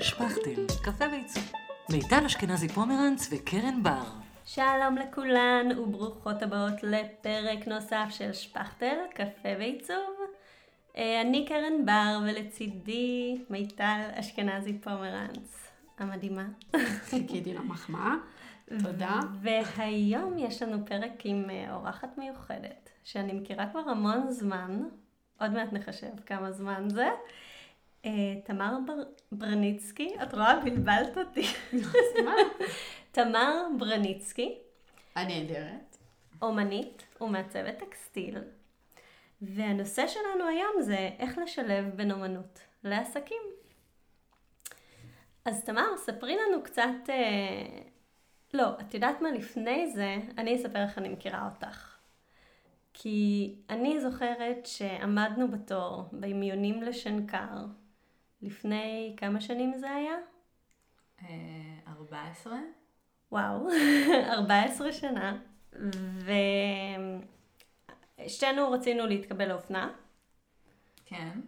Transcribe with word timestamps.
שפכטל, 0.00 0.66
קפה 0.82 1.04
ועיצוב. 1.10 1.52
מיטל 1.90 2.24
אשכנזי 2.26 2.68
פומרנץ 2.68 3.28
וקרן 3.32 3.82
בר. 3.82 4.04
שלום 4.44 4.96
לכולן 4.98 5.78
וברוכות 5.78 6.42
הבאות 6.42 6.82
לפרק 6.82 7.66
נוסף 7.68 8.06
של 8.10 8.32
שפכטל, 8.32 8.96
קפה 9.14 9.48
ועיצוב. 9.58 10.14
אה, 10.96 11.20
אני 11.20 11.46
קרן 11.48 11.86
בר 11.86 12.18
ולצידי 12.24 13.44
מיטל 13.50 14.00
אשכנזי 14.14 14.78
פומרנץ 14.78 15.70
המדהימה. 15.98 16.46
חיכיתי 17.10 17.54
למחמאה, 17.54 18.14
תודה. 18.82 19.20
והיום 19.42 20.38
יש 20.38 20.62
לנו 20.62 20.86
פרק 20.86 21.12
עם 21.24 21.50
אה, 21.50 21.74
אורחת 21.74 22.18
מיוחדת, 22.18 22.90
שאני 23.04 23.32
מכירה 23.32 23.66
כבר 23.70 23.90
המון 23.90 24.30
זמן, 24.30 24.82
עוד 25.40 25.50
מעט 25.50 25.72
נחשב 25.72 26.20
כמה 26.26 26.52
זמן 26.52 26.88
זה. 26.88 27.08
אה, 28.04 28.40
תמר 28.44 28.76
בר... 28.86 29.02
ברניצקי, 29.32 30.14
את 30.22 30.34
רואה? 30.34 30.60
בלבלת 30.60 31.18
אותי. 31.18 31.46
תמר 33.12 33.66
ברניצקי, 33.78 34.58
הנהדרת. 35.14 35.96
אומנית 36.42 37.06
ומעצבת 37.20 37.78
טקסטיל. 37.78 38.38
והנושא 39.42 40.06
שלנו 40.06 40.46
היום 40.48 40.82
זה 40.82 41.10
איך 41.18 41.38
לשלב 41.38 41.90
בין 41.96 42.10
אומנות 42.12 42.60
לעסקים. 42.84 43.42
אז 45.44 45.64
תמר, 45.64 45.96
ספרי 45.96 46.36
לנו 46.36 46.62
קצת... 46.62 47.08
אה... 47.08 47.80
לא, 48.54 48.68
את 48.80 48.94
יודעת 48.94 49.20
מה? 49.20 49.30
לפני 49.30 49.90
זה, 49.90 50.16
אני 50.38 50.56
אספר 50.56 50.82
איך 50.82 50.98
אני 50.98 51.08
מכירה 51.08 51.48
אותך. 51.54 51.96
כי 52.92 53.54
אני 53.70 54.00
זוכרת 54.00 54.66
שעמדנו 54.66 55.50
בתור 55.50 56.08
באימיונים 56.12 56.82
לשנקר 56.82 57.64
לפני 58.44 59.14
כמה 59.16 59.40
שנים 59.40 59.78
זה 59.78 59.90
היה? 59.90 60.14
14. 61.88 62.58
וואו, 63.32 63.68
14 64.38 64.92
שנה, 64.92 65.38
ושתינו 68.24 68.70
רצינו 68.70 69.06
להתקבל 69.06 69.48
לאופנה, 69.48 69.90
כן. 71.06 71.40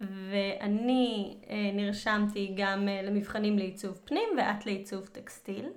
ואני 0.00 1.36
אה, 1.48 1.70
נרשמתי 1.74 2.54
גם 2.56 2.88
אה, 2.88 3.02
למבחנים 3.02 3.58
לעיצוב 3.58 4.00
פנים 4.04 4.28
ואת 4.38 4.66
לעיצוב 4.66 5.06
טקסטיל. 5.06 5.68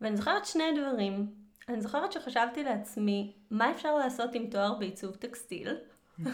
ואני 0.00 0.16
זוכרת 0.16 0.46
שני 0.46 0.64
דברים. 0.76 1.26
אני 1.68 1.80
זוכרת 1.80 2.12
שחשבתי 2.12 2.64
לעצמי, 2.64 3.32
מה 3.50 3.70
אפשר 3.70 3.94
לעשות 3.94 4.34
עם 4.34 4.46
תואר 4.50 4.74
בעיצוב 4.74 5.16
טקסטיל? 5.16 5.76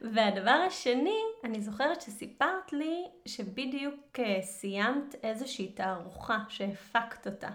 והדבר 0.00 0.64
השני, 0.66 1.18
אני 1.44 1.60
זוכרת 1.60 2.00
שסיפרת 2.00 2.72
לי 2.72 3.04
שבדיוק 3.26 4.18
אה, 4.18 4.42
סיימת 4.42 5.14
איזושהי 5.22 5.72
תערוכה, 5.72 6.38
שהפקת 6.48 7.26
אותה. 7.26 7.48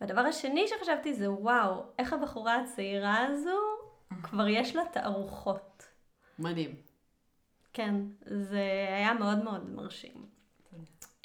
והדבר 0.00 0.20
השני 0.20 0.64
שחשבתי 0.68 1.14
זה, 1.14 1.32
וואו, 1.32 1.82
איך 1.98 2.12
הבחורה 2.12 2.60
הצעירה 2.60 3.26
הזו, 3.26 3.58
כבר 4.22 4.48
יש 4.48 4.76
לה 4.76 4.82
תערוכות. 4.92 5.88
מדהים. 6.38 6.74
כן, 7.72 7.94
זה 8.24 8.86
היה 8.88 9.14
מאוד 9.14 9.44
מאוד 9.44 9.70
מרשים. 9.70 10.26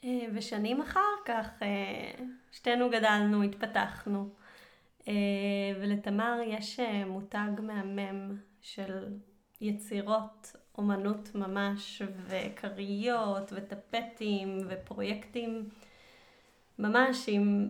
אה, 0.03 0.25
ושנים 0.33 0.81
אחר 0.81 1.13
כך, 1.25 1.49
אה, 1.61 2.25
שתינו 2.51 2.89
גדלנו, 2.89 3.43
התפתחנו. 3.43 4.29
ולתמר 5.81 6.39
יש 6.47 6.79
מותג 7.05 7.49
מהמם 7.61 8.37
של 8.61 9.07
יצירות, 9.61 10.55
אומנות 10.77 11.35
ממש, 11.35 12.01
וכריות, 12.27 13.53
וטפטים, 13.55 14.57
ופרויקטים 14.69 15.69
ממש 16.79 17.25
עם 17.27 17.69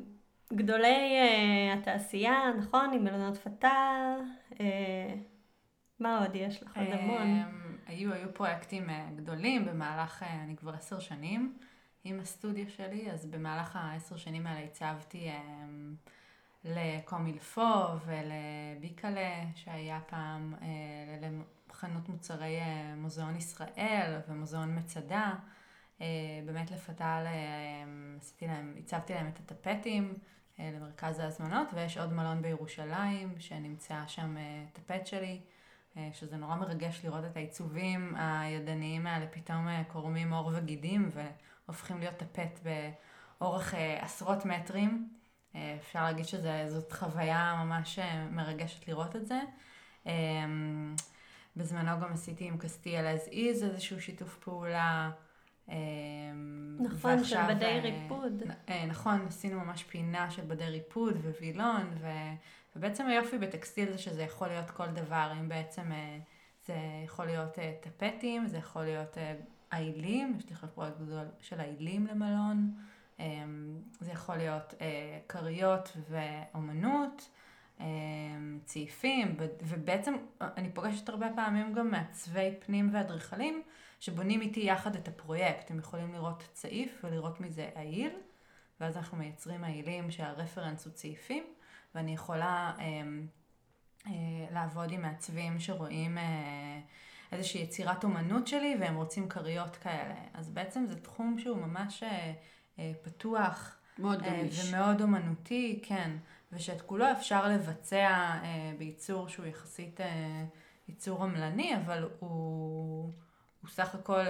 גדולי 0.54 1.16
uh, 1.22 1.80
התעשייה, 1.80 2.54
נכון? 2.60 2.94
עם 2.94 3.04
מלונות 3.04 3.38
פתל. 3.38 4.20
Uh, 4.52 4.58
מה 6.00 6.20
עוד 6.20 6.36
יש 6.36 6.64
לך? 6.64 6.78
עוד 6.78 6.88
המון. 6.88 7.22
אמ, 7.22 7.78
היו, 7.88 8.14
היו 8.14 8.34
פרויקטים 8.34 8.90
אה, 8.90 9.10
גדולים 9.16 9.66
במהלך, 9.66 10.24
אני 10.24 10.56
כבר 10.58 10.74
עשר 10.74 11.00
שנים 11.00 11.58
עם 12.04 12.20
הסטודיו 12.20 12.70
שלי, 12.70 13.12
אז 13.12 13.26
במהלך 13.26 13.76
העשר 13.76 14.18
שנים 14.18 14.48
האלה 14.48 14.66
הצבתי 14.66 15.30
לקומילפו 16.66 17.72
ולביקלה, 18.06 19.44
שהיה 19.56 20.00
פעם 20.08 20.54
אה, 21.84 21.90
לחנות 21.90 22.10
מוצרי 22.10 22.60
מוזיאון 22.98 23.36
ישראל 23.36 24.20
ומוזיאון 24.28 24.78
מצדה. 24.78 25.34
באמת 26.46 26.72
לפתל, 26.72 27.26
עשיתי 28.22 28.48
להם, 28.48 28.76
הצבתי 28.80 29.14
להם 29.14 29.28
את 29.28 29.40
הטפטים 29.40 30.14
למרכז 30.60 31.20
ההזמנות, 31.20 31.68
ויש 31.74 31.98
עוד 31.98 32.14
מלון 32.14 32.42
בירושלים 32.42 33.40
שנמצא 33.40 34.04
שם 34.08 34.36
טפט 34.74 35.08
שלי. 35.08 35.42
אה, 35.98 36.10
שזה 36.14 36.38
נורא 36.38 36.56
מרגש 36.56 37.02
לראות 37.06 37.26
את 37.26 37.38
העיצובים 37.38 38.16
הידניים 38.16 39.08
האלה 39.08 39.28
פתאום 39.28 39.68
אה, 39.68 39.84
קורמים 39.88 40.34
עור 40.34 40.52
וגידים 40.54 41.10
והופכים 41.68 42.00
להיות 42.00 42.16
טפט 42.18 42.60
באורך 43.40 43.74
אה, 43.74 44.04
עשרות 44.04 44.46
מטרים. 44.46 45.10
אפשר 45.80 46.04
להגיד 46.04 46.26
שזאת 46.26 46.92
חוויה 46.92 47.64
ממש 47.66 48.00
מרגשת 48.32 48.88
לראות 48.88 49.16
את 49.16 49.26
זה. 49.28 49.40
בזמנו 51.56 52.02
גם 52.02 52.14
עשיתי 52.14 52.48
עם 52.48 52.58
קסטיה 52.58 53.16
as 53.16 53.28
is 53.30 53.64
איזשהו 53.64 54.02
שיתוף 54.02 54.38
פעולה. 54.38 55.12
נכון, 56.80 57.12
ועכשיו, 57.18 57.48
של 57.48 57.56
בדי 57.56 57.80
ריפוד. 57.84 58.44
נכון, 58.88 59.26
עשינו 59.28 59.60
ממש 59.60 59.84
פינה 59.84 60.32
של 60.32 60.42
בדי 60.42 60.66
ריפוד 60.66 61.16
ווילון, 61.40 61.90
ו... 62.02 62.08
ובעצם 62.76 63.08
היופי 63.08 63.38
בטקסטיל 63.38 63.92
זה 63.92 63.98
שזה 63.98 64.24
יכול 64.24 64.48
להיות 64.48 64.70
כל 64.70 64.88
דבר, 64.88 65.32
אם 65.40 65.50
בעצם 65.50 65.92
אה, 65.92 66.20
זה 66.66 66.76
יכול 67.06 67.26
להיות 67.26 67.60
אה, 67.60 67.74
טפטים, 67.82 68.48
זה 68.48 68.58
יכול 68.58 68.84
להיות 68.84 69.18
עילים, 69.72 70.38
יש 70.38 70.50
לי 70.50 70.56
פרויקט 70.74 70.98
גדול 70.98 71.26
של 71.40 71.60
עילים 71.60 72.08
למלון, 72.08 72.74
זה 74.00 74.12
יכול 74.12 74.36
להיות 74.36 74.74
כריות 75.28 75.98
ואומנות, 76.10 77.30
צעיפים, 78.66 79.38
ובעצם 79.62 80.14
אני 80.42 80.70
פוגשת 80.74 81.10
הרבה 81.10 81.28
פעמים 81.36 81.74
גם 81.74 81.92
מעצבי 81.92 82.50
פנים 82.66 82.90
ואדריכלים 82.94 83.62
שבונים 84.00 84.42
איתי 84.42 84.60
יחד 84.60 84.96
את 84.96 85.08
הפרויקט, 85.08 85.72
הם 85.72 85.80
יכולים 85.80 86.14
לראות 86.14 86.50
צעיף 86.54 87.02
ולראות 87.04 87.42
מזה 87.42 87.70
עיל, 87.76 88.12
ואז 88.80 88.98
אנחנו 88.98 89.18
מייצרים 89.18 89.64
עילים 89.64 90.12
שהרפרנס 90.12 90.86
הוא 90.86 90.94
צעיפים. 90.94 91.44
ואני 91.96 92.14
יכולה 92.14 92.74
אה, 92.80 93.02
אה, 94.08 94.12
לעבוד 94.52 94.92
עם 94.92 95.02
מעצבים 95.02 95.60
שרואים 95.60 96.18
אה, 96.18 96.80
איזושהי 97.32 97.62
יצירת 97.62 98.04
אומנות 98.04 98.48
שלי 98.48 98.76
והם 98.80 98.96
רוצים 98.96 99.30
כריות 99.30 99.76
כאלה. 99.76 100.16
אז 100.34 100.50
בעצם 100.50 100.86
זה 100.86 101.00
תחום 101.00 101.40
שהוא 101.40 101.58
ממש 101.58 102.04
אה, 102.04 102.34
אה, 102.80 102.92
פתוח. 103.02 103.78
מאוד 104.00 104.22
גמיש. 104.22 104.74
ומאוד 104.74 105.02
אומנותי, 105.02 105.80
כן. 105.84 106.12
ושאת 106.54 106.82
כולו 106.82 107.12
אפשר 107.12 107.48
לבצע 107.48 108.08
אה, 108.08 108.74
בייצור 108.78 109.28
שהוא 109.28 109.46
יחסית 109.46 110.02
אה, 110.02 110.46
ייצור 110.88 111.24
עמלני, 111.24 111.76
אבל 111.78 112.10
הוא, 112.20 113.14
הוא 113.62 113.70
סך 113.70 113.96
הכל, 113.96 114.24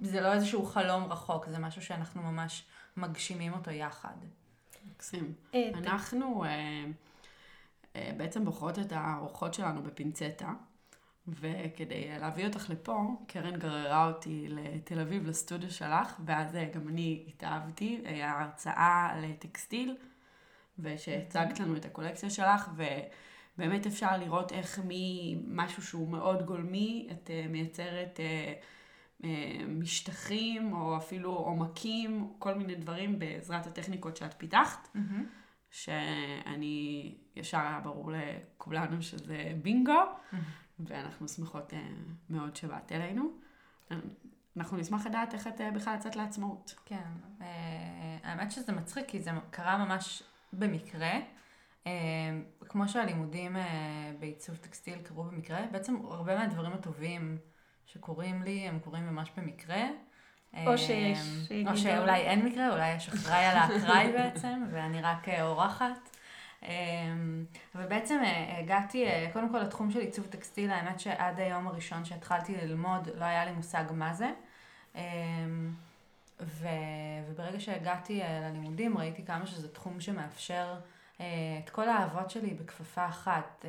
זה 0.00 0.20
לא 0.20 0.32
איזשהו 0.32 0.66
חלום 0.66 1.12
רחוק, 1.12 1.46
זה 1.48 1.58
משהו 1.58 1.82
שאנחנו 1.82 2.22
ממש 2.22 2.64
מגשימים 2.96 3.52
אותו 3.52 3.70
יחד. 3.70 4.14
מקסים. 5.02 5.32
אה, 5.54 5.70
אנחנו 5.74 6.44
אה, 6.44 6.84
אה, 7.96 8.10
בעצם 8.16 8.44
בוחרות 8.44 8.78
את 8.78 8.92
האורחות 8.92 9.54
שלנו 9.54 9.82
בפינצטה, 9.82 10.52
וכדי 11.28 12.18
להביא 12.20 12.46
אותך 12.46 12.70
לפה, 12.70 13.06
קרן 13.26 13.56
גררה 13.56 14.06
אותי 14.08 14.46
לתל 14.48 15.00
אביב, 15.00 15.26
לסטודיו 15.26 15.70
שלך, 15.70 16.20
ואז 16.24 16.56
גם 16.74 16.88
אני 16.88 17.24
התאהבתי, 17.28 18.00
היה 18.04 18.40
הרצאה 18.40 19.20
לטקסטיל, 19.22 19.96
ושהצגת 20.78 21.60
לנו 21.60 21.76
את 21.76 21.84
הקולקציה 21.84 22.30
שלך, 22.30 22.70
ובאמת 23.56 23.86
אפשר 23.86 24.16
לראות 24.16 24.52
איך 24.52 24.80
ממשהו 24.84 25.82
שהוא 25.82 26.08
מאוד 26.08 26.42
גולמי, 26.46 27.08
את 27.10 27.30
מייצרת... 27.48 28.20
אה, 28.20 28.54
משטחים, 29.68 30.72
או 30.72 30.96
אפילו 30.96 31.30
עומקים, 31.30 32.32
כל 32.38 32.54
מיני 32.54 32.74
דברים 32.74 33.18
בעזרת 33.18 33.66
הטכניקות 33.66 34.16
שאת 34.16 34.34
פיתחת, 34.34 34.88
mm-hmm. 34.94 35.22
שאני, 35.70 37.14
ישר 37.36 37.58
היה 37.58 37.80
ברור 37.84 38.12
לכולנו 38.12 39.02
שזה 39.02 39.52
בינגו, 39.62 39.92
mm-hmm. 39.92 40.36
ואנחנו 40.78 41.28
שמחות 41.28 41.72
מאוד 42.30 42.56
שבאת 42.56 42.92
אלינו. 42.92 43.30
אנחנו 44.56 44.76
נשמח 44.76 45.06
לדעת 45.06 45.34
איך 45.34 45.46
את 45.46 45.60
בכלל 45.74 45.94
יצאת 45.94 46.16
לעצמאות. 46.16 46.74
כן, 46.84 47.10
האמת 48.22 48.52
שזה 48.52 48.72
מצחיק, 48.72 49.08
כי 49.08 49.22
זה 49.22 49.30
קרה 49.50 49.84
ממש 49.84 50.22
במקרה. 50.52 51.12
Uh, 51.84 51.88
כמו 52.68 52.88
שהלימודים 52.88 53.56
uh, 53.56 53.60
בעיצוב 54.20 54.56
טקסטיל 54.56 54.98
קרו 55.02 55.24
במקרה, 55.24 55.60
בעצם 55.70 55.96
הרבה 56.10 56.38
מהדברים 56.38 56.72
הטובים 56.72 57.38
שקורים 57.86 58.42
לי, 58.42 58.68
הם 58.68 58.78
קורים 58.78 59.06
ממש 59.06 59.30
במקרה. 59.36 59.84
או 60.66 60.78
שיש... 60.78 61.18
או 61.66 61.76
שאולי 61.76 62.20
אין 62.20 62.46
מקרה, 62.46 62.72
אולי 62.72 62.94
יש 62.94 63.08
אחראי 63.08 63.44
על 63.44 63.56
האקראי 63.56 64.12
בעצם, 64.18 64.64
ואני 64.70 65.02
רק 65.02 65.28
אורחת. 65.28 66.16
אבל 67.74 67.86
בעצם 67.88 68.20
הגעתי, 68.58 69.04
קודם 69.32 69.48
כל 69.48 69.58
לתחום 69.58 69.90
של 69.90 69.98
עיצוב 69.98 70.26
טקסטיל, 70.26 70.70
האמת 70.70 71.00
שעד 71.00 71.40
היום 71.40 71.66
הראשון 71.66 72.04
שהתחלתי 72.04 72.56
ללמוד 72.56 73.08
לא 73.14 73.24
היה 73.24 73.44
לי 73.44 73.52
מושג 73.52 73.84
מה 73.90 74.14
זה. 74.14 74.30
ו, 76.44 76.68
וברגע 77.28 77.60
שהגעתי 77.60 78.20
ללימודים 78.20 78.98
ראיתי 78.98 79.24
כמה 79.24 79.46
שזה 79.46 79.72
תחום 79.72 80.00
שמאפשר 80.00 80.74
את 81.64 81.70
כל 81.70 81.88
האהבות 81.88 82.30
שלי 82.30 82.54
בכפפה 82.54 83.06
אחת. 83.06 83.64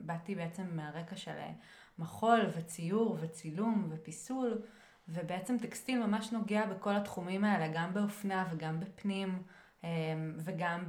באתי 0.00 0.34
בעצם 0.34 0.62
מהרקע 0.72 1.16
של 1.16 1.36
מחול 1.98 2.40
וציור 2.56 3.18
וצילום 3.20 3.86
ופיסול, 3.90 4.62
ובעצם 5.08 5.56
טקסטיל 5.58 6.06
ממש 6.06 6.32
נוגע 6.32 6.66
בכל 6.66 6.96
התחומים 6.96 7.44
האלה, 7.44 7.68
גם 7.74 7.94
באופנה 7.94 8.46
וגם 8.50 8.80
בפנים, 8.80 9.42
וגם 10.38 10.84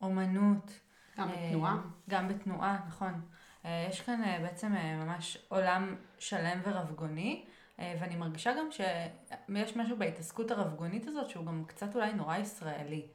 באומנות. 0.00 0.80
גם 1.18 1.28
בתנועה. 1.28 1.76
גם 2.10 2.28
בתנועה, 2.28 2.78
נכון. 2.88 3.20
יש 3.64 4.00
כאן 4.00 4.22
בעצם 4.42 4.72
ממש 4.72 5.38
עולם 5.48 5.96
שלם 6.18 6.60
ורבגוני, 6.64 7.44
ואני 7.78 8.16
מרגישה 8.16 8.52
גם 8.58 8.68
שיש 8.70 9.76
משהו 9.76 9.96
בהתעסקות 9.96 10.50
הרבגונית 10.50 11.06
הזאת 11.06 11.30
שהוא 11.30 11.46
גם 11.46 11.64
קצת 11.66 11.94
אולי 11.94 12.12
נורא 12.12 12.36
ישראלי. 12.36 13.06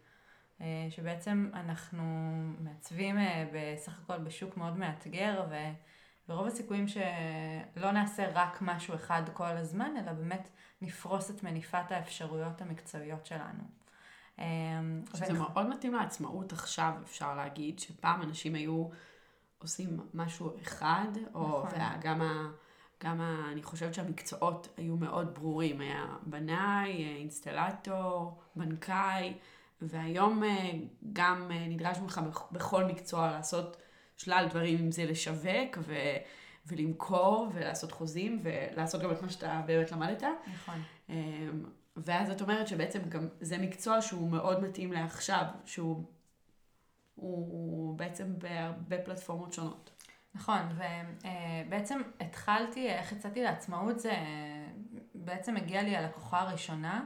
שבעצם 0.90 1.50
אנחנו 1.54 2.04
מעצבים 2.60 3.16
בסך 3.54 4.00
הכל 4.04 4.18
בשוק 4.18 4.58
מאוד 4.58 4.78
מאתגר, 4.78 5.46
ורוב 6.30 6.48
הסיכויים 6.48 6.88
שלא 6.88 7.92
נעשה 7.92 8.30
רק 8.34 8.58
משהו 8.62 8.96
אחד 8.96 9.22
כל 9.34 9.58
הזמן, 9.58 9.92
אלא 9.98 10.12
באמת 10.14 10.50
נפרוס 10.82 11.32
את 11.32 11.44
מניפת 11.44 11.92
האפשרויות 11.92 12.62
המקצועיות 12.62 13.26
שלנו. 13.26 13.64
שזה 15.14 15.34
ו... 15.34 15.38
מאוד 15.38 15.70
מתאים 15.70 15.94
לעצמאות 15.94 16.54
עכשיו, 16.54 16.94
אפשר 17.04 17.36
להגיד, 17.36 17.80
שפעם 17.80 18.22
אנשים 18.22 18.56
היו 18.56 18.88
עושים 19.58 20.00
משהו 20.14 20.58
אחד, 20.62 21.08
או 21.34 21.64
נכון. 21.66 21.80
וגם 22.00 22.22
ה... 22.22 22.52
גם 23.04 23.22
אני 23.52 23.64
חושבת 23.64 23.94
שהמקצועות 23.94 24.68
היו 24.78 24.96
מאוד 24.98 25.34
ברורים, 25.34 25.82
היה 25.82 26.06
בנאי, 26.26 27.16
אינסטלטור, 27.20 28.42
בנקאי, 28.56 29.34
והיום 29.82 30.44
אה, 30.44 30.72
גם 31.14 31.52
אה, 31.52 31.68
נדרש 31.68 31.98
ממך 31.98 32.22
בכל 32.52 32.84
מקצוע 32.84 33.32
לעשות 33.32 33.78
שלל 34.18 34.48
דברים, 34.50 34.80
אם 34.80 34.92
זה 34.92 35.06
לשווק 35.06 35.78
ו, 35.78 35.96
ולמכור 36.68 37.48
ולעשות 37.54 37.92
חוזים 37.92 38.42
ולעשות 38.44 39.02
גם 39.02 39.12
את 39.12 39.22
מה 39.22 39.30
שאתה 39.30 39.62
באמת 39.66 39.92
למדת. 39.92 40.24
נכון. 40.54 40.82
אמ, 41.10 41.64
ואז 41.98 42.30
את 42.30 42.42
אומרת 42.42 42.68
שבעצם 42.68 43.00
גם 43.10 43.28
זה 43.42 43.58
מקצוע 43.58 44.02
שהוא 44.02 44.30
מאוד 44.30 44.64
מתאים 44.64 44.94
לעכשיו, 44.94 45.46
שהוא 45.66 46.04
הוא 47.16 47.98
בעצם 47.98 48.34
בהרבה 48.38 48.98
פלטפורמות 48.98 49.54
שונות. 49.54 49.97
נכון, 50.38 50.60
ובעצם 51.68 52.02
התחלתי, 52.20 52.90
איך 52.90 53.12
יצאתי 53.12 53.44
לעצמאות 53.44 54.00
זה 54.00 54.14
בעצם 55.16 55.58
הגיע 55.58 55.82
לי 55.82 55.98
הלקוחה 55.98 56.40
הראשונה 56.42 57.06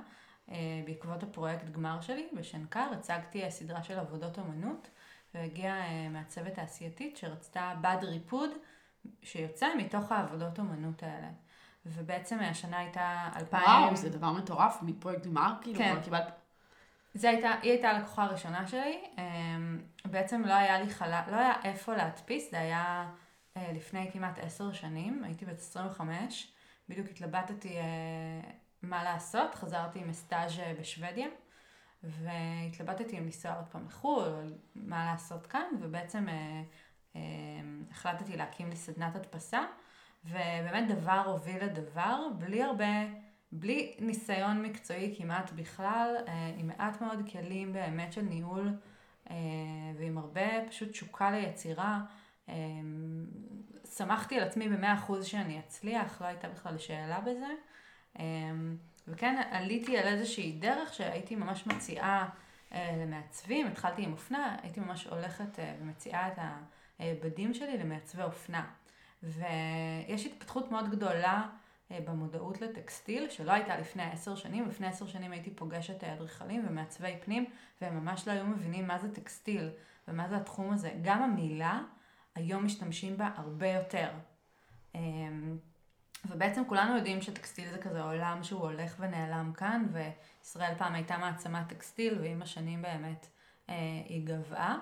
בעקבות 0.85 1.23
הפרויקט 1.23 1.69
גמר 1.69 2.01
שלי 2.01 2.27
בשנקר, 2.37 2.87
הצגתי 2.93 3.51
סדרה 3.51 3.83
של 3.83 3.99
עבודות 3.99 4.39
אומנות 4.39 4.89
והגיעה 5.33 6.09
מעצבת 6.09 6.53
תעשייתית 6.53 7.17
שרצתה 7.17 7.73
בד 7.81 7.97
ריפוד 8.01 8.49
שיוצא 9.23 9.67
מתוך 9.77 10.11
העבודות 10.11 10.59
אומנות 10.59 11.03
האלה. 11.03 11.27
ובעצם 11.85 12.39
השנה 12.39 12.77
הייתה 12.77 13.29
2000... 13.35 13.63
וואו, 13.63 13.95
זה 13.95 14.09
דבר 14.09 14.31
מטורף, 14.31 14.79
מפרויקט 14.81 15.25
גמר, 15.25 15.53
כאילו, 15.61 15.79
כן. 15.79 16.01
קיבלת... 16.03 16.31
זה 17.13 17.29
הייתה, 17.29 17.51
היא 17.61 17.71
הייתה 17.71 17.89
הלקוחה 17.89 18.23
הראשונה 18.23 18.67
שלי, 18.67 19.03
בעצם 20.05 20.41
לא 20.45 20.53
היה 20.53 20.79
לי 20.79 20.89
חלל, 20.89 21.21
לא 21.31 21.35
היה 21.35 21.53
איפה 21.63 21.95
להדפיס, 21.95 22.51
זה 22.51 22.59
היה 22.59 23.09
לפני 23.57 24.11
כמעט 24.13 24.39
עשר 24.39 24.73
שנים, 24.73 25.23
הייתי 25.23 25.45
בת 25.45 25.57
25, 25.59 26.53
בדיוק 26.89 27.07
התלבטתי 27.07 27.75
מה 28.81 29.03
לעשות, 29.03 29.55
חזרתי 29.55 29.99
עם 29.99 30.13
סטאז' 30.13 30.51
בשוודיה, 30.79 31.27
והתלבטתי 32.03 33.17
אם 33.17 33.23
לנסוע 33.23 33.55
עוד 33.55 33.65
פעם 33.71 33.85
לחו"ל, 33.85 34.53
מה 34.75 35.05
לעשות 35.05 35.47
כאן, 35.47 35.65
ובעצם 35.81 36.27
החלטתי 37.91 38.37
להקים 38.37 38.69
לי 38.69 38.75
סדנת 38.75 39.15
הדפסה. 39.15 39.65
ובאמת 40.25 40.87
דבר 40.87 41.23
הוביל 41.25 41.63
לדבר, 41.63 42.27
בלי 42.39 42.63
הרבה, 42.63 42.85
בלי 43.51 43.95
ניסיון 43.99 44.61
מקצועי 44.61 45.15
כמעט 45.17 45.51
בכלל, 45.51 46.15
אה, 46.27 46.53
עם 46.57 46.67
מעט 46.67 47.01
מאוד 47.01 47.29
כלים 47.31 47.73
באמת 47.73 48.13
של 48.13 48.21
ניהול, 48.21 48.69
אה, 49.29 49.35
ועם 49.97 50.17
הרבה 50.17 50.67
פשוט 50.69 50.89
תשוקה 50.89 51.31
ליצירה. 51.31 52.01
אה, 52.51 52.55
שמחתי 53.97 54.37
על 54.37 54.43
עצמי 54.47 54.69
במאה 54.69 54.93
אחוז 54.93 55.25
שאני 55.25 55.59
אצליח, 55.59 56.21
לא 56.21 56.27
הייתה 56.27 56.49
בכלל 56.49 56.77
שאלה 56.77 57.19
בזה. 57.21 57.47
וכן, 59.07 59.41
עליתי 59.51 59.97
על 59.97 60.07
איזושהי 60.07 60.51
דרך 60.51 60.93
שהייתי 60.93 61.35
ממש 61.35 61.67
מציעה 61.67 62.29
למעצבים, 62.71 63.67
התחלתי 63.67 64.03
עם 64.03 64.11
אופנה, 64.11 64.57
הייתי 64.61 64.79
ממש 64.79 65.07
הולכת 65.07 65.59
ומציעה 65.81 66.27
את 66.27 66.37
הבדים 66.99 67.53
שלי 67.53 67.77
למעצבי 67.77 68.23
אופנה. 68.23 68.65
ויש 69.23 70.25
התפתחות 70.25 70.71
מאוד 70.71 70.89
גדולה 70.91 71.47
אה, 71.91 71.99
במודעות 72.05 72.61
לטקסטיל, 72.61 73.29
שלא 73.29 73.51
הייתה 73.51 73.77
לפני 73.77 74.03
עשר 74.03 74.35
שנים. 74.35 74.67
לפני 74.67 74.87
עשר 74.87 75.07
שנים 75.07 75.31
הייתי 75.31 75.51
פוגשת 75.51 76.03
אדריכלים 76.03 76.65
ומעצבי 76.67 77.15
פנים, 77.25 77.45
והם 77.81 77.97
ממש 77.97 78.27
לא 78.27 78.33
היו 78.33 78.45
מבינים 78.45 78.87
מה 78.87 78.99
זה 78.99 79.15
טקסטיל 79.15 79.69
ומה 80.07 80.27
זה 80.27 80.37
התחום 80.37 80.73
הזה. 80.73 80.91
גם 81.01 81.23
המילה, 81.23 81.81
היום 82.35 82.65
משתמשים 82.65 83.17
בה 83.17 83.29
הרבה 83.35 83.67
יותר. 83.67 84.09
אמ, 84.95 85.57
ובעצם 86.25 86.63
כולנו 86.67 86.95
יודעים 86.95 87.21
שטקסטיל 87.21 87.69
זה 87.71 87.77
כזה 87.77 88.01
עולם 88.01 88.43
שהוא 88.43 88.61
הולך 88.61 88.95
ונעלם 88.99 89.51
כאן, 89.53 89.85
וישראל 89.91 90.73
פעם 90.77 90.93
הייתה 90.93 91.17
מעצמת 91.17 91.69
טקסטיל, 91.69 92.19
ועם 92.21 92.41
השנים 92.41 92.81
באמת 92.81 93.27
אה, 93.69 93.75
היא 94.05 94.25
גבעה. 94.25 94.79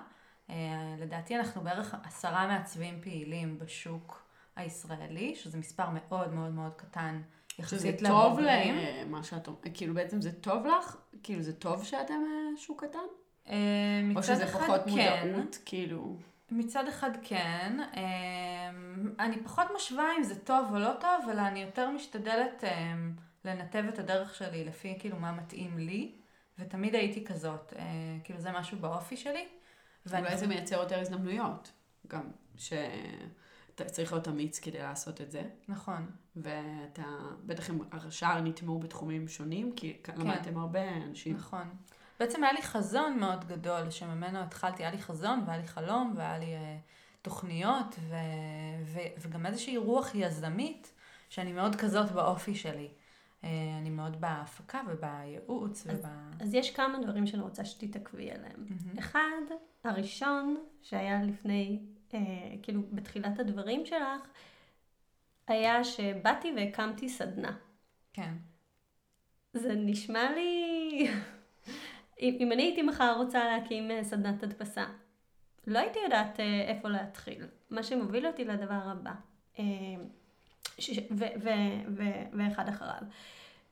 אה, 0.50 0.54
לדעתי 0.98 1.36
אנחנו 1.36 1.60
בערך 1.62 1.94
עשרה 2.04 2.46
מעצבים 2.46 3.00
פעילים 3.02 3.58
בשוק 3.58 4.30
הישראלי, 4.56 5.34
שזה 5.34 5.58
מספר 5.58 5.90
מאוד 5.90 6.32
מאוד 6.32 6.50
מאוד 6.52 6.72
קטן 6.76 7.22
יחסית 7.58 8.02
לבוגרים. 8.02 8.74
שזה 8.74 8.88
טוב 8.92 9.06
למה 9.06 9.22
שאת 9.22 9.46
אומרת, 9.46 9.66
כאילו 9.74 9.94
בעצם 9.94 10.20
זה 10.20 10.32
טוב 10.32 10.66
לך? 10.66 10.96
כאילו 11.22 11.42
זה 11.42 11.52
טוב 11.52 11.84
שאתם 11.84 12.14
אה, 12.14 12.56
שוק 12.56 12.84
קטן? 12.84 12.98
אה, 13.48 14.00
מצד 14.04 14.40
אחד 14.40 14.42
כן. 14.42 14.46
או 14.46 14.46
שזה 14.46 14.58
פחות 14.58 14.86
מודעות, 14.86 15.58
כאילו... 15.64 16.16
מצד 16.50 16.88
אחד 16.88 17.10
כן, 17.22 17.80
אה, 17.96 18.70
אני 19.18 19.42
פחות 19.44 19.66
משווה 19.76 20.04
אם 20.18 20.22
זה 20.22 20.38
טוב 20.38 20.68
או 20.70 20.78
לא 20.78 20.92
טוב, 21.00 21.30
אלא 21.30 21.40
אני 21.40 21.62
יותר 21.62 21.90
משתדלת 21.90 22.64
לנתב 23.44 23.84
את 23.88 23.98
הדרך 23.98 24.34
שלי 24.34 24.64
לפי 24.64 24.96
כאילו 24.98 25.16
מה 25.16 25.32
מתאים 25.32 25.78
לי, 25.78 26.14
ותמיד 26.58 26.94
הייתי 26.94 27.24
כזאת, 27.24 27.72
כאילו 28.24 28.40
זה 28.40 28.52
משהו 28.52 28.78
באופי 28.78 29.16
שלי. 29.16 29.48
ואולי 30.06 30.36
זה 30.36 30.46
מייצר 30.46 30.80
יותר 30.80 31.00
הזדמנויות, 31.00 31.72
גם, 32.06 32.30
ש... 32.56 32.72
אתה 33.74 33.90
צריך 33.90 34.12
להיות 34.12 34.28
אמיץ 34.28 34.58
כדי 34.58 34.78
לעשות 34.78 35.20
את 35.20 35.30
זה. 35.30 35.42
נכון. 35.68 36.10
ואתה, 36.36 37.02
בטח 37.46 37.70
הם 37.70 37.78
השאר 37.92 38.40
נטמעו 38.40 38.78
בתחומים 38.78 39.28
שונים, 39.28 39.72
כי 39.76 39.96
כן. 40.04 40.12
למדתם 40.16 40.58
הרבה 40.58 40.96
אנשים. 40.96 41.36
נכון. 41.36 41.68
בעצם 42.20 42.44
היה 42.44 42.52
לי 42.52 42.62
חזון 42.62 43.18
מאוד 43.18 43.44
גדול, 43.44 43.90
שממנו 43.90 44.38
התחלתי, 44.38 44.82
היה 44.82 44.92
לי 44.92 44.98
חזון 44.98 45.42
והיה 45.46 45.60
לי 45.60 45.68
חלום 45.68 46.12
והיה 46.16 46.38
לי 46.38 46.54
uh, 46.56 46.58
תוכניות 47.22 47.96
ו, 48.00 48.14
ו, 48.84 48.98
וגם 49.18 49.46
איזושהי 49.46 49.76
רוח 49.76 50.14
יזמית, 50.14 50.92
שאני 51.28 51.52
מאוד 51.52 51.76
כזאת 51.76 52.12
באופי 52.12 52.54
שלי. 52.54 52.88
Uh, 53.42 53.46
אני 53.80 53.90
מאוד 53.90 54.20
בהפקה 54.20 54.80
ובייעוץ. 54.88 55.86
אז, 55.86 55.98
וב... 55.98 56.06
אז 56.40 56.54
יש 56.54 56.70
כמה 56.70 56.98
דברים 57.02 57.26
שאני 57.26 57.42
רוצה 57.42 57.64
שתתעכבי 57.64 58.30
עליהם. 58.30 58.66
Mm-hmm. 58.68 58.98
אחד, 58.98 59.42
הראשון, 59.84 60.56
שהיה 60.82 61.22
לפני 61.22 61.80
אה, 62.14 62.18
כאילו 62.62 62.82
בתחילת 62.92 63.38
הדברים 63.38 63.86
שלך, 63.86 64.26
היה 65.46 65.84
שבאתי 65.84 66.52
והקמתי 66.56 67.08
סדנה. 67.08 67.56
כן. 68.12 68.34
זה 69.52 69.74
נשמע 69.74 70.30
לי... 70.34 71.10
אם, 72.20 72.36
אם 72.40 72.52
אני 72.52 72.62
הייתי 72.62 72.82
מחר 72.82 73.14
רוצה 73.16 73.44
להקים 73.44 73.90
אה, 73.90 74.04
סדנת 74.04 74.42
הדפסה, 74.42 74.84
לא 75.66 75.78
הייתי 75.78 75.98
יודעת 76.04 76.40
אה, 76.40 76.60
איפה 76.60 76.88
להתחיל. 76.88 77.46
מה 77.70 77.82
שמוביל 77.82 78.26
אותי 78.26 78.44
לדבר 78.44 78.80
הבא, 78.84 79.12
ו, 81.10 82.04
ואחד 82.32 82.68
אחריו. 82.68 83.02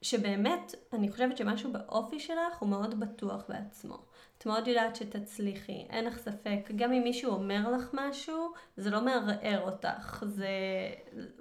שבאמת, 0.02 0.74
אני 0.92 1.10
חושבת 1.10 1.36
שמשהו 1.36 1.72
באופי 1.72 2.20
שלך 2.20 2.58
הוא 2.58 2.68
מאוד 2.68 3.00
בטוח 3.00 3.44
בעצמו. 3.48 3.98
את 4.38 4.46
מאוד 4.46 4.68
יודעת 4.68 4.96
שתצליחי, 4.96 5.86
אין 5.90 6.04
לך 6.04 6.18
ספק. 6.18 6.70
גם 6.76 6.92
אם 6.92 7.02
מישהו 7.02 7.32
אומר 7.32 7.70
לך 7.70 7.90
משהו, 7.92 8.52
זה 8.76 8.90
לא 8.90 9.00
מערער 9.04 9.60
אותך, 9.60 10.22
זה 10.26 10.48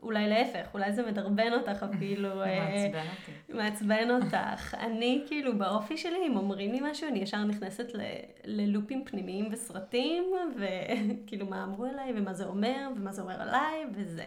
אולי 0.01 0.29
להפך, 0.29 0.67
אולי 0.73 0.91
זה 0.91 1.05
מדרבן 1.05 1.53
אותך 1.53 1.85
אפילו. 1.95 2.43
אה, 2.43 2.59
מעצבן 2.59 3.05
אותי. 3.09 3.53
מעצבן 3.53 4.11
אותך. 4.11 4.75
אני 4.79 5.23
כאילו 5.27 5.57
באופי 5.57 5.97
שלי, 5.97 6.27
אם 6.27 6.37
אומרים 6.37 6.71
לי 6.71 6.79
משהו, 6.91 7.07
אני 7.07 7.19
ישר 7.19 7.43
נכנסת 7.43 7.93
ל- 7.93 8.01
ללופים 8.45 9.05
פנימיים 9.05 9.47
וסרטים, 9.51 10.23
וכאילו 10.55 11.45
מה 11.45 11.63
אמרו 11.63 11.85
אליי, 11.85 12.13
ומה 12.15 12.33
זה 12.33 12.45
אומר, 12.45 12.87
ומה 12.95 13.11
זה 13.11 13.21
אומר 13.21 13.41
עליי, 13.41 13.85
וזה. 13.93 14.23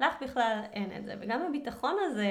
לך 0.00 0.14
בכלל 0.22 0.60
אין 0.72 0.90
את 0.98 1.04
זה. 1.04 1.14
וגם 1.20 1.42
הביטחון 1.48 1.96
הזה... 2.06 2.30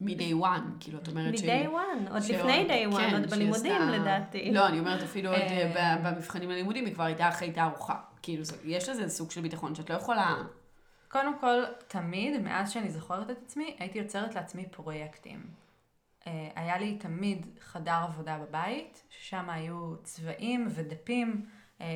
מ-day 0.00 0.42
one, 0.42 0.80
כאילו, 0.80 0.98
את 0.98 1.08
אומרת 1.08 1.38
ש... 1.38 1.42
מ-day 1.42 1.66
one, 1.66 2.12
עוד 2.12 2.22
לפני 2.22 2.66
day 2.68 2.92
one, 2.94 2.96
כן, 2.96 3.14
עוד 3.14 3.30
בלימודים 3.30 3.82
לדעתי. 3.88 4.50
לא, 4.52 4.66
אני 4.66 4.78
אומרת 4.78 5.02
אפילו 5.02 5.30
עוד 5.30 5.40
אה. 5.40 5.98
במבחנים 6.02 6.50
הלימודים, 6.50 6.86
היא 6.86 6.94
כבר 6.94 7.04
הייתה 7.04 7.28
אחרי 7.28 7.52
תערוכה. 7.52 8.00
כאילו, 8.22 8.42
יש 8.64 8.88
לזה 8.88 9.08
סוג 9.08 9.30
של 9.30 9.40
ביטחון 9.40 9.74
שאת 9.74 9.90
לא 9.90 9.94
יכולה... 9.94 10.36
קודם 11.08 11.38
כל, 11.38 11.62
תמיד, 11.88 12.42
מאז 12.42 12.70
שאני 12.70 12.90
זוכרת 12.90 13.30
את 13.30 13.36
עצמי, 13.44 13.76
הייתי 13.78 13.98
יוצרת 13.98 14.34
לעצמי 14.34 14.66
פרויקטים. 14.70 15.46
אה, 16.26 16.48
היה 16.54 16.78
לי 16.78 16.96
תמיד 16.98 17.46
חדר 17.60 18.00
עבודה 18.02 18.38
בבית, 18.38 19.02
ששם 19.10 19.50
היו 19.50 19.94
צבעים 20.02 20.66
ודפים, 20.70 21.46
אה, 21.80 21.86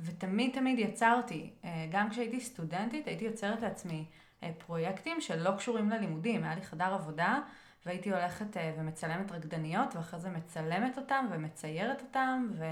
ותמיד 0.00 0.54
תמיד 0.54 0.78
יצרתי. 0.78 1.50
גם 1.90 2.10
כשהייתי 2.10 2.40
סטודנטית, 2.40 3.06
הייתי 3.06 3.24
יוצרת 3.24 3.62
לעצמי 3.62 3.98
אה, 3.98 4.25
פרויקטים 4.58 5.20
שלא 5.20 5.50
קשורים 5.56 5.90
ללימודים. 5.90 6.44
היה 6.44 6.54
לי 6.54 6.62
חדר 6.62 6.94
עבודה 6.94 7.38
והייתי 7.86 8.12
הולכת 8.12 8.56
אה, 8.56 8.74
ומצלמת 8.78 9.32
רקדניות 9.32 9.96
ואחרי 9.96 10.20
זה 10.20 10.30
מצלמת 10.30 10.98
אותם 10.98 11.26
ומציירת 11.30 12.02
אותם 12.02 12.48
ו, 12.58 12.64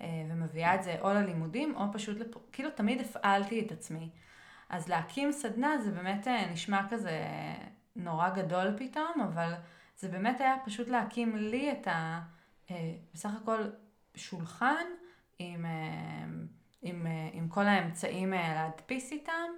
אה, 0.00 0.24
ומביאה 0.28 0.74
את 0.74 0.82
זה 0.82 0.96
או 1.00 1.08
ללימודים 1.14 1.76
או 1.76 1.92
פשוט, 1.92 2.18
לפ... 2.18 2.34
כאילו 2.52 2.70
תמיד 2.70 3.00
הפעלתי 3.00 3.60
את 3.66 3.72
עצמי. 3.72 4.10
אז 4.68 4.88
להקים 4.88 5.32
סדנה 5.32 5.78
זה 5.78 5.90
באמת 5.90 6.28
נשמע 6.52 6.88
כזה 6.90 7.24
נורא 7.96 8.30
גדול 8.30 8.74
פתאום, 8.78 9.20
אבל 9.24 9.52
זה 9.96 10.08
באמת 10.08 10.40
היה 10.40 10.56
פשוט 10.64 10.88
להקים 10.88 11.36
לי 11.36 11.72
את 11.72 11.86
ה... 11.86 12.20
בסך 13.14 13.30
הכל 13.42 13.64
שולחן 14.14 14.84
עם, 15.38 15.66
עם, 16.82 17.06
עם 17.32 17.48
כל 17.48 17.66
האמצעים 17.66 18.30
להדפיס 18.30 19.12
איתם. 19.12 19.50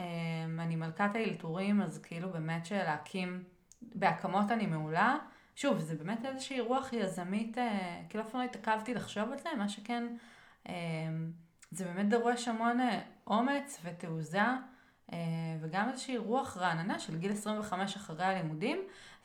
אמ, 0.00 0.60
אני 0.60 0.76
מלכת 0.76 1.10
האלתורים, 1.14 1.82
אז 1.82 1.98
כאילו 2.02 2.30
באמת 2.30 2.66
שלהקים, 2.66 3.44
בהקמות 3.82 4.50
אני 4.50 4.66
מעולה. 4.66 5.16
שוב, 5.56 5.78
זה 5.78 5.94
באמת 5.94 6.24
איזושהי 6.24 6.60
רוח 6.60 6.92
יזמית, 6.92 7.58
אה, 7.58 8.02
כאילו 8.08 8.24
אף 8.24 8.30
פעם 8.30 8.40
לא 8.40 8.46
התעכבתי 8.46 8.94
לחשוב 8.94 9.32
על 9.32 9.38
זה, 9.38 9.48
מה 9.58 9.68
שכן, 9.68 10.16
אמ, 10.68 11.32
זה 11.70 11.84
באמת 11.84 12.08
דורש 12.08 12.48
המון 12.48 12.80
אה, 12.80 13.00
אומץ 13.26 13.80
ותעוזה, 13.84 14.42
אה, 15.12 15.18
וגם 15.60 15.88
איזושהי 15.88 16.16
רוח 16.16 16.56
רעננה 16.56 16.98
של 16.98 17.18
גיל 17.18 17.32
25 17.32 17.96
אחרי 17.96 18.24
הלימודים, 18.24 18.78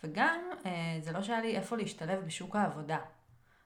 וגם 0.04 0.40
זה 1.02 1.12
לא 1.12 1.22
שהיה 1.22 1.42
לי 1.42 1.56
איפה 1.58 1.78
להשתלב 1.78 2.26
בשוק 2.26 2.56
העבודה. 2.56 2.98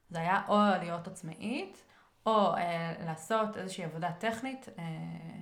זה 0.09 0.19
היה 0.19 0.41
או 0.47 0.55
להיות 0.79 1.07
עצמאית, 1.07 1.83
או 2.25 2.53
לעשות 3.05 3.57
איזושהי 3.57 3.83
עבודה 3.83 4.11
טכנית 4.11 4.69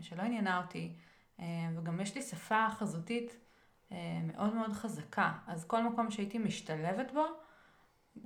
שלא 0.01 0.21
עניינה 0.21 0.57
אותי. 0.57 0.95
אה, 1.39 1.45
וגם 1.75 2.01
יש 2.01 2.15
לי 2.15 2.21
שפה 2.21 2.67
חזותית 2.69 3.35
אה, 3.91 3.97
מאוד 4.23 4.55
מאוד 4.55 4.73
חזקה. 4.73 5.31
אז 5.47 5.65
כל 5.65 5.83
מקום 5.83 6.11
שהייתי 6.11 6.37
משתלבת 6.37 7.11
בו, 7.11 7.25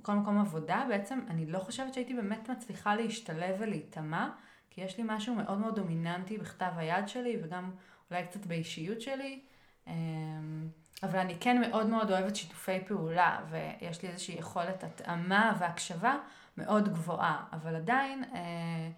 כל 0.02 0.12
מקום 0.12 0.38
עבודה, 0.38 0.84
בעצם 0.88 1.20
אני 1.28 1.46
לא 1.46 1.58
חושבת 1.58 1.94
שהייתי 1.94 2.14
באמת 2.14 2.50
מצליחה 2.50 2.94
להשתלב 2.94 3.56
ולהיטמע, 3.58 4.30
כי 4.70 4.80
יש 4.80 4.98
לי 4.98 5.04
משהו 5.06 5.34
מאוד 5.34 5.58
מאוד 5.58 5.76
דומיננטי 5.76 6.38
בכתב 6.38 6.72
היד 6.76 7.08
שלי, 7.08 7.36
וגם 7.42 7.70
אולי 8.10 8.26
קצת 8.26 8.46
באישיות 8.46 9.00
שלי. 9.00 9.40
אה, 9.88 9.92
אבל 11.02 11.18
אני 11.18 11.36
כן 11.40 11.60
מאוד 11.60 11.86
מאוד 11.86 12.10
אוהבת 12.10 12.36
שיתופי 12.36 12.80
פעולה, 12.86 13.40
ויש 13.50 14.02
לי 14.02 14.08
איזושהי 14.08 14.38
יכולת 14.38 14.84
התאמה 14.84 15.56
והקשבה 15.58 16.16
מאוד 16.56 16.88
גבוהה, 16.88 17.44
אבל 17.52 17.76
עדיין... 17.76 18.24
אה, 18.34 18.90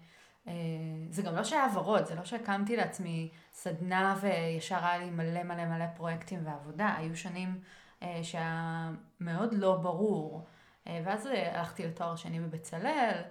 זה 1.09 1.21
גם 1.21 1.35
לא 1.35 1.43
שהיה 1.43 1.67
ורוד, 1.73 2.05
זה 2.05 2.15
לא 2.15 2.23
שהקמתי 2.23 2.75
לעצמי 2.75 3.31
סדנה 3.53 4.15
וישר 4.21 4.85
היה 4.85 4.97
לי 4.97 5.09
מלא 5.09 5.43
מלא 5.43 5.65
מלא 5.65 5.85
פרויקטים 5.95 6.39
ועבודה. 6.45 6.95
היו 6.97 7.17
שנים 7.17 7.59
אה, 8.01 8.19
שהיה 8.23 8.91
מאוד 9.19 9.53
לא 9.53 9.75
ברור. 9.75 10.45
אה, 10.87 11.01
ואז 11.05 11.25
הלכתי 11.25 11.87
לתואר 11.87 12.15
שני 12.15 12.39
בבצלאל, 12.39 13.21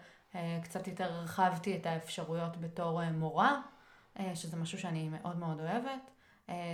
קצת 0.63 0.89
יותר 0.89 1.13
הרחבתי 1.13 1.77
את 1.77 1.87
האפשרויות 1.87 2.57
בתור 2.57 3.11
מורה, 3.11 3.61
שזה 4.35 4.57
משהו 4.57 4.79
שאני 4.79 5.09
מאוד 5.09 5.39
מאוד 5.39 5.61
אוהבת. 5.61 6.11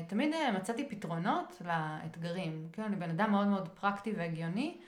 תמיד 0.06 0.34
מצאתי 0.54 0.88
פתרונות 0.88 1.62
לאתגרים. 1.64 2.68
כאילו, 2.72 2.88
אני 2.88 2.96
בן 2.96 3.10
אדם 3.10 3.30
מאוד 3.30 3.46
מאוד 3.46 3.68
פרקטי 3.68 4.12
והגיוני, 4.16 4.80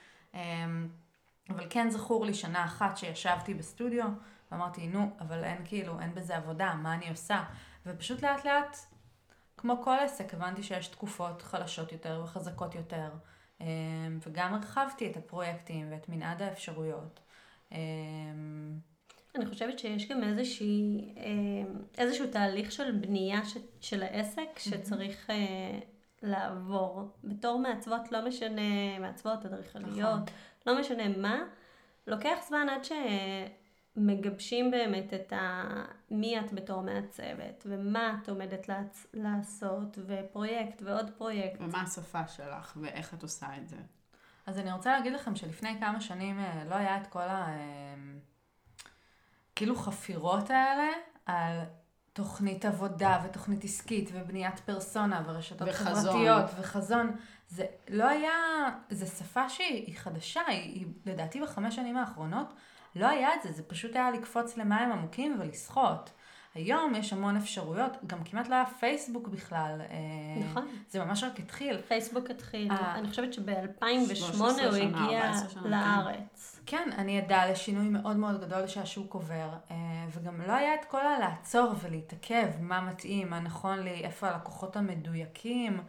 אבל 1.51 1.67
כן 1.71 1.91
זכור 1.91 2.27
לי 2.27 2.35
שנה 2.35 2.65
אחת 2.65 2.97
שישבתי 2.97 3.55
בסטודיו. 3.55 4.05
ואמרתי, 4.53 4.87
נו, 4.87 5.11
אבל 5.21 5.45
אין 5.45 5.63
כאילו, 5.65 6.01
אין 6.01 6.15
בזה 6.15 6.37
עבודה, 6.37 6.75
מה 6.75 6.95
אני 6.95 7.11
עושה? 7.11 7.45
ופשוט 7.87 8.23
לאט 8.23 8.45
לאט, 8.45 8.77
כמו 9.57 9.83
כל 9.83 9.97
עסק, 10.05 10.35
הבנתי 10.35 10.63
שיש 10.63 10.89
תקופות 10.89 11.43
חלשות 11.43 11.93
יותר 11.93 12.21
וחזקות 12.25 12.75
יותר, 12.75 13.11
אמ, 13.61 13.67
וגם 14.27 14.55
הרחבתי 14.55 15.11
את 15.11 15.17
הפרויקטים 15.17 15.87
ואת 15.91 16.09
מנעד 16.09 16.43
האפשרויות. 16.43 17.21
אמ, 17.73 18.79
אני 19.35 19.47
חושבת 19.47 19.79
שיש 19.79 20.09
גם 20.09 20.23
איזושהי, 20.23 21.15
אמ, 21.17 21.83
איזשהו 21.99 22.27
תהליך 22.27 22.73
של 22.73 22.93
בנייה 22.93 23.45
ש, 23.45 23.57
של 23.81 24.03
העסק 24.03 24.59
שצריך 24.59 25.31
אה, 25.31 25.79
לעבור. 26.23 27.09
בתור 27.25 27.59
מעצבות, 27.59 28.13
לא 28.13 28.29
משנה, 28.29 28.99
מעצבות, 29.01 29.47
אדריכליות, 29.47 29.99
נכון. 29.99 30.21
לא 30.67 30.81
משנה 30.81 31.09
מה, 31.09 31.43
לוקח 32.07 32.37
זמן 32.49 32.67
עד 32.71 32.85
ש... 32.85 32.93
מגבשים 33.97 34.71
באמת 34.71 35.15
את 35.15 35.33
ה... 35.33 35.65
מי 36.11 36.41
את 36.41 36.53
בתור 36.53 36.83
מעצבת, 36.83 37.67
ומה 37.67 38.19
את 38.23 38.29
עומדת 38.29 38.69
לעצ... 38.69 39.07
לעשות, 39.15 39.99
ופרויקט 40.07 40.83
ועוד 40.83 41.11
פרויקט. 41.11 41.61
ומה 41.61 41.83
השפה 41.83 42.29
שלך, 42.29 42.73
ואיך 42.81 43.15
את 43.15 43.23
עושה 43.23 43.47
את 43.57 43.69
זה. 43.69 43.77
אז 44.47 44.59
אני 44.59 44.73
רוצה 44.73 44.93
להגיד 44.93 45.13
לכם 45.13 45.37
שלפני 45.37 45.81
כמה 45.81 46.01
שנים 46.01 46.41
אה, 46.41 46.65
לא 46.65 46.75
היה 46.75 46.97
את 46.97 47.07
כל 47.07 47.23
ה... 47.23 47.49
אה, 47.49 47.95
כאילו 49.57 49.77
חפירות 49.77 50.51
האלה 50.51 50.89
על 51.27 51.61
תוכנית 52.13 52.65
עבודה 52.65 53.23
ותוכנית 53.25 53.65
עסקית 53.65 54.11
ובניית 54.13 54.61
פרסונה 54.61 55.23
ורשתות 55.27 55.69
וחזון. 55.69 56.13
חברתיות 56.13 56.51
וחזון. 56.59 57.17
זה 57.51 57.65
לא 57.89 58.09
היה, 58.09 58.33
זו 58.91 59.07
שפה 59.07 59.49
שהיא 59.49 59.97
חדשה, 59.97 60.41
היא, 60.47 60.75
היא 60.75 60.87
לדעתי 61.07 61.41
בחמש 61.41 61.77
שנים 61.77 61.97
האחרונות 61.97 62.55
לא 62.97 63.09
היה 63.09 63.35
את 63.35 63.43
זה, 63.43 63.53
זה 63.53 63.63
פשוט 63.63 63.97
היה 63.97 64.11
לקפוץ 64.11 64.57
למים 64.57 64.93
עמוקים 64.93 65.37
ולשחות. 65.41 66.11
היום 66.55 66.95
יש 66.95 67.13
המון 67.13 67.37
אפשרויות, 67.37 67.97
גם 68.07 68.25
כמעט 68.25 68.49
לא 68.49 68.55
היה 68.55 68.67
פייסבוק 68.67 69.29
בכלל. 69.29 69.81
אה, 69.91 69.97
נכון. 70.51 70.69
זה 70.91 71.05
ממש 71.05 71.25
רק 71.25 71.41
התחיל. 71.41 71.81
פייסבוק 71.89 72.31
התחיל, 72.31 72.73
אה, 72.73 72.95
אני 72.95 73.09
חושבת 73.09 73.33
שב-2008 73.33 74.39
הוא 74.39 74.77
הגיע 74.77 75.33
כן. 75.55 75.61
לארץ. 75.65 76.61
כן, 76.67 76.89
אני 76.99 77.19
עדה 77.19 77.51
לשינוי 77.51 77.89
מאוד 77.89 78.17
מאוד 78.17 78.41
גדול 78.41 78.67
שהשוק 78.67 79.15
עובר, 79.15 79.49
אה, 79.71 79.77
וגם 80.11 80.41
לא 80.41 80.53
היה 80.53 80.75
את 80.75 80.85
כל 80.85 81.07
הלעצור 81.07 81.73
ולהתעכב, 81.81 82.49
מה 82.61 82.81
מתאים, 82.81 83.31
מה 83.31 83.41
נכון 83.41 83.79
לי, 83.79 84.05
איפה 84.05 84.29
הלקוחות 84.29 84.77
המדויקים. 84.77 85.81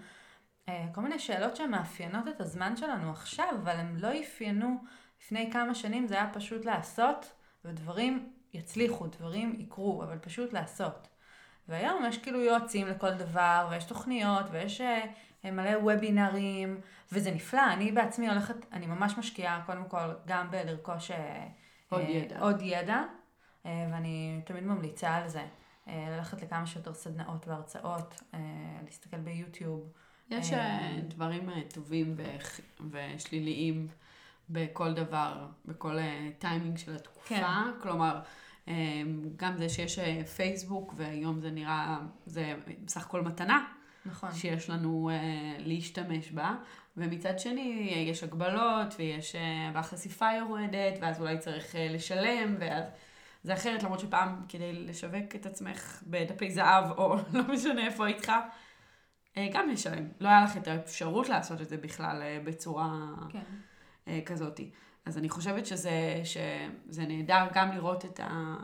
כל 0.94 1.02
מיני 1.02 1.20
שאלות 1.20 1.56
שמאפיינות 1.56 2.28
את 2.28 2.42
הזמן 2.42 2.78
שלנו 2.78 3.12
עכשיו, 3.12 3.50
אבל 3.64 3.76
הם 3.76 3.96
לא 3.98 4.10
אפיינו 4.20 4.78
לפני 5.22 5.50
כמה 5.54 5.76
שנים 5.76 6.08
זה 6.08 6.16
היה 6.16 6.30
פשוט 6.34 6.66
לעשות, 6.66 7.32
ודברים 7.66 8.30
יצליחו, 8.54 9.08
דברים 9.08 9.56
יקרו, 9.60 10.04
אבל 10.04 10.18
פשוט 10.18 10.54
לעשות. 10.54 11.08
והיום 11.68 12.06
יש 12.06 12.18
כאילו 12.18 12.42
יועצים 12.42 12.88
לכל 12.88 13.14
דבר, 13.14 13.68
ויש 13.72 13.84
תוכניות, 13.84 14.46
ויש 14.52 14.82
uh, 14.82 15.52
מלא 15.52 15.78
וובינרים, 15.78 16.82
וזה 17.12 17.32
נפלא. 17.32 17.74
אני 17.74 17.92
בעצמי 17.92 18.30
הולכת, 18.30 18.56
אני 18.74 18.88
ממש 18.88 19.18
משקיעה 19.18 19.64
קודם 19.66 19.86
כל 19.86 20.14
גם 20.26 20.52
בלרכוש 20.52 21.12
uh, 21.12 21.14
עוד 21.90 22.02
ידע, 22.08 22.40
עוד 22.40 22.62
ידע 22.62 23.04
uh, 23.64 23.68
ואני 23.92 24.42
תמיד 24.46 24.64
ממליצה 24.64 25.16
על 25.16 25.28
זה. 25.28 25.46
Uh, 25.86 25.90
ללכת 25.90 26.42
לכמה 26.42 26.66
שיותר 26.66 26.94
סדנאות 26.94 27.48
והרצאות, 27.48 28.22
uh, 28.32 28.36
להסתכל 28.86 29.18
ביוטיוב. 29.18 29.92
יש 30.32 30.52
uh, 30.52 30.56
דברים 31.08 31.50
uh, 31.50 31.74
טובים 31.74 32.16
ושליליים. 32.92 33.88
בכל 34.52 34.94
דבר, 34.94 35.46
בכל 35.66 35.98
טיימינג 36.40 36.74
אה, 36.74 36.78
של 36.78 36.96
התקופה. 36.96 37.36
כן. 37.36 37.44
כלומר, 37.82 38.20
אה, 38.68 38.74
גם 39.36 39.58
זה 39.58 39.70
שיש 39.70 40.00
אה, 40.00 40.24
פייסבוק, 40.26 40.94
והיום 40.98 41.40
זה 41.42 41.52
נראה, 41.52 41.98
זה 42.26 42.56
בסך 42.86 43.06
הכל 43.06 43.22
מתנה, 43.22 43.66
נכון. 44.06 44.32
שיש 44.32 44.70
לנו 44.70 45.10
uh, 45.10 45.62
להשתמש 45.62 46.32
בה, 46.32 46.56
ומצד 46.98 47.40
שני 47.40 47.94
יש 48.08 48.24
הגבלות, 48.24 48.96
ויש, 49.00 49.36
uh, 49.36 49.38
והחשיפה 49.76 50.34
יורדת, 50.34 51.00
ואז 51.02 51.22
אולי 51.22 51.38
צריך 51.38 51.72
uh, 51.72 51.78
לשלם, 51.78 52.56
ואז 52.60 52.86
זה 53.44 53.54
אחרת, 53.54 53.84
למרות 53.84 54.00
שפעם 54.00 54.42
כדי 54.50 54.74
לשווק 54.74 55.36
את 55.36 55.46
עצמך 55.46 56.04
בדפי 56.08 56.52
זהב, 56.52 56.92
או 56.98 57.16
לא 57.34 57.44
משנה 57.54 57.86
איפה 57.86 58.08
איתך, 58.08 58.32
גם 59.54 59.70
לשלם. 59.70 60.08
לא 60.20 60.30
היה 60.30 60.44
לך 60.44 60.58
את 60.58 60.68
האפשרות 60.68 61.30
לעשות 61.30 61.62
את 61.62 61.70
זה 61.70 61.78
בכלל 61.78 62.22
uh, 62.22 62.48
בצורה 62.48 62.92
כן. 63.30 63.44
uh, 64.06 64.10
כזאת. 64.26 64.60
אז 65.06 65.18
אני 65.18 65.30
חושבת 65.30 65.66
שזה, 65.66 66.22
שזה 66.24 67.06
נהדר 67.08 67.48
גם 67.54 67.72
לראות 67.72 68.06
את 68.06 68.20
ה... 68.20 68.56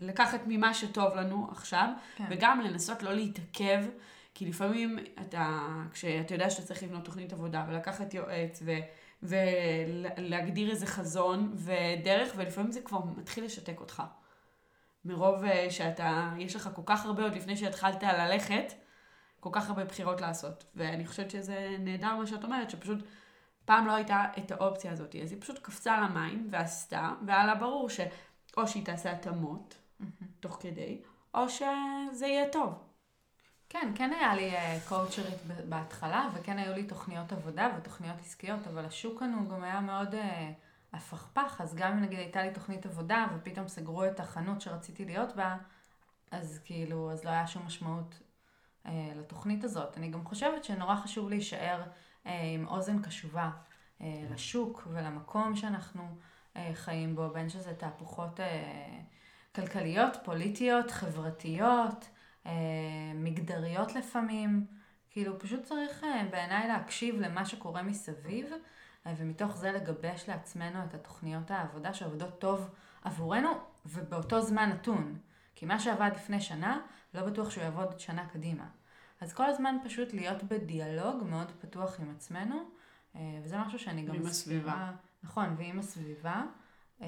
לקחת 0.00 0.40
ממה 0.46 0.74
שטוב 0.74 1.14
לנו 1.14 1.48
עכשיו, 1.50 1.88
כן. 2.16 2.24
וגם 2.30 2.60
לנסות 2.60 3.02
לא 3.02 3.12
להתעכב, 3.12 3.84
כי 4.34 4.46
לפעמים 4.46 4.98
אתה, 5.20 5.68
כשאתה 5.92 6.34
יודע 6.34 6.50
שאתה 6.50 6.66
צריך 6.66 6.82
לבנות 6.82 7.04
תוכנית 7.04 7.32
עבודה, 7.32 7.64
ולקחת 7.68 8.14
יועץ, 8.14 8.62
ו, 8.64 8.72
ולהגדיר 9.22 10.70
איזה 10.70 10.86
חזון 10.86 11.52
ודרך, 11.54 12.32
ולפעמים 12.36 12.72
זה 12.72 12.80
כבר 12.80 13.00
מתחיל 13.16 13.44
לשתק 13.44 13.80
אותך. 13.80 14.02
מרוב 15.04 15.44
אה, 15.44 15.70
שאתה, 15.70 16.30
יש 16.38 16.56
לך 16.56 16.70
כל 16.74 16.82
כך 16.86 17.04
הרבה 17.06 17.22
עוד 17.22 17.34
לפני 17.34 17.56
שהתחלת 17.56 18.02
ללכת, 18.02 18.72
כל 19.40 19.50
כך 19.52 19.68
הרבה 19.68 19.84
בחירות 19.84 20.20
לעשות. 20.20 20.64
ואני 20.74 21.06
חושבת 21.06 21.30
שזה 21.30 21.76
נהדר 21.78 22.14
מה 22.16 22.26
שאת 22.26 22.44
אומרת, 22.44 22.70
שפשוט 22.70 22.98
פעם 23.64 23.86
לא 23.86 23.92
הייתה 23.92 24.24
את 24.38 24.50
האופציה 24.50 24.92
הזאת. 24.92 25.16
אז 25.22 25.32
היא 25.32 25.40
פשוט 25.40 25.58
קפצה 25.58 26.00
למים 26.00 26.48
ועשתה, 26.50 27.12
והיה 27.26 27.46
לה 27.46 27.54
ברור 27.54 27.90
ש... 27.90 28.00
או 28.56 28.68
שהיא 28.68 28.84
תעשה 28.84 29.12
התאמות 29.12 29.74
mm-hmm. 29.74 30.24
תוך 30.40 30.58
כדי, 30.60 31.02
או 31.34 31.48
שזה 31.48 32.26
יהיה 32.26 32.48
טוב. 32.52 32.74
כן, 33.68 33.92
כן 33.94 34.12
היה 34.12 34.34
לי 34.34 34.52
קואוצ'רית 34.88 35.34
uh, 35.34 35.62
בהתחלה, 35.68 36.28
וכן 36.34 36.58
היו 36.58 36.74
לי 36.74 36.84
תוכניות 36.84 37.32
עבודה 37.32 37.68
ותוכניות 37.78 38.18
עסקיות, 38.20 38.66
אבל 38.66 38.84
השוק 38.84 39.20
כאן 39.20 39.48
גם 39.50 39.62
היה 39.62 39.80
מאוד 39.80 40.14
uh, 40.14 40.18
הפכפך, 40.92 41.60
אז 41.60 41.74
גם 41.74 41.92
אם 41.92 42.00
נגיד 42.00 42.18
הייתה 42.18 42.42
לי 42.42 42.50
תוכנית 42.50 42.86
עבודה, 42.86 43.26
ופתאום 43.34 43.68
סגרו 43.68 44.04
את 44.04 44.20
החנות 44.20 44.60
שרציתי 44.60 45.04
להיות 45.04 45.36
בה, 45.36 45.56
אז 46.30 46.60
כאילו, 46.64 47.12
אז 47.12 47.24
לא 47.24 47.30
היה 47.30 47.46
שום 47.46 47.66
משמעות 47.66 48.18
לתוכנית 49.16 49.64
הזאת. 49.64 49.96
אני 49.96 50.08
גם 50.08 50.24
חושבת 50.24 50.64
שנורא 50.64 50.96
חשוב 50.96 51.28
להישאר 51.28 51.82
uh, 51.82 52.28
עם 52.54 52.68
אוזן 52.68 53.02
קשובה 53.02 53.50
uh, 53.98 54.04
לשוק 54.32 54.88
ולמקום 54.90 55.56
שאנחנו... 55.56 56.16
אה, 56.56 56.70
חיים 56.74 57.16
בו, 57.16 57.28
בין 57.28 57.48
שזה 57.48 57.74
תהפוכות 57.74 58.40
אה, 58.40 59.00
כלכליות, 59.54 60.16
פוליטיות, 60.24 60.90
חברתיות, 60.90 62.08
אה, 62.46 62.52
מגדריות 63.14 63.94
לפעמים. 63.94 64.66
כאילו, 65.10 65.38
פשוט 65.38 65.62
צריך 65.62 66.06
בעיניי 66.30 66.68
להקשיב 66.68 67.20
למה 67.20 67.44
שקורה 67.44 67.82
מסביב, 67.82 68.52
ומתוך 69.06 69.56
זה 69.56 69.72
לגבש 69.72 70.28
לעצמנו 70.28 70.84
את 70.84 70.94
התוכניות 70.94 71.50
העבודה 71.50 71.94
שעובדות 71.94 72.40
טוב 72.40 72.70
עבורנו, 73.04 73.50
ובאותו 73.86 74.42
זמן 74.42 74.68
נתון. 74.68 75.18
כי 75.54 75.66
מה 75.66 75.80
שעבד 75.80 76.10
לפני 76.14 76.40
שנה, 76.40 76.80
לא 77.14 77.26
בטוח 77.26 77.50
שהוא 77.50 77.64
יעבוד 77.64 78.00
שנה 78.00 78.28
קדימה. 78.28 78.64
אז 79.20 79.32
כל 79.32 79.44
הזמן 79.44 79.76
פשוט 79.84 80.12
להיות 80.12 80.42
בדיאלוג 80.42 81.24
מאוד 81.24 81.52
פתוח 81.60 82.00
עם 82.00 82.10
עצמנו, 82.16 82.56
וזה 83.42 83.58
משהו 83.58 83.78
שאני 83.78 84.02
גם... 84.02 84.14
עם 84.14 84.26
הסביבה. 84.26 84.90
נכון, 85.22 85.54
ועם 85.58 85.78
הסביבה. 85.78 86.42
אמ, 87.00 87.06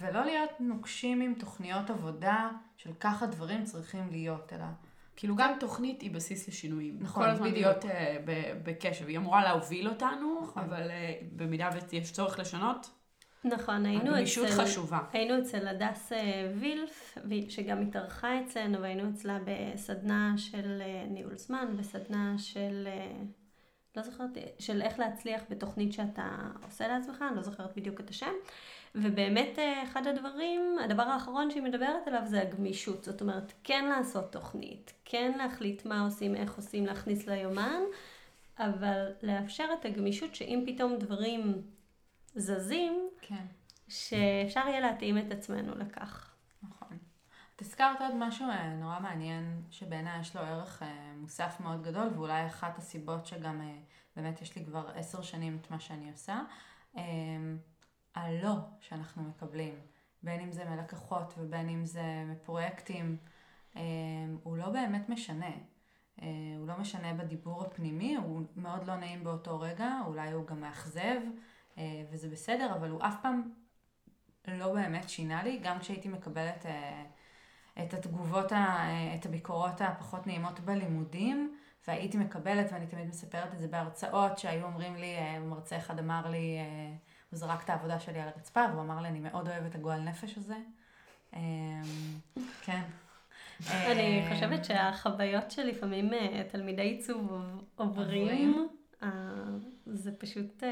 ולא 0.00 0.24
להיות 0.24 0.50
נוקשים 0.60 1.20
עם 1.20 1.34
תוכניות 1.34 1.90
עבודה 1.90 2.50
של 2.76 2.90
ככה 3.00 3.26
דברים 3.26 3.64
צריכים 3.64 4.10
להיות, 4.10 4.52
אלא... 4.52 4.64
כאילו 5.16 5.36
גם 5.36 5.52
תוכנית 5.60 6.02
היא 6.02 6.10
בסיס 6.10 6.48
לשינויים. 6.48 6.96
נכון. 7.00 7.22
כל 7.22 7.30
הזמן 7.30 7.52
להיות 7.52 7.84
uh, 7.84 7.88
בקשב. 8.62 9.06
היא 9.06 9.18
אמורה 9.18 9.44
להוביל 9.44 9.88
אותנו, 9.88 10.40
נכון. 10.42 10.62
אבל 10.62 10.90
במידה 11.36 11.70
ויש 11.90 12.12
צורך 12.12 12.38
לשנות, 12.38 12.90
נכון, 13.44 13.86
היינו 13.86 14.22
אצל... 14.22 14.46
חשובה. 14.46 14.98
היינו 15.12 15.38
אצל 15.38 15.68
הדס 15.68 16.12
אה, 16.12 16.52
וילף, 16.60 17.18
שגם 17.48 17.82
התארחה 17.82 18.40
אצלנו, 18.40 18.80
והיינו 18.80 19.10
אצלה 19.10 19.38
בסדנה 19.44 20.34
של 20.36 20.82
ניהול 21.08 21.36
זמן, 21.36 21.74
בסדנה 21.78 22.34
של 22.38 22.88
לא 23.96 24.02
זוכרת, 24.02 24.30
של 24.58 24.82
איך 24.82 24.98
להצליח 24.98 25.42
בתוכנית 25.50 25.92
שאתה 25.92 26.28
עושה 26.66 26.88
לעצמך, 26.88 27.24
אני 27.28 27.36
לא 27.36 27.42
זוכרת 27.42 27.76
בדיוק 27.76 28.00
את 28.00 28.10
השם. 28.10 28.32
ובאמת 28.94 29.58
אה, 29.58 29.82
אחד 29.82 30.06
הדברים, 30.06 30.76
הדבר 30.84 31.02
האחרון 31.02 31.50
שהיא 31.50 31.62
מדברת 31.62 32.06
עליו 32.06 32.22
זה 32.24 32.42
הגמישות. 32.42 33.04
זאת 33.04 33.20
אומרת, 33.20 33.52
כן 33.64 33.84
לעשות 33.88 34.32
תוכנית, 34.32 34.92
כן 35.04 35.32
להחליט 35.36 35.86
מה 35.86 36.04
עושים, 36.04 36.34
איך 36.34 36.56
עושים, 36.56 36.86
להכניס 36.86 37.26
ליומן, 37.26 37.80
אבל 38.58 39.06
לאפשר 39.22 39.64
את 39.80 39.84
הגמישות 39.84 40.34
שאם 40.34 40.64
פתאום 40.66 40.96
דברים 40.98 41.62
זזים, 42.34 43.08
כן. 43.20 43.46
שאפשר 43.88 44.60
יהיה 44.68 44.80
להתאים 44.80 45.18
את 45.18 45.30
עצמנו 45.30 45.74
לכך. 45.74 46.34
נכון. 46.62 46.98
את 47.56 47.60
הזכרת 47.60 48.00
עוד 48.00 48.14
משהו 48.14 48.48
אה, 48.48 48.74
נורא 48.74 49.00
מעניין, 49.00 49.62
שבעיניי 49.70 50.20
יש 50.20 50.36
לו 50.36 50.42
ערך 50.42 50.82
אה, 50.82 51.12
מוסף 51.16 51.60
מאוד 51.60 51.82
גדול, 51.82 52.08
ואולי 52.14 52.46
אחת 52.46 52.78
הסיבות 52.78 53.26
שגם 53.26 53.60
אה, 53.60 53.78
באמת 54.16 54.42
יש 54.42 54.56
לי 54.56 54.64
כבר 54.64 54.90
עשר 54.94 55.22
שנים 55.22 55.58
את 55.60 55.70
מה 55.70 55.80
שאני 55.80 56.10
עושה, 56.10 56.40
הלא 58.14 58.56
שאנחנו 58.80 59.22
מקבלים, 59.22 59.74
בין 60.22 60.40
אם 60.40 60.52
זה 60.52 60.64
מלקוחות 60.64 61.34
ובין 61.38 61.68
אם 61.68 61.84
זה 61.84 62.24
מפרויקטים, 62.26 63.16
הוא 64.42 64.56
לא 64.56 64.68
באמת 64.68 65.08
משנה. 65.08 65.50
הוא 66.16 66.66
לא 66.66 66.78
משנה 66.78 67.14
בדיבור 67.14 67.62
הפנימי, 67.62 68.16
הוא 68.16 68.42
מאוד 68.56 68.86
לא 68.86 68.96
נעים 68.96 69.24
באותו 69.24 69.60
רגע, 69.60 70.00
אולי 70.06 70.32
הוא 70.32 70.46
גם 70.46 70.60
מאכזב, 70.60 71.20
וזה 72.10 72.28
בסדר, 72.28 72.74
אבל 72.74 72.90
הוא 72.90 73.00
אף 73.02 73.14
פעם 73.22 73.42
לא 74.48 74.72
באמת 74.72 75.08
שינה 75.08 75.42
לי, 75.42 75.58
גם 75.62 75.78
כשהייתי 75.78 76.08
מקבלת... 76.08 76.66
את 77.78 77.94
התגובות, 77.94 78.52
את 79.14 79.26
הביקורות 79.26 79.80
הפחות 79.80 80.26
נעימות 80.26 80.60
בלימודים, 80.60 81.56
והייתי 81.86 82.18
מקבלת, 82.18 82.72
ואני 82.72 82.86
תמיד 82.86 83.08
מספרת 83.08 83.54
את 83.54 83.58
זה 83.58 83.68
בהרצאות, 83.68 84.38
שהיו 84.38 84.64
אומרים 84.64 84.96
לי, 84.96 85.16
אה, 85.16 85.38
מרצה 85.38 85.76
אחד 85.76 85.98
אמר 85.98 86.30
לי, 86.30 86.56
אה, 86.58 86.94
הוא 87.30 87.38
זרק 87.38 87.64
את 87.64 87.70
העבודה 87.70 88.00
שלי 88.00 88.20
על 88.20 88.28
הרצפה, 88.28 88.60
והוא 88.70 88.82
אמר 88.82 89.00
לי, 89.00 89.08
אני 89.08 89.20
מאוד 89.20 89.48
אוהב 89.48 89.64
את 89.64 89.74
הגועל 89.74 90.00
נפש 90.00 90.38
הזה. 90.38 90.56
כן. 92.62 92.82
אני 93.70 94.24
אה, 94.24 94.34
חושבת 94.34 94.64
שהחוויות 94.64 95.50
שלפעמים 95.50 96.10
תלמידי 96.48 96.82
עיצוב 96.82 97.32
עוברים, 97.76 98.68
זה 99.86 100.12
פשוט 100.18 100.62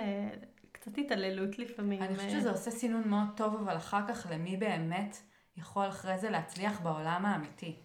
קצת 0.80 0.98
התעללות 0.98 1.58
לפעמים. 1.58 2.02
אני 2.02 2.16
חושבת 2.16 2.30
שזה 2.30 2.50
עושה 2.50 2.70
סינון 2.70 3.08
מאוד 3.08 3.28
טוב, 3.36 3.54
אבל 3.54 3.76
אחר 3.76 4.08
כך 4.08 4.26
למי 4.30 4.56
באמת 4.56 5.16
יכול 5.56 5.88
אחרי 5.88 6.18
זה 6.18 6.30
להצליח 6.30 6.80
בעולם 6.80 7.26
האמיתי. 7.26 7.76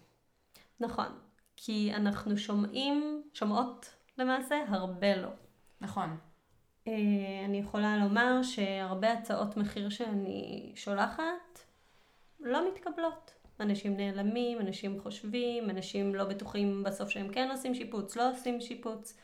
נכון, 0.80 1.06
כי 1.56 1.92
אנחנו 1.94 2.36
שומעים, 2.36 3.22
שומעות 3.32 3.94
למעשה, 4.18 4.56
הרבה 4.68 5.16
לא. 5.16 5.28
נכון. 5.80 6.16
אה, 6.88 6.92
אני 7.44 7.58
יכולה 7.58 7.96
לומר 7.96 8.42
שהרבה 8.42 9.12
הצעות 9.12 9.56
מחיר 9.56 9.88
שאני 9.88 10.72
שולחת 10.74 11.58
לא 12.40 12.68
מתקבלות. 12.68 13.34
אנשים 13.60 13.96
נעלמים, 13.96 14.60
אנשים 14.60 15.00
חושבים, 15.00 15.70
אנשים 15.70 16.14
לא 16.14 16.24
בטוחים 16.24 16.82
בסוף 16.84 17.10
שהם 17.10 17.28
כן 17.28 17.48
עושים 17.50 17.74
שיפוץ, 17.74 18.16
לא 18.16 18.30
עושים 18.30 18.60
שיפוץ. 18.60 19.18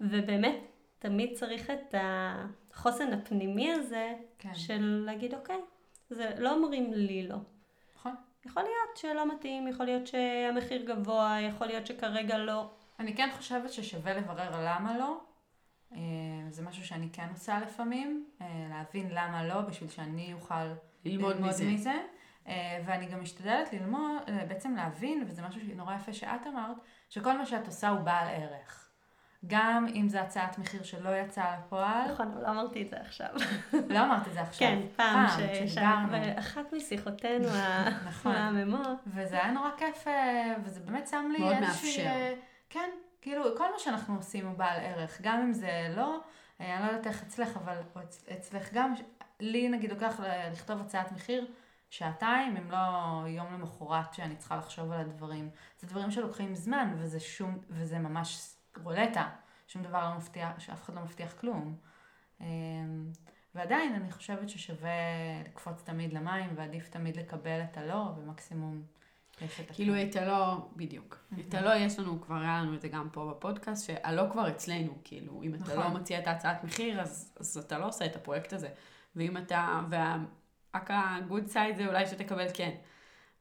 ובאמת, 0.00 0.56
תמיד 0.98 1.32
צריך 1.34 1.70
את 1.70 1.94
החוסן 2.74 3.12
הפנימי 3.12 3.72
הזה 3.72 4.14
כן. 4.38 4.54
של 4.54 5.02
להגיד, 5.06 5.34
אוקיי, 5.34 5.60
זה 6.10 6.30
לא 6.38 6.54
אומרים 6.54 6.92
לי 6.92 7.28
לא. 7.28 7.36
יכול 8.44 8.62
להיות 8.62 8.96
שלא 8.96 9.34
מתאים, 9.34 9.68
יכול 9.68 9.86
להיות 9.86 10.06
שהמחיר 10.06 10.84
גבוה, 10.84 11.36
יכול 11.40 11.66
להיות 11.66 11.86
שכרגע 11.86 12.38
לא. 12.38 12.70
אני 12.98 13.16
כן 13.16 13.28
חושבת 13.36 13.72
ששווה 13.72 14.14
לברר 14.14 14.50
למה 14.64 14.98
לא. 14.98 15.20
אה, 15.92 15.98
זה 16.48 16.62
משהו 16.62 16.86
שאני 16.86 17.08
כן 17.12 17.28
עושה 17.30 17.60
לפעמים, 17.60 18.26
אה, 18.40 18.66
להבין 18.70 19.08
למה 19.10 19.44
לא, 19.44 19.60
בשביל 19.60 19.90
שאני 19.90 20.32
אוכל 20.32 20.64
ללמוד, 21.04 21.34
ללמוד 21.34 21.50
מזה. 21.50 21.64
מזה. 21.64 21.94
אה, 22.46 22.82
ואני 22.86 23.06
גם 23.06 23.22
משתדלת 23.22 23.72
ללמוד, 23.72 24.22
בעצם 24.48 24.74
להבין, 24.74 25.24
וזה 25.26 25.42
משהו 25.42 25.60
נורא 25.76 25.94
יפה 25.94 26.12
שאת 26.12 26.46
אמרת, 26.46 26.76
שכל 27.08 27.38
מה 27.38 27.46
שאת 27.46 27.66
עושה 27.66 27.88
הוא 27.88 28.00
בעל 28.00 28.28
ערך. 28.28 28.89
גם 29.46 29.86
אם 29.94 30.08
זו 30.08 30.18
הצעת 30.18 30.58
מחיר 30.58 30.82
שלא 30.82 31.10
יצאה 31.16 31.56
לפועל. 31.58 32.12
נכון, 32.12 32.32
אבל 32.32 32.42
לא 32.42 32.50
אמרתי 32.50 32.82
את 32.82 32.88
זה 32.90 32.96
עכשיו. 32.96 33.28
לא 33.88 34.04
אמרת 34.04 34.28
את 34.28 34.32
זה 34.32 34.40
עכשיו. 34.40 34.68
כן, 34.68 34.80
פעם, 34.96 35.26
שדיברנו. 35.66 36.08
באחת 36.10 36.72
משיחותינו 36.72 37.48
נכון. 38.08 38.34
המהממות. 38.34 38.98
וזה 39.06 39.36
היה 39.36 39.50
נורא 39.50 39.70
כיף, 39.76 40.08
אה, 40.08 40.54
וזה 40.64 40.80
באמת 40.80 41.08
שם 41.08 41.28
לי 41.32 41.38
מאוד 41.38 41.60
מאפשר. 41.60 42.02
אה, 42.02 42.34
כן, 42.70 42.90
כאילו, 43.22 43.44
כל 43.56 43.72
מה 43.72 43.78
שאנחנו 43.78 44.16
עושים 44.16 44.46
הוא 44.46 44.56
בעל 44.56 44.80
ערך. 44.80 45.18
גם 45.22 45.40
אם 45.40 45.52
זה 45.52 45.92
לא, 45.96 46.20
אה, 46.60 46.76
אני 46.76 46.86
לא 46.86 46.90
יודעת 46.90 47.06
איך 47.06 47.22
אצלך, 47.22 47.56
אבל 47.56 47.76
אצלך 48.32 48.72
גם, 48.72 48.94
לי 49.40 49.68
נגיד 49.68 49.90
לוקח 49.90 50.20
לכתוב 50.52 50.80
הצעת 50.80 51.12
מחיר 51.12 51.46
שעתיים, 51.90 52.56
אם 52.56 52.70
לא 52.70 52.78
יום 53.28 53.46
למחרת 53.52 54.14
שאני 54.14 54.36
צריכה 54.36 54.56
לחשוב 54.56 54.92
על 54.92 55.00
הדברים. 55.00 55.50
זה 55.78 55.86
דברים 55.86 56.10
שלוקחים 56.10 56.54
זמן, 56.54 56.94
וזה 56.98 57.20
שום, 57.20 57.58
וזה 57.68 57.98
ממש 57.98 58.54
רולטה. 58.82 59.28
שום 59.66 59.82
דבר 59.82 60.10
לא 60.10 60.16
מבטיח, 60.16 60.58
שאף 60.58 60.82
אחד 60.82 60.94
לא 60.94 61.02
מבטיח 61.02 61.32
כלום. 61.32 61.76
אמ, 62.40 62.46
ועדיין 63.54 63.94
אני 63.94 64.12
חושבת 64.12 64.48
ששווה 64.48 64.90
לקפוץ 65.46 65.82
תמיד 65.82 66.12
למים, 66.12 66.50
ועדיף 66.54 66.88
תמיד 66.88 67.16
לקבל 67.16 67.60
את 67.70 67.76
הלא, 67.76 68.12
ומקסימום 68.16 68.82
יש 69.42 69.60
את 69.60 69.70
כאילו 69.72 69.94
את 70.02 70.16
הלא, 70.16 70.68
בדיוק. 70.76 71.18
את 71.48 71.54
הלא 71.54 71.74
יש 71.74 71.98
לנו, 71.98 72.20
כבר 72.20 72.36
היה 72.36 72.62
לנו 72.62 72.74
את 72.74 72.80
זה 72.80 72.88
גם 72.88 73.08
פה 73.12 73.34
בפודקאסט, 73.36 73.86
שהלא 73.86 74.22
כבר 74.32 74.48
אצלנו, 74.48 74.98
כאילו, 75.04 75.42
אם 75.42 75.54
אתה 75.54 75.74
לא 75.74 75.80
נכון. 75.80 76.00
מציע 76.00 76.18
את 76.18 76.26
ההצעת 76.26 76.64
מחיר, 76.64 77.00
אז, 77.00 77.34
אז 77.40 77.56
אתה 77.56 77.78
לא 77.78 77.88
עושה 77.88 78.06
את 78.06 78.16
הפרויקט 78.16 78.52
הזה. 78.52 78.68
ואם 79.16 79.36
אתה, 79.36 79.80
רק 80.74 80.90
ה-good 80.90 81.52
side 81.52 81.76
זה 81.76 81.86
אולי 81.86 82.06
שתקבל 82.06 82.46
כן. 82.54 82.70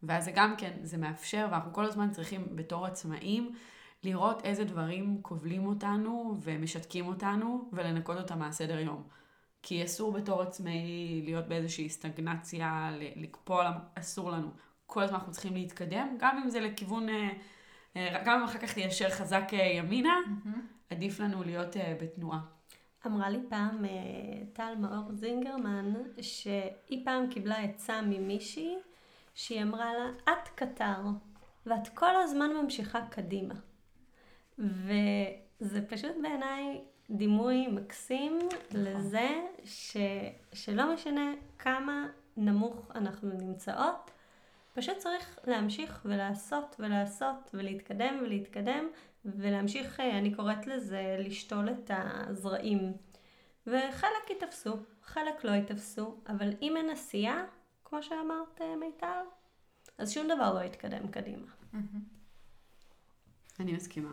ואז 0.03 0.25
זה 0.25 0.31
גם 0.35 0.55
כן, 0.57 0.71
זה 0.83 0.97
מאפשר, 0.97 1.47
ואנחנו 1.51 1.73
כל 1.73 1.85
הזמן 1.85 2.11
צריכים 2.11 2.55
בתור 2.55 2.85
עצמאים, 2.85 3.55
לראות 4.03 4.45
איזה 4.45 4.63
דברים 4.63 5.21
כובלים 5.21 5.65
אותנו 5.65 6.37
ומשתקים 6.41 7.07
אותנו, 7.07 7.69
ולנקות 7.73 8.17
אותם 8.17 8.39
מהסדר 8.39 8.79
יום. 8.79 9.03
כי 9.61 9.85
אסור 9.85 10.11
בתור 10.11 10.41
עצמאי 10.41 11.21
להיות 11.25 11.47
באיזושהי 11.47 11.89
סטגנציה, 11.89 12.89
לקפוא, 13.15 13.63
אסור 13.95 14.31
לנו. 14.31 14.49
כל 14.85 15.03
הזמן 15.03 15.15
אנחנו 15.17 15.31
צריכים 15.31 15.53
להתקדם, 15.53 16.15
גם 16.19 16.37
אם 16.43 16.49
זה 16.49 16.59
לכיוון, 16.59 17.09
אה, 17.09 17.29
אה, 17.95 18.23
גם 18.25 18.39
אם 18.39 18.43
אחר 18.43 18.59
כך 18.59 18.73
תיישר 18.73 19.09
חזק 19.09 19.43
אה, 19.53 19.59
ימינה, 19.59 20.17
mm-hmm. 20.25 20.93
עדיף 20.93 21.19
לנו 21.19 21.43
להיות 21.43 21.75
בתנועה. 22.01 22.39
אמרה 23.05 23.29
לי 23.29 23.39
פעם 23.49 23.85
טל 24.53 24.73
מאור 24.79 25.11
זינגרמן, 25.13 25.93
שהיא 26.21 27.05
פעם 27.05 27.27
קיבלה 27.27 27.57
עצה 27.57 28.01
ממישהי, 28.01 28.75
שהיא 29.33 29.63
אמרה 29.63 29.93
לה, 29.93 30.33
את 30.33 30.49
קטר, 30.55 31.01
ואת 31.65 31.87
כל 31.87 32.15
הזמן 32.15 32.49
ממשיכה 32.63 32.99
קדימה. 33.09 33.55
וזה 34.59 35.81
פשוט 35.87 36.11
בעיניי 36.21 36.81
דימוי 37.09 37.67
מקסים 37.67 38.37
נכון. 38.37 38.81
לזה 38.83 39.29
ש, 39.65 39.97
שלא 40.53 40.93
משנה 40.93 41.33
כמה 41.59 42.07
נמוך 42.37 42.91
אנחנו 42.95 43.29
נמצאות, 43.29 44.11
פשוט 44.73 44.97
צריך 44.97 45.39
להמשיך 45.47 46.01
ולעשות 46.05 46.75
ולעשות 46.79 47.51
ולהתקדם 47.53 48.19
ולהתקדם 48.21 48.87
ולהמשיך, 49.25 49.99
אה, 49.99 50.17
אני 50.17 50.35
קוראת 50.35 50.67
לזה, 50.67 51.15
לשתול 51.19 51.69
את 51.69 51.91
הזרעים. 51.93 52.93
וחלק 53.67 54.29
ייתפסו, 54.29 54.77
חלק 55.03 55.43
לא 55.43 55.51
ייתפסו, 55.51 56.17
אבל 56.27 56.49
אם 56.61 56.77
אין 56.77 56.89
עשייה, 56.89 57.45
כמו 57.85 58.03
שאמרת 58.03 58.61
אה, 58.61 58.75
מיטל, 58.75 59.23
אז 59.97 60.11
שום 60.11 60.27
דבר 60.27 60.53
לא 60.53 60.63
יתקדם 60.63 61.07
קדימה. 61.07 61.47
אני 63.59 63.73
מסכימה. 63.73 64.11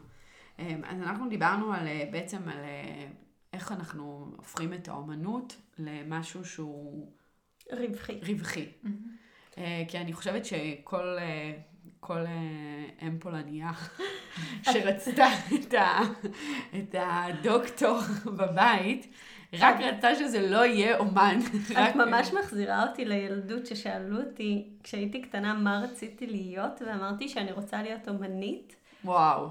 אמ, 0.59 0.83
אז 0.85 1.01
אנחנו 1.03 1.29
דיברנו 1.29 1.73
על, 1.73 1.87
אה, 1.87 2.09
בעצם 2.11 2.49
על 2.49 2.59
איך 3.53 3.73
אנחנו 3.73 4.33
הופכים 4.37 4.75
את 4.75 4.89
האומנות 4.89 5.57
למשהו 5.79 6.45
שהוא... 6.45 7.13
רווחי. 7.73 8.21
רווחי. 8.23 8.67
Mm-hmm. 8.85 8.89
אה, 9.59 9.83
כי 9.89 9.99
אני 9.99 10.13
חושבת 10.13 10.45
שכל 10.45 11.17
אה, 11.19 11.53
כל 12.01 12.19
אה, 12.27 13.07
אם 13.07 13.19
פולניה 13.19 13.71
שרצתה 14.73 15.27
את, 15.55 15.75
ה, 15.75 16.01
את 16.79 16.95
הדוקטור 16.99 17.99
בבית, 18.39 19.15
רק 19.53 19.77
רצתה 19.81 20.15
שזה 20.15 20.51
לא 20.51 20.65
יהיה 20.65 20.99
אומן. 20.99 21.39
את 21.73 21.97
ממש 21.97 22.33
מחזירה 22.33 22.89
אותי 22.89 23.05
לילדות 23.05 23.67
ששאלו 23.67 24.21
אותי, 24.21 24.69
כשהייתי 24.83 25.23
קטנה, 25.23 25.55
מה 25.55 25.81
רציתי 25.85 26.27
להיות, 26.27 26.83
ואמרתי 26.87 27.29
שאני 27.29 27.53
רוצה 27.53 27.83
להיות 27.83 28.09
אומנית. 28.09 28.77
וואו. 29.05 29.49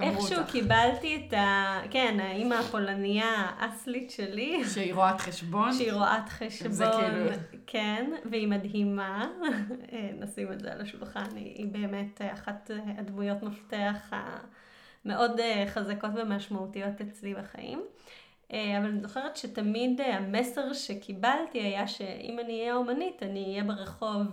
איכשהו 0.00 0.44
קיבלתי 0.46 1.26
את 1.26 1.32
ה... 1.32 1.80
כן, 1.90 2.20
האימא 2.20 2.54
הפולניה 2.54 3.50
האסלית 3.58 4.10
שלי. 4.10 4.64
שהיא 4.74 4.94
רואת 4.94 5.20
חשבון. 5.20 5.72
שהיא 5.72 5.92
רואת 5.92 6.28
חשבון. 6.28 6.72
זה 6.72 6.84
כאילו... 7.00 7.30
כן, 7.66 8.10
והיא 8.30 8.48
מדהימה. 8.48 9.28
אה, 9.92 10.10
נשים 10.18 10.52
את 10.52 10.60
זה 10.60 10.72
על 10.72 10.80
השולחן. 10.80 11.36
היא 11.36 11.66
באמת 11.66 12.20
אחת 12.32 12.70
הדמויות 12.98 13.42
מפתח 13.42 14.10
המאוד 15.04 15.40
אה, 15.40 15.64
חזקות 15.68 16.10
ומשמעותיות 16.14 17.00
אצלי 17.00 17.34
בחיים. 17.34 17.82
אה, 18.52 18.78
אבל 18.78 18.86
אני 18.86 19.00
זוכרת 19.00 19.36
שתמיד 19.36 20.00
המסר 20.00 20.72
שקיבלתי 20.72 21.58
היה 21.58 21.88
שאם 21.88 22.38
אני 22.44 22.60
אהיה 22.60 22.74
אומנית, 22.74 23.22
אני 23.22 23.44
אהיה 23.44 23.64
ברחוב 23.64 24.26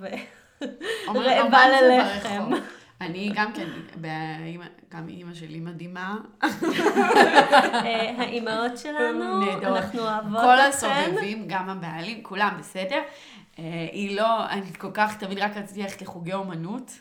רעבה 1.08 1.82
ללחם. 1.82 2.52
אני 3.02 3.32
גם 3.36 3.54
כן, 3.54 3.70
גם 4.90 5.08
אימא 5.10 5.34
שלי 5.34 5.60
מדהימה. 5.60 6.18
אה, 6.44 8.16
האימהות 8.18 8.78
שלנו, 8.78 9.52
אנחנו 9.64 10.00
אוהבות 10.00 10.40
אתכן. 10.40 10.46
כל 10.46 10.60
הסובבים, 10.60 11.46
גם 11.48 11.70
הבעלים, 11.70 12.24
כולם 12.24 12.56
בסדר. 12.60 13.02
אה, 13.60 13.88
היא 13.92 14.18
לא, 14.18 14.50
אני 14.50 14.74
כל 14.74 14.92
כך, 14.94 15.18
תמיד 15.18 15.40
רק 15.40 15.58
רציתי 15.58 15.82
ללכת 15.82 16.02
לחוגי 16.02 16.34
אומנות, 16.34 16.92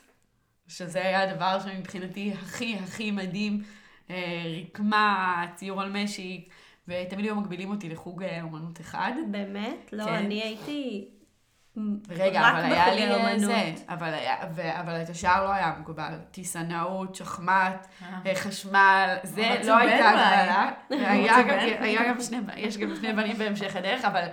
שזה 0.69 0.99
היה 0.99 1.23
הדבר 1.23 1.59
שמבחינתי 1.61 2.33
הכי 2.33 2.77
הכי 2.83 3.11
מדהים. 3.11 3.63
אה, 4.11 4.17
רקמה, 4.61 5.47
ציור 5.55 5.83
על 5.83 5.93
משי, 5.93 6.49
ותמיד 6.89 7.25
היו 7.25 7.35
מגבילים 7.37 7.71
אותי 7.71 7.89
לחוג 7.89 8.25
אומנות 8.43 8.81
אחד. 8.81 9.13
באמת? 9.31 9.91
לא, 9.93 10.05
כן. 10.05 10.13
אני 10.13 10.43
הייתי 10.43 11.09
רגע, 12.09 12.51
אבל 12.51 12.65
היה 12.65 12.95
לי. 12.95 13.39
זה, 13.39 13.73
אבל, 13.89 14.15
היה, 14.15 14.37
ו, 14.55 14.81
אבל 14.81 15.03
את 15.03 15.09
השאר 15.09 15.45
לא 15.45 15.53
היה 15.53 15.73
מקובל. 15.81 16.15
טיסנאות, 16.31 17.15
שחמט, 17.15 17.87
אה. 18.03 18.19
אה, 18.27 18.35
חשמל, 18.35 19.17
זה 19.23 19.61
לא 19.65 19.77
הייתה 19.77 20.09
הגבלה. 20.11 20.71
היה 21.81 22.09
גם 22.09 22.21
שני, 22.21 22.39
יש 22.57 22.79
גם 22.79 22.97
שני 22.97 23.13
בנים 23.13 23.37
בהמשך 23.39 23.77
הדרך, 23.77 24.05
אבל 24.05 24.25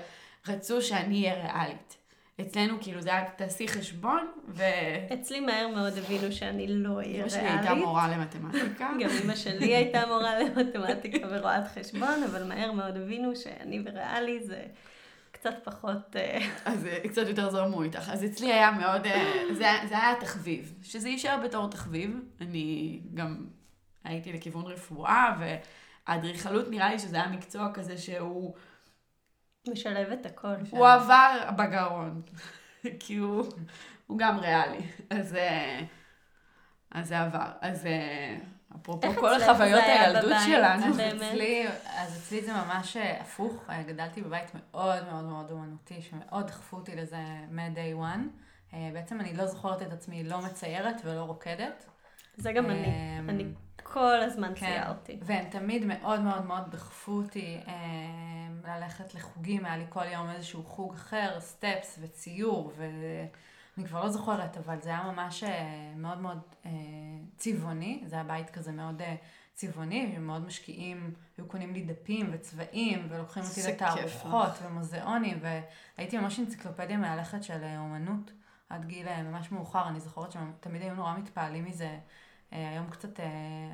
רצו 0.47 0.82
שאני 0.82 1.21
אהיה 1.21 1.34
ריאלית. 1.34 1.97
אצלנו 2.41 2.77
כאילו 2.82 3.01
זה 3.01 3.10
היה, 3.10 3.25
תעשי 3.36 3.67
חשבון, 3.67 4.27
ו... 4.47 4.63
אצלי 5.13 5.39
מהר 5.39 5.67
מאוד 5.67 5.97
הבינו 5.97 6.32
שאני 6.32 6.67
לא 6.67 6.89
אהיה 6.89 7.08
ריאלית. 7.08 7.34
אמא 7.34 7.39
שלי 7.39 7.49
הייתה 7.49 7.73
מורה 7.73 8.08
למתמטיקה. 8.08 8.89
גם 9.01 9.10
אמא 9.23 9.36
שלי 9.36 9.75
הייתה 9.75 10.06
מורה 10.08 10.39
למתמטיקה 10.39 11.27
ורואת 11.32 11.67
חשבון, 11.73 12.23
אבל 12.32 12.43
מהר 12.43 12.71
מאוד 12.71 12.97
הבינו 12.97 13.36
שאני 13.36 13.82
וריאלי 13.86 14.43
זה... 14.43 14.63
קצת 15.41 15.56
פחות... 15.63 16.15
אה, 16.15 16.39
אז 16.65 16.86
אה, 16.86 17.10
קצת 17.10 17.27
יותר 17.27 17.49
זרמו 17.49 17.84
איתך. 17.84 18.10
אז 18.10 18.25
אצלי 18.25 18.54
היה 18.54 18.71
מאוד, 18.71 19.06
אה, 19.06 19.43
זה, 19.54 19.67
זה 19.89 19.97
היה 19.97 20.15
תחביב. 20.19 20.73
שזה 20.84 21.10
יישאר 21.10 21.39
בתור 21.43 21.69
תחביב. 21.69 22.19
אני 22.41 22.99
גם 23.13 23.47
הייתי 24.04 24.34
לכיוון 24.34 24.65
רפואה, 24.65 25.38
והאדריכלות 26.08 26.69
נראה 26.69 26.89
לי 26.89 26.99
שזה 26.99 27.15
היה 27.15 27.27
מקצוע 27.27 27.73
כזה 27.73 27.97
שהוא... 27.97 28.56
משלב 29.67 30.12
את 30.12 30.25
הכל. 30.25 30.56
הוא 30.69 30.88
עבר 30.88 31.49
בגרון. 31.58 32.21
כי 32.99 33.15
הוא, 33.15 33.45
הוא 34.08 34.17
גם 34.17 34.39
ריאלי. 34.39 34.82
אז, 35.10 35.38
אז 36.91 37.08
זה 37.08 37.21
עבר. 37.21 37.51
אז... 37.62 37.88
אפרופו 38.75 39.13
כל 39.13 39.34
החוויות 39.34 39.84
הילדות 39.84 40.34
שלנו. 40.45 40.86
אז 40.86 40.99
אצלי, 40.99 41.67
אז 41.86 42.17
אצלי 42.17 42.41
זה 42.41 42.53
ממש 42.53 42.97
אה, 42.97 43.21
הפוך, 43.21 43.69
אה, 43.69 43.84
גדלתי 43.84 44.21
בבית 44.21 44.51
מאוד 44.55 45.05
מאוד 45.12 45.23
מאוד 45.23 45.51
אומנותי, 45.51 46.01
שמאוד 46.01 46.47
דחפו 46.47 46.77
אותי 46.77 46.95
לזה 46.95 47.17
מ-day 47.49 48.01
one. 48.01 48.41
אה, 48.73 48.89
בעצם 48.93 49.21
אני 49.21 49.34
לא 49.34 49.45
זוכרת 49.45 49.81
את 49.81 49.93
עצמי 49.93 50.23
לא 50.23 50.41
מציירת 50.41 51.01
ולא 51.03 51.21
רוקדת. 51.21 51.86
זה 52.38 52.51
גם 52.51 52.65
אני, 52.65 53.19
אני 53.29 53.45
כל 53.84 54.21
הזמן 54.21 54.51
כן. 54.55 54.65
ציירתי. 54.65 55.19
והם 55.21 55.49
תמיד 55.49 55.86
מאוד 55.86 56.19
מאוד 56.19 56.45
מאוד 56.45 56.71
דחפו 56.71 57.12
אותי 57.12 57.60
ללכת 58.67 59.15
לחוגים, 59.15 59.65
היה 59.65 59.77
לי 59.77 59.86
כל 59.89 60.05
יום 60.13 60.29
איזשהו 60.29 60.63
חוג 60.63 60.93
אחר, 60.93 61.39
סטפס 61.39 61.99
וציור, 62.01 62.71
ו... 62.77 62.86
אני 63.77 63.88
כבר 63.88 64.03
לא 64.03 64.10
זוכרת, 64.10 64.57
אבל 64.57 64.81
זה 64.81 64.89
היה 64.89 65.03
ממש 65.03 65.43
אה, 65.43 65.93
מאוד 65.95 66.17
מאוד 66.17 66.39
אה, 66.65 66.71
צבעוני, 67.38 68.03
זה 68.05 68.15
היה 68.15 68.23
בית 68.23 68.49
כזה 68.49 68.71
מאוד 68.71 69.01
אה, 69.01 69.15
צבעוני, 69.53 70.15
ומאוד 70.17 70.45
משקיעים, 70.45 71.13
היו 71.38 71.47
קונים 71.47 71.73
לי 71.73 71.81
דפים 71.81 72.29
וצבעים, 72.34 73.07
ולוקחים 73.10 73.43
אותי 73.43 73.62
לתערוכות 73.67 74.51
ומוזיאונים, 74.63 75.39
והייתי 75.41 76.17
ממש 76.17 76.39
אנציקלופדיה 76.39 76.97
מהלכת 76.97 77.43
של 77.43 77.63
אומנות 77.77 78.31
עד 78.69 78.86
גיל 78.86 79.21
ממש 79.23 79.51
מאוחר, 79.51 79.88
אני 79.88 79.99
זוכרת 79.99 80.31
שתמיד 80.31 80.81
היו 80.81 80.95
נורא 80.95 81.17
מתפעלים 81.17 81.65
מזה. 81.65 81.99
היום 82.51 82.89
קצת, 82.89 83.19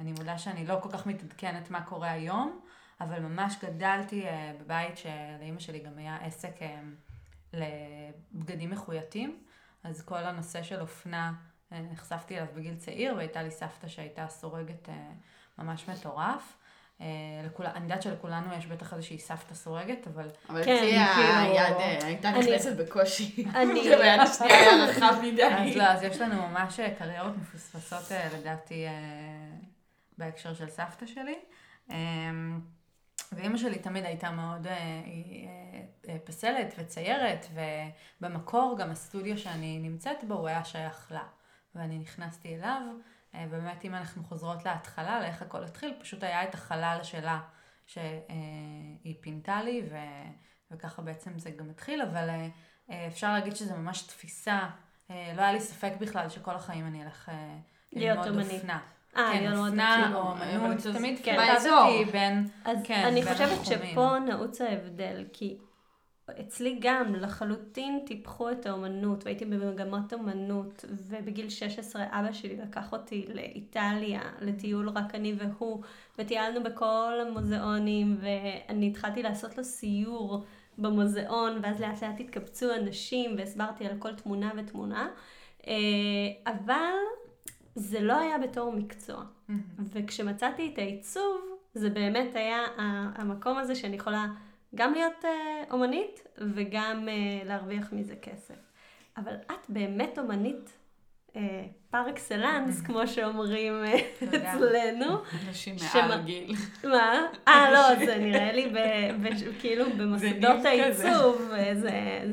אני 0.02 0.12
מודה 0.12 0.38
שאני 0.38 0.66
לא 0.66 0.80
כל 0.82 0.92
כך 0.92 1.06
מתעדכנת 1.06 1.72
מה 1.72 1.82
קורה 1.82 2.12
היום, 2.12 2.60
אבל 3.02 3.20
ממש 3.20 3.56
גדלתי 3.64 4.26
בבית 4.62 4.98
שלאימא 4.98 5.60
שלי 5.60 5.80
גם 5.80 5.98
היה 5.98 6.18
עסק 6.22 6.56
לבגדים 7.54 8.70
מחויטים. 8.70 9.38
אז 9.88 10.02
כל 10.06 10.18
הנושא 10.18 10.64
של 10.64 10.82
אופנה, 10.82 11.34
אה, 11.72 11.80
נחשפתי 11.92 12.38
אליו 12.38 12.48
בגיל 12.56 12.76
צעיר, 12.76 13.14
והייתה 13.16 13.44
לי 13.44 13.52
סבתא 13.52 13.88
שהייתה 13.88 14.28
סורגת 14.28 14.90
אה, 14.90 14.94
ממש 15.60 15.90
מטורף. 15.90 16.58
לכול, 17.46 17.66
אני 17.66 17.84
יודעת 17.84 18.02
שלכולנו 18.02 18.54
יש 18.54 18.66
בטח 18.66 18.94
איזושהי 18.94 19.20
סבתא 19.20 19.54
סורגת, 19.54 20.08
אבל... 20.08 20.28
אבל 20.50 20.64
כן, 20.66 20.76
אצלי 20.76 20.92
כאילו- 21.16 21.40
היד 21.40 21.76
אה, 21.78 22.06
הייתה 22.06 22.30
אני- 22.30 22.40
נכנסת 22.40 22.76
בקושי. 22.78 23.46
אני- 23.56 23.80
וביד 23.96 24.20
השנייה 24.20 24.60
היה 24.60 24.86
רחב 24.86 25.16
מדי. 25.24 25.44
אז 25.44 25.76
לא, 25.76 25.84
אז 25.84 26.04
יש 26.04 26.22
לנו 26.22 26.48
ממש 26.48 26.80
אה, 26.80 26.96
קריירות 27.00 27.38
מפוספסות 27.38 28.12
אה, 28.12 28.30
לדעתי 28.40 28.86
אה, 28.88 28.92
בהקשר 30.18 30.54
של 30.54 30.70
סבתא 30.70 31.06
שלי. 31.06 31.36
אה, 33.20 33.38
ואימא 33.38 33.58
שלי 33.58 33.80
תמיד 33.80 34.06
הייתה 34.06 34.32
מאוד 34.32 34.68
אה, 34.68 34.74
אה, 34.74 34.78
אה, 36.10 36.20
פסלת 36.24 36.74
וציירת, 36.78 37.48
ובמקור 38.22 38.76
גם 38.80 38.92
הסטודיו 38.92 39.38
שאני 39.38 39.80
נמצאת 39.80 40.18
בו 40.28 40.34
הוא 40.34 40.48
היה 40.48 40.66
שייך 40.66 41.12
לה. 41.12 41.24
ואני 41.76 42.00
נכנסתי 42.00 42.56
אליו, 42.56 42.82
אה, 43.36 43.46
באמת 43.52 43.86
אם 43.86 43.96
אנחנו 43.96 44.24
חוזרות 44.24 44.66
להתחלה, 44.66 45.20
לאיך 45.20 45.42
הכל 45.42 45.64
התחיל, 45.64 45.94
פשוט 46.02 46.24
היה 46.24 46.44
את 46.44 46.54
החלל 46.54 47.00
שלה 47.04 47.40
שהיא 47.86 49.16
פינתה 49.22 49.64
לי, 49.64 49.84
ו, 49.92 49.96
וככה 50.72 51.02
בעצם 51.02 51.40
זה 51.40 51.52
גם 51.52 51.70
התחיל, 51.70 52.02
אבל 52.02 52.30
אה, 52.30 52.48
אה, 52.90 53.08
אפשר 53.08 53.34
להגיד 53.34 53.56
שזה 53.56 53.76
ממש 53.76 54.02
תפיסה, 54.02 54.70
אה, 55.12 55.34
לא 55.36 55.42
היה 55.42 55.54
לי 55.54 55.62
ספק 55.62 55.92
בכלל 56.00 56.30
שכל 56.30 56.56
החיים 56.56 56.88
אני 56.88 57.04
אלך 57.04 57.30
אה, 57.30 57.58
ללמוד. 57.92 58.28
אופנה. 58.28 58.80
אה, 59.18 59.32
כן, 59.34 59.54
אופנה. 59.58 60.16
או 60.16 60.34
אמנות, 60.34 60.80
זה- 60.80 60.94
תמיד 60.94 61.20
כן, 61.24 61.38
באזור. 61.38 62.04
בין... 62.12 62.48
אז 62.66 62.78
כן, 62.84 63.04
אני 63.06 63.24
חושבת. 63.26 63.66
שפה 63.66 64.20
נעוץ 64.20 64.62
ההבדל, 64.62 65.24
כי 65.34 65.58
אצלי 66.40 66.78
גם 66.82 67.16
לחלוטין 67.16 68.00
טיפחו 68.06 68.52
את 68.52 68.66
האומנות, 68.66 69.24
והייתי 69.26 69.46
במגמות 69.46 70.14
אומנות, 70.14 70.86
ובגיל 71.08 71.50
16 71.50 72.04
אבא 72.12 72.32
שלי 72.32 72.58
לקח 72.58 72.94
אותי 72.94 73.26
לאיטליה, 73.34 74.22
לטיול 74.42 74.90
רק 74.90 75.16
אני 75.16 75.36
והוא, 75.38 75.82
וטיילנו 76.20 76.64
בכל 76.64 77.14
המוזיאונים, 77.28 78.18
ואני 78.22 78.88
התחלתי 78.88 79.24
לעשות 79.24 79.58
לו 79.58 79.64
סיור 79.64 80.44
במוזיאון, 80.78 81.60
ואז 81.62 81.82
לאט 81.82 82.04
לאט 82.04 82.20
התקבצו 82.20 82.74
אנשים, 82.76 83.36
והסברתי 83.38 83.86
על 83.86 83.94
כל 84.00 84.14
תמונה 84.14 84.52
ותמונה, 84.58 85.08
אה, 85.68 85.74
אבל 86.48 86.94
זה 87.78 88.02
לא 88.02 88.20
היה 88.20 88.38
בתור 88.38 88.72
מקצוע. 88.72 89.24
וכשמצאתי 89.80 90.72
את 90.74 90.78
העיצוב, 90.78 91.42
זה 91.74 91.90
באמת 91.90 92.36
היה 92.36 92.66
המקום 93.16 93.58
הזה 93.58 93.76
שאני 93.76 93.96
יכולה 93.96 94.26
גם 94.76 94.94
להיות 94.94 95.26
אה, 95.26 95.64
אומנית 95.72 96.28
וגם 96.38 97.10
אה, 97.10 97.44
להרוויח 97.46 97.94
מזה 97.94 98.16
כסף. 98.16 98.56
אבל 99.18 99.34
את 99.34 99.70
באמת 99.70 100.20
אומנית 100.20 100.78
פר 101.90 102.10
אקסלנס, 102.10 102.82
כמו 102.82 103.08
שאומרים 103.08 103.74
אה. 103.86 103.96
אצלנו. 104.24 105.18
אנשים 105.48 105.76
מעל 105.94 106.22
גיל. 106.22 106.56
מה? 106.84 107.28
אה, 107.48 107.72
לא, 107.72 108.06
זה 108.06 108.18
נראה 108.18 108.52
לי 108.52 108.74
כאילו 109.60 109.86
במוסדות. 109.98 110.66
העיצוב, 110.66 111.52
אה, 111.54 111.72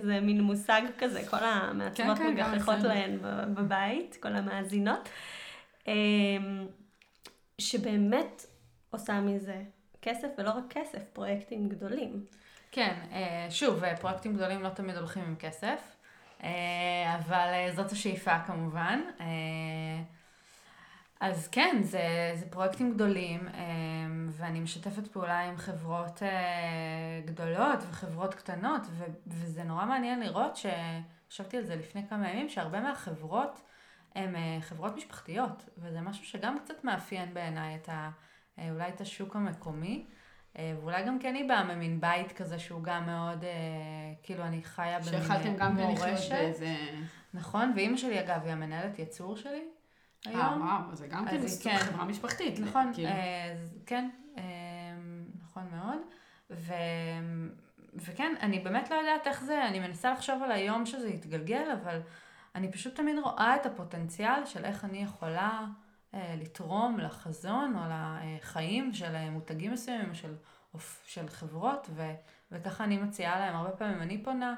זה, 0.02 0.20
מין 0.20 0.40
מושג 0.40 0.82
כזה, 0.98 1.22
כל 1.30 1.36
המעצבות 1.40 2.18
כן, 2.18 2.34
גם 2.36 2.52
מגחכות. 2.52 2.82
להן 2.82 3.18
בבית, 3.54 4.16
כל 4.20 4.36
המאזינות, 4.36 5.08
אמ, 5.86 6.66
שבאמת 7.58 8.46
עושה 8.90 9.20
מזה 9.20 9.62
כסף, 10.02 10.28
ולא 10.38 10.50
רק 10.50 10.64
כסף, 10.70 10.98
פרויקטים 11.12 11.68
גדולים. 11.68 12.24
כן, 12.72 12.94
אה, 13.12 13.46
שוב, 13.50 13.84
אה, 13.84 13.96
פרויקטים 13.96 14.34
גדולים 14.34 14.62
לא 14.62 14.68
תמיד 14.68 14.96
הולכים 14.96 15.22
עם 15.24 15.36
כסף, 15.36 15.64
אה, 15.64 15.93
אבל 16.40 17.48
אה, 17.52 17.70
זאת 17.74 17.92
השאיפה 17.92 18.38
כמובן. 18.38 19.00
אה, 19.20 19.26
אז 21.20 21.48
כן, 21.48 21.76
זה, 21.82 22.32
זה 22.34 22.46
פרויקטים 22.50 22.94
גדולים, 22.94 23.48
אה, 23.48 23.62
ואני 24.30 24.60
משתפת 24.60 25.06
פעולה 25.06 25.40
עם 25.40 25.56
חברות 25.56 26.22
אה, 26.22 27.20
גדולות 27.24 27.78
וחברות 27.90 28.34
קטנות, 28.34 28.82
ו, 28.90 29.04
וזה 29.26 29.62
נורא 29.62 29.84
מעניין 29.84 30.20
לראות, 30.20 30.56
שחשבתי 30.56 31.56
על 31.56 31.64
זה 31.64 31.76
לפני 31.76 32.08
כמה 32.08 32.30
ימים, 32.30 32.48
שהרבה 32.48 32.80
מהחברות 32.80 33.60
הן 34.14 34.36
אה, 34.36 34.58
חברות 34.60 34.96
משפחתיות, 34.96 35.68
וזה 35.78 36.00
משהו 36.00 36.24
שגם 36.24 36.58
קצת 36.64 36.84
מאפיין 36.84 37.34
בעיניי 37.34 37.76
את 37.76 37.88
ה, 37.88 38.10
אה, 38.58 38.70
אולי 38.70 38.88
את 38.88 39.00
השוק 39.00 39.36
המקומי. 39.36 40.06
אה, 40.58 40.74
ואולי 40.80 41.04
גם 41.04 41.18
כי 41.18 41.28
אני 41.28 41.44
באה 41.44 41.64
ממין 41.64 42.00
בית 42.00 42.32
כזה 42.32 42.58
שהוא 42.58 42.82
גם 42.82 43.06
מאוד, 43.06 43.44
אה, 43.44 43.50
כאילו 44.22 44.44
אני 44.44 44.62
חיה 44.62 44.98
במין 44.98 45.20
שיכלתם 45.20 45.56
גם 45.56 45.76
כן 45.76 45.92
לחיות 45.92 46.08
מורשת. 46.08 46.32
באיזה... 46.32 46.76
נכון, 47.34 47.72
ואימא 47.76 47.96
שלי 47.96 48.20
אגב 48.20 48.40
היא 48.44 48.52
המנהלת 48.52 48.98
ייצור 48.98 49.36
שלי 49.36 49.62
אה, 50.26 50.32
היום. 50.32 50.62
וואו, 50.62 50.94
זה 50.96 51.06
גם 51.06 51.26
כן 51.28 51.40
היא 51.40 51.48
כן. 51.62 51.76
חברה 51.78 52.04
משפחתית. 52.04 52.60
נכון, 52.60 52.90
כאילו. 52.94 53.08
אה, 53.08 53.54
כן, 53.86 54.08
אה, 54.38 54.42
נכון 55.42 55.62
מאוד. 55.72 55.98
ו... 56.50 56.72
וכן, 57.96 58.34
אני 58.40 58.58
באמת 58.58 58.90
לא 58.90 58.96
יודעת 58.96 59.26
איך 59.26 59.44
זה, 59.44 59.66
אני 59.66 59.80
מנסה 59.80 60.12
לחשוב 60.12 60.42
על 60.42 60.52
היום 60.52 60.86
שזה 60.86 61.08
יתגלגל, 61.08 61.70
אבל 61.82 62.00
אני 62.54 62.72
פשוט 62.72 62.94
תמיד 62.94 63.18
רואה 63.18 63.56
את 63.56 63.66
הפוטנציאל 63.66 64.46
של 64.46 64.64
איך 64.64 64.84
אני 64.84 64.98
יכולה 64.98 65.60
אה, 65.60 65.66
לתרום 66.40 66.98
לחזון 66.98 67.76
או 67.76 67.80
לחיים 67.90 68.92
של 68.92 69.14
אה, 69.14 69.30
מותגים 69.30 69.72
מסוימים 69.72 70.10
או 70.10 70.14
של, 70.14 70.34
של 71.04 71.28
חברות, 71.28 71.90
ו... 71.94 72.02
וככה 72.52 72.84
אני 72.84 72.98
מציעה 72.98 73.38
להם, 73.38 73.56
הרבה 73.56 73.70
פעמים 73.70 74.02
אני 74.02 74.22
פונה. 74.24 74.54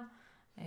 אה, 0.58 0.64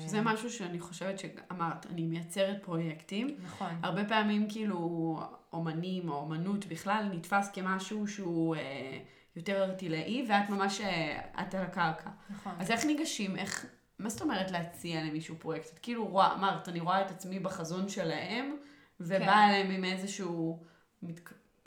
שזה 0.00 0.20
משהו 0.20 0.50
שאני 0.50 0.80
חושבת 0.80 1.18
שאמרת, 1.18 1.86
אני 1.86 2.02
מייצרת 2.02 2.62
פרויקטים. 2.62 3.36
נכון. 3.44 3.70
הרבה 3.82 4.04
פעמים 4.04 4.46
כאילו 4.48 5.20
אומנים 5.52 6.08
או 6.08 6.14
אומנות 6.14 6.66
בכלל 6.66 7.08
נתפס 7.12 7.50
כמשהו 7.52 8.08
שהוא 8.08 8.56
אה, 8.56 8.98
יותר 9.36 9.62
ארטילאי, 9.64 10.26
ואת 10.28 10.50
ממש, 10.50 10.80
אה, 10.80 11.20
את 11.40 11.54
על 11.54 11.62
הקרקע. 11.62 12.10
נכון. 12.30 12.52
אז 12.58 12.70
איך 12.70 12.84
ניגשים, 12.84 13.36
איך, 13.36 13.66
מה 13.98 14.08
זאת 14.08 14.22
אומרת 14.22 14.50
להציע 14.50 15.04
למישהו 15.04 15.36
פרויקט? 15.38 15.70
את 15.74 15.78
כאילו 15.78 16.06
רואה, 16.06 16.34
אמרת, 16.34 16.68
אני 16.68 16.80
רואה 16.80 17.00
את 17.06 17.10
עצמי 17.10 17.38
בחזון 17.38 17.88
שלהם, 17.88 18.56
ובאה 19.00 19.18
כן. 19.18 19.28
אליהם 19.28 19.70
עם 19.70 19.84
איזשהו, 19.84 20.62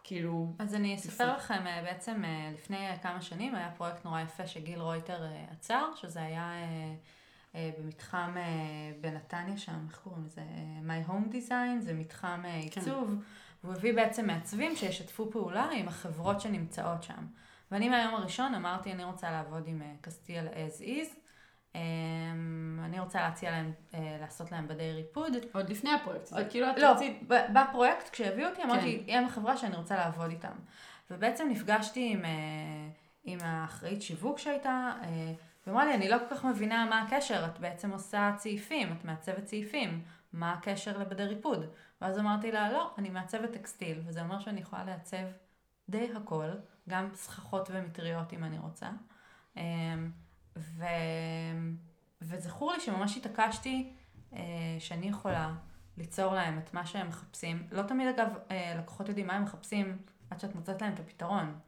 כאילו, 0.04 0.56
אז 0.60 0.76
אני 0.76 0.96
אספר. 0.96 1.36
לכם, 1.38 1.68
אה, 1.68 1.82
בעצם 1.84 2.26
אה, 2.26 2.52
לפני 2.54 2.90
אה, 2.90 2.98
כמה 2.98 3.22
שנים 3.22 3.56
היה 3.56 3.72
פרויקט 3.78 4.06
נורא 4.06 4.22
יפה 4.22 4.48
שגיל 4.48 4.80
רויטר 4.80 5.24
עצר, 5.52 5.86
שזה 5.96 6.22
היה 6.22 6.52
במתחם 7.80 8.36
בנתניה 9.02 9.58
שם, 9.58 9.86
איך 9.90 10.00
קוראים 10.04 10.26
לזה? 10.26 10.42
My 10.88 11.10
Home 11.10 11.34
Design, 11.34 11.80
זה 11.80 11.94
מתחם 11.94 12.42
אה, 12.46 12.56
עיצוב, 12.56 13.16
והוא 13.64 13.76
הביא 13.76 13.94
בעצם 13.94 14.28
מעצבים 14.28 14.76
שישתפו 14.76 15.32
פעולה 15.32 15.70
עם 15.74 15.88
החברות 15.88 16.42
שנמצאות 16.42 17.04
שם. 17.04 17.28
ואני 17.72 17.90
מהיום 17.90 18.14
הראשון 18.14 18.54
אמרתי, 18.56 18.92
אני 18.92 19.04
רוצה 19.04 19.32
לעבוד 19.32 19.68
עם 19.68 19.82
קסטיאל 20.02 20.48
as 20.48 20.82
is. 20.82 21.25
אה, 21.76 21.80
אני 22.86 23.00
רוצה 23.00 23.22
להציע 23.22 23.52
להם, 23.52 23.72
אה, 23.94 24.18
לעשות 24.22 24.52
להם 24.52 24.68
בדי 24.68 24.92
ריפוד. 24.92 25.34
עוד 25.54 25.70
לפני 25.70 25.94
הפרויקט, 25.94 26.26
זה 26.26 26.46
כאילו 26.50 26.70
את 26.70 26.78
לא, 26.78 26.92
רצית, 26.92 27.24
ב- 27.28 27.46
בפרויקט, 27.54 28.10
כשהביאו 28.10 28.50
אותי, 28.50 28.64
אמרתי, 28.64 29.04
הם 29.08 29.26
החברה 29.26 29.58
שאני 29.58 29.76
רוצה 29.76 29.96
לעבוד 29.96 30.30
איתם. 30.30 30.56
ובעצם 31.12 31.48
נפגשתי 31.50 32.12
עם, 32.14 32.26
אה, 32.26 32.32
עם 33.24 33.40
האחראית 33.42 34.02
שיווק 34.02 34.40
שהייתה, 34.40 34.92
אה, 35.04 35.34
ואמרה 35.68 35.86
לי, 35.86 35.94
אני 35.94 36.10
לא 36.10 36.18
כל 36.18 36.36
כך 36.36 36.46
מבינה 36.46 36.86
מה 36.86 37.02
הקשר, 37.02 37.46
את 37.46 37.60
בעצם 37.60 37.92
עושה 37.92 38.32
צעיפים, 38.38 38.94
את 38.94 39.06
מעצבת 39.06 39.46
צעיפים, 39.46 40.04
מה 40.34 40.54
הקשר 40.54 40.98
לבדי 40.98 41.24
ריפוד? 41.24 41.66
ואז 42.02 42.20
אמרתי 42.20 42.52
לה, 42.52 42.72
לא, 42.72 42.94
אני 42.98 43.10
מעצבת 43.10 43.52
טקסטיל, 43.52 44.02
וזה 44.06 44.22
אומר 44.22 44.40
שאני 44.40 44.62
יכולה 44.62 44.84
לעצב 44.84 45.26
די 45.90 46.10
הכל, 46.16 46.50
גם 46.90 47.10
סככות 47.14 47.70
ומטריות 47.74 48.34
אם 48.34 48.44
אני 48.44 48.58
רוצה. 48.60 48.90
אה, 50.58 50.62
ו... 50.62 50.86
וזכור 52.22 52.72
לי 52.72 52.80
שממש 52.80 53.18
התעקשתי 53.18 53.94
אה, 54.34 54.40
שאני 54.80 55.08
יכולה 55.08 55.54
ליצור 55.98 56.34
להם 56.34 56.58
את 56.58 56.74
מה 56.74 56.86
שהם 56.86 57.08
מחפשים. 57.08 57.68
לא 57.72 57.82
תמיד 57.82 58.08
אגב 58.08 58.28
אה, 58.52 58.76
לקוחות 58.78 59.08
יודעים 59.08 59.28
מה 59.28 59.34
הם 59.34 59.44
מחפשים 59.44 59.98
עד 60.30 60.40
שאת 60.40 60.56
מוצאת 60.56 60.82
להם 60.82 60.94
את 60.94 61.00
הפתרון. 61.00 61.60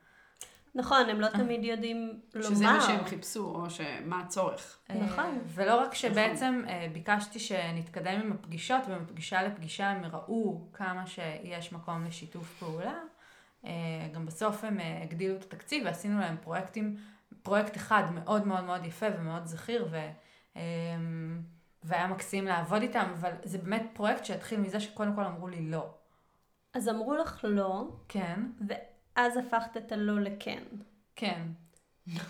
נכון, 0.75 1.09
הם 1.09 1.21
לא 1.21 1.27
תמיד 1.27 1.63
יודעים 1.63 2.19
לומר. 2.33 2.49
שזה 2.49 2.63
מה 2.65 2.81
שהם 2.81 3.05
חיפשו, 3.05 3.45
או 3.45 3.69
שמה 3.69 4.19
הצורך. 4.19 4.79
נכון. 4.89 5.25
אה, 5.25 5.39
ולא 5.47 5.81
רק 5.81 5.93
שבעצם 5.93 6.61
אה, 6.67 6.87
ביקשתי 6.93 7.39
שנתקדם 7.39 8.21
עם 8.21 8.31
הפגישות, 8.31 8.81
ומפגישה 8.87 9.43
לפגישה 9.43 9.89
הם 9.89 10.05
ראו 10.05 10.67
כמה 10.73 11.07
שיש 11.07 11.71
מקום 11.73 12.05
לשיתוף 12.05 12.55
פעולה. 12.59 12.99
אה, 13.65 13.71
גם 14.13 14.25
בסוף 14.25 14.63
הם 14.63 14.79
אה, 14.79 15.03
הגדילו 15.03 15.35
את 15.35 15.43
התקציב 15.43 15.85
ועשינו 15.85 16.19
להם 16.19 16.37
פרויקטים, 16.41 16.95
פרויקט 17.47 17.77
אחד 17.77 18.03
מאוד 18.13 18.47
מאוד 18.47 18.63
מאוד 18.63 18.85
יפה 18.85 19.05
ומאוד 19.19 19.45
זכיר, 19.45 19.87
ו, 19.91 20.09
אה, 20.57 20.61
והיה 21.83 22.07
מקסים 22.07 22.45
לעבוד 22.45 22.81
איתם, 22.81 23.09
אבל 23.19 23.31
זה 23.43 23.57
באמת 23.57 23.83
פרויקט 23.93 24.25
שהתחיל 24.25 24.59
מזה 24.59 24.79
שקודם 24.79 25.15
כל 25.15 25.23
אמרו 25.23 25.47
לי 25.47 25.69
לא. 25.69 25.93
אז 26.73 26.89
אמרו 26.89 27.15
לך 27.15 27.45
לא, 27.49 27.87
כן, 28.07 28.39
ואז 28.67 29.37
הפכת 29.37 29.77
את 29.77 29.91
הלא 29.91 30.19
לכן. 30.19 30.63
כן. 31.15 31.41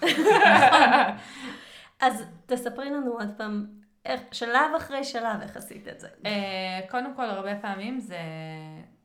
אז 2.05 2.23
תספרי 2.45 2.89
לנו 2.89 3.11
עוד 3.11 3.29
פעם, 3.37 3.65
איך, 4.05 4.21
שלב 4.31 4.71
אחרי 4.77 5.03
שלב, 5.03 5.41
איך 5.41 5.57
עשית 5.57 5.87
את 5.87 5.99
זה. 5.99 6.07
אה, 6.25 6.79
קודם 6.89 7.15
כל, 7.15 7.25
הרבה 7.25 7.55
פעמים 7.61 7.99
זה 7.99 8.19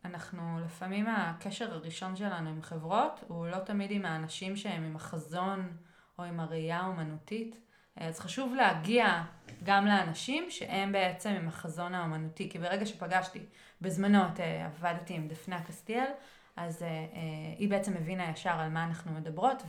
אנחנו, 0.04 0.58
לפעמים 0.64 1.06
הקשר 1.08 1.74
הראשון 1.74 2.16
שלנו 2.16 2.50
עם 2.50 2.62
חברות, 2.62 3.24
הוא 3.28 3.46
לא 3.46 3.58
תמיד 3.58 3.90
עם 3.90 4.04
האנשים 4.04 4.56
שהם 4.56 4.84
עם 4.84 4.96
החזון 4.96 5.76
או 6.22 6.26
עם 6.26 6.40
הראייה 6.40 6.80
האומנותית. 6.80 7.58
אז 7.96 8.20
חשוב 8.20 8.54
להגיע 8.54 9.22
גם 9.62 9.86
לאנשים 9.86 10.50
שהם 10.50 10.92
בעצם 10.92 11.30
עם 11.30 11.48
החזון 11.48 11.94
האומנותי, 11.94 12.50
כי 12.50 12.58
ברגע 12.58 12.86
שפגשתי, 12.86 13.38
בזמנו 13.80 14.18
את 14.26 14.40
אה, 14.40 14.66
עבדתי 14.66 15.14
עם 15.14 15.28
דפנה 15.28 15.62
קסטיאל, 15.62 16.06
אז 16.56 16.82
uh, 16.82 16.84
היא 17.58 17.68
בעצם 17.68 17.92
הבינה 17.96 18.30
ישר 18.30 18.50
על 18.50 18.68
מה 18.68 18.84
אנחנו 18.84 19.12
מדברות, 19.12 19.62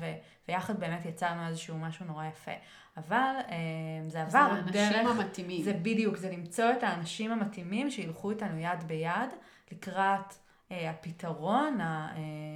ויחד 0.48 0.80
באמת 0.80 1.06
יצרנו 1.06 1.48
איזשהו 1.48 1.78
משהו 1.78 2.06
נורא 2.06 2.26
יפה. 2.26 2.52
אבל 2.98 3.34
זה 4.08 4.22
עבר 4.22 4.62
דרך... 4.66 4.72
זה 4.74 4.86
האנשים 4.86 5.08
המתאימים. 5.08 5.64
זה 5.64 5.74
בדיוק, 5.74 6.18
זה 6.18 6.32
למצוא 6.32 6.72
את 6.78 6.84
האנשים 6.84 7.32
המתאימים 7.32 7.92
שילכו 7.92 8.32
איתנו 8.32 8.60
יד 8.60 8.84
ביד 8.88 9.30
לקראת 9.72 10.34
הפתרון 10.72 11.78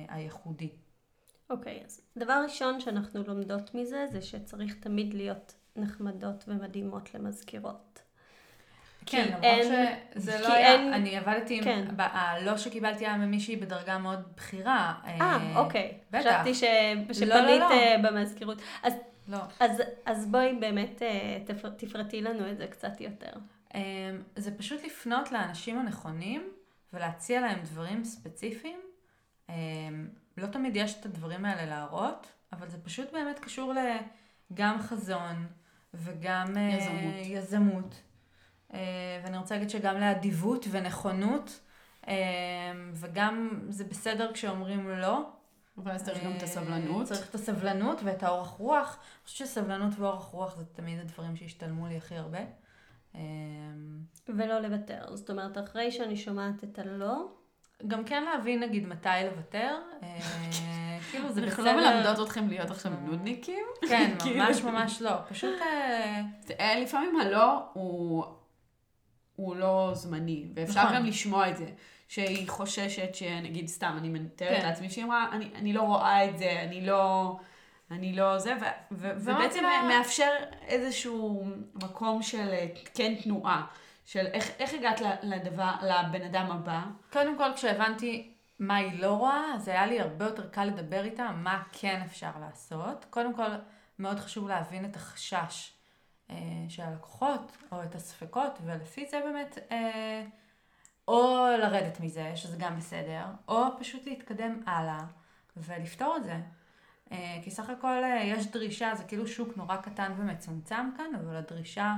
הייחודי. 0.09 0.69
אוקיי, 1.49 1.79
okay, 1.81 1.85
אז 1.85 2.01
דבר 2.17 2.41
ראשון 2.43 2.79
שאנחנו 2.79 3.23
לומדות 3.27 3.75
מזה, 3.75 4.07
זה 4.11 4.21
שצריך 4.21 4.75
תמיד 4.79 5.13
להיות 5.13 5.53
נחמדות 5.75 6.43
ומדהימות 6.47 7.13
למזכירות. 7.13 8.01
כן, 9.05 9.27
למרות 9.27 9.65
שזה 10.15 10.39
לא 10.39 10.53
היה, 10.53 10.73
אין... 10.73 10.93
אני 10.93 11.17
עבדתי 11.17 11.61
כן. 11.63 11.85
עם, 11.89 11.95
הלא 11.99 12.57
שקיבלתי 12.57 13.05
היה 13.05 13.17
ממישהי 13.17 13.55
בדרגה 13.55 13.97
מאוד 13.97 14.19
בכירה. 14.35 14.93
אה, 15.05 15.17
אה 15.21 15.59
אוקיי. 15.59 15.97
בטח. 16.11 16.27
חשבתי 16.27 16.53
ש... 16.53 16.63
שפנית 17.11 17.29
לא, 17.29 17.41
לא, 17.41 17.57
לא. 17.57 17.71
אה, 17.71 17.95
במזכירות. 18.03 18.61
אז, 18.83 18.93
לא. 19.27 19.37
אז, 19.59 19.81
אז 20.05 20.25
בואי 20.25 20.53
באמת 20.59 21.01
אה, 21.01 21.39
תפרטי 21.77 22.21
לנו 22.21 22.51
את 22.51 22.57
זה 22.57 22.67
קצת 22.67 23.01
יותר. 23.01 23.31
זה 24.35 24.57
פשוט 24.57 24.85
לפנות 24.85 25.31
לאנשים 25.31 25.79
הנכונים 25.79 26.49
ולהציע 26.93 27.41
להם 27.41 27.59
דברים 27.63 28.03
ספציפיים. 28.03 28.79
לא 30.37 30.47
תמיד 30.47 30.75
יש 30.75 30.99
את 30.99 31.05
הדברים 31.05 31.45
האלה 31.45 31.65
להראות, 31.65 32.31
אבל 32.53 32.69
זה 32.69 32.77
פשוט 32.83 33.13
באמת 33.13 33.39
קשור 33.39 33.73
לגם 34.51 34.77
חזון 34.79 35.47
וגם 35.93 36.53
יזמות. 36.57 37.13
יזמות. 37.23 38.01
אה, 38.73 38.79
ואני 39.23 39.37
רוצה 39.37 39.55
להגיד 39.55 39.69
שגם 39.69 39.97
לאדיבות 39.97 40.65
ונכונות, 40.71 41.59
אה, 42.07 42.13
וגם 42.93 43.59
זה 43.69 43.83
בסדר 43.83 44.33
כשאומרים 44.33 44.89
לא. 44.89 45.29
אבל 45.77 45.91
אז 45.91 46.03
צריך 46.03 46.23
גם 46.23 46.31
את 46.37 46.43
הסבלנות. 46.43 47.07
צריך 47.07 47.29
את 47.29 47.35
הסבלנות 47.35 48.01
ואת 48.03 48.23
האורך 48.23 48.47
רוח. 48.47 48.97
אני 48.97 49.25
חושבת 49.25 49.47
שסבלנות 49.47 49.93
ואורך 49.97 50.23
רוח 50.23 50.57
זה 50.57 50.65
תמיד 50.65 50.99
הדברים 50.99 51.35
שהשתלמו 51.35 51.87
לי 51.87 51.97
הכי 51.97 52.15
הרבה. 52.15 52.39
ולא 54.27 54.59
לוותר. 54.59 55.15
זאת 55.15 55.29
אומרת, 55.29 55.57
אחרי 55.57 55.91
שאני 55.91 56.17
שומעת 56.17 56.63
את 56.63 56.79
הלא... 56.79 57.36
גם 57.87 58.03
כן 58.03 58.23
להבין 58.23 58.63
נגיד 58.63 58.87
מתי 58.87 59.09
לוותר. 59.25 59.75
כאילו 61.11 61.31
זה 61.31 61.41
בסדר. 61.41 61.49
אנחנו 61.49 61.63
לא 61.63 61.75
מלמדות 61.75 62.27
אתכם 62.27 62.47
להיות 62.47 62.71
עכשיו 62.71 62.91
נודניקים. 63.05 63.65
כן, 63.89 64.15
כאילו. 64.19 64.43
ממש 64.43 64.61
ממש 64.61 65.01
לא. 65.01 65.11
פשוט... 65.29 65.53
לפעמים 66.81 67.19
הלא 67.19 67.69
הוא 67.73 69.55
לא 69.55 69.91
זמני, 69.93 70.45
ואפשר 70.55 70.83
נכון. 70.83 70.95
גם 70.95 71.05
לשמוע 71.05 71.49
את 71.49 71.57
זה. 71.57 71.65
שהיא 72.07 72.49
חוששת 72.49 73.15
שנגיד 73.15 73.67
סתם, 73.67 73.95
אני 73.97 74.09
מתארת 74.09 74.61
כן. 74.61 74.67
לעצמי, 74.67 74.89
שהיא 74.89 75.05
אמרה, 75.05 75.29
אני, 75.31 75.49
אני 75.55 75.73
לא 75.73 75.81
רואה 75.81 76.29
את 76.29 76.37
זה, 76.37 76.61
אני 76.63 76.85
לא, 76.85 77.35
אני 77.91 78.13
לא 78.13 78.39
זה, 78.39 78.53
ו, 78.61 78.65
ו, 78.91 79.09
ובעצם. 79.15 79.63
מאפשר 79.87 80.31
איזשהו 80.67 81.45
מקום 81.75 82.21
של 82.21 82.53
כן 82.93 83.15
תנועה, 83.23 83.65
של 84.07 84.25
איך, 84.25 84.51
איך 84.59 84.73
הגעת 84.73 85.01
לדבר, 85.23 85.71
לבן 85.81 86.21
אדם 86.21 86.51
הבא. 86.51 86.83
קודם 87.11 87.37
כל, 87.37 87.53
כשהבנתי 87.55 88.33
מה 88.59 88.75
היא 88.75 89.01
לא 89.01 89.13
רואה, 89.13 89.53
אז 89.55 89.67
היה 89.67 89.85
לי 89.85 89.99
הרבה 89.99 90.25
יותר 90.25 90.49
קל 90.49 90.65
לדבר 90.65 91.03
איתה, 91.03 91.31
מה 91.31 91.63
כן 91.71 92.01
אפשר 92.05 92.31
לעשות. 92.39 93.05
קודם 93.09 93.33
כל, 93.33 93.49
מאוד 93.99 94.19
חשוב 94.19 94.47
להבין 94.47 94.85
את 94.85 94.95
החשש 94.95 95.73
אה, 96.29 96.35
של 96.69 96.83
הלקוחות, 96.83 97.57
או 97.71 97.83
את 97.83 97.95
הספקות, 97.95 98.59
ולפי 98.63 99.05
זה 99.05 99.19
באמת, 99.25 99.57
אה, 99.71 100.25
או 101.07 101.47
לרדת 101.59 101.99
מזה, 101.99 102.35
שזה 102.35 102.57
גם 102.59 102.77
בסדר, 102.77 103.25
או 103.47 103.63
פשוט 103.79 104.05
להתקדם 104.05 104.61
הלאה 104.65 105.03
ולפתור 105.57 106.17
את 106.17 106.23
זה. 106.23 106.39
אה, 107.11 107.39
כי 107.43 107.51
סך 107.51 107.69
הכל 107.69 108.01
יש 108.23 108.47
דרישה, 108.47 108.95
זה 108.95 109.03
כאילו 109.03 109.27
שוק 109.27 109.57
נורא 109.57 109.75
קטן 109.75 110.11
ומצומצם 110.17 110.89
כאן, 110.97 111.15
אבל 111.15 111.35
הדרישה 111.35 111.93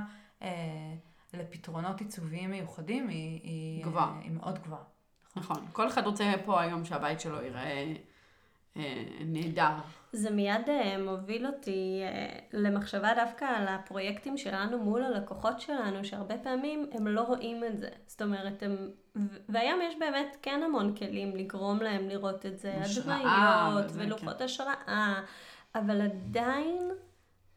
לפתרונות 1.38 2.00
עיצוביים 2.00 2.50
מיוחדים 2.50 3.08
היא, 3.08 3.40
היא, 3.42 3.84
גבוה. 3.84 4.18
היא 4.22 4.30
מאוד 4.30 4.58
גבוהה. 4.58 4.82
נכון. 5.36 5.66
כל 5.72 5.88
אחד 5.88 6.06
רוצה 6.06 6.32
פה 6.44 6.60
היום 6.60 6.84
שהבית 6.84 7.20
שלו 7.20 7.42
ייראה 7.42 7.94
אה, 8.76 9.04
נהדר. 9.20 9.72
זה 10.12 10.30
מיד 10.30 10.68
אה, 10.68 10.98
מוביל 10.98 11.46
אותי 11.46 12.00
אה, 12.02 12.38
למחשבה 12.52 13.14
דווקא 13.14 13.44
על 13.44 13.68
הפרויקטים 13.68 14.36
שלנו 14.36 14.78
מול 14.78 15.02
הלקוחות 15.02 15.60
שלנו, 15.60 16.04
שהרבה 16.04 16.38
פעמים 16.38 16.86
הם 16.92 17.06
לא 17.06 17.20
רואים 17.20 17.64
את 17.64 17.78
זה. 17.78 17.88
זאת 18.06 18.22
אומרת, 18.22 18.62
הם... 18.62 18.90
והיום 19.48 19.80
יש 19.82 19.94
באמת 19.98 20.36
כן 20.42 20.60
המון 20.64 20.96
כלים 20.96 21.36
לגרום 21.36 21.78
להם 21.78 22.08
לראות 22.08 22.46
את 22.46 22.58
זה, 22.58 22.74
הדמיות 23.06 23.90
ולוחות 23.94 24.38
כן. 24.38 24.44
השראה, 24.44 25.20
אבל 25.74 26.00
עדיין... 26.00 26.78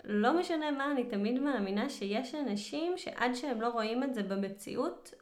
לא 0.03 0.39
משנה 0.39 0.71
מה, 0.71 0.91
אני 0.91 1.03
תמיד 1.03 1.39
מאמינה 1.39 1.89
שיש 1.89 2.35
אנשים 2.35 2.97
שעד 2.97 3.33
שהם 3.33 3.61
לא 3.61 3.67
רואים 3.67 4.03
את 4.03 4.13
זה 4.13 4.23
במציאות, 4.23 5.13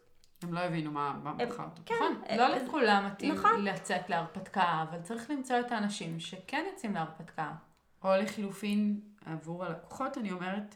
הם 0.44 0.54
לא 0.54 0.60
הבינו 0.60 0.92
מה, 0.92 1.34
בחרת. 1.38 1.80
כן. 1.86 1.96
נכון, 1.96 2.38
לא 2.38 2.48
לכולם 2.48 3.06
מתאים 3.06 3.34
נכון. 3.34 3.64
לצאת 3.66 4.10
להרפתקה, 4.10 4.86
אבל 4.90 5.02
צריך 5.02 5.30
למצוא 5.30 5.60
את 5.60 5.72
האנשים 5.72 6.20
שכן 6.20 6.64
יוצאים 6.72 6.94
להרפתקה. 6.94 7.52
או 8.04 8.10
לחילופין, 8.22 9.00
עבור 9.26 9.66
הלקוחות, 9.66 10.18
אני 10.18 10.32
אומרת, 10.32 10.76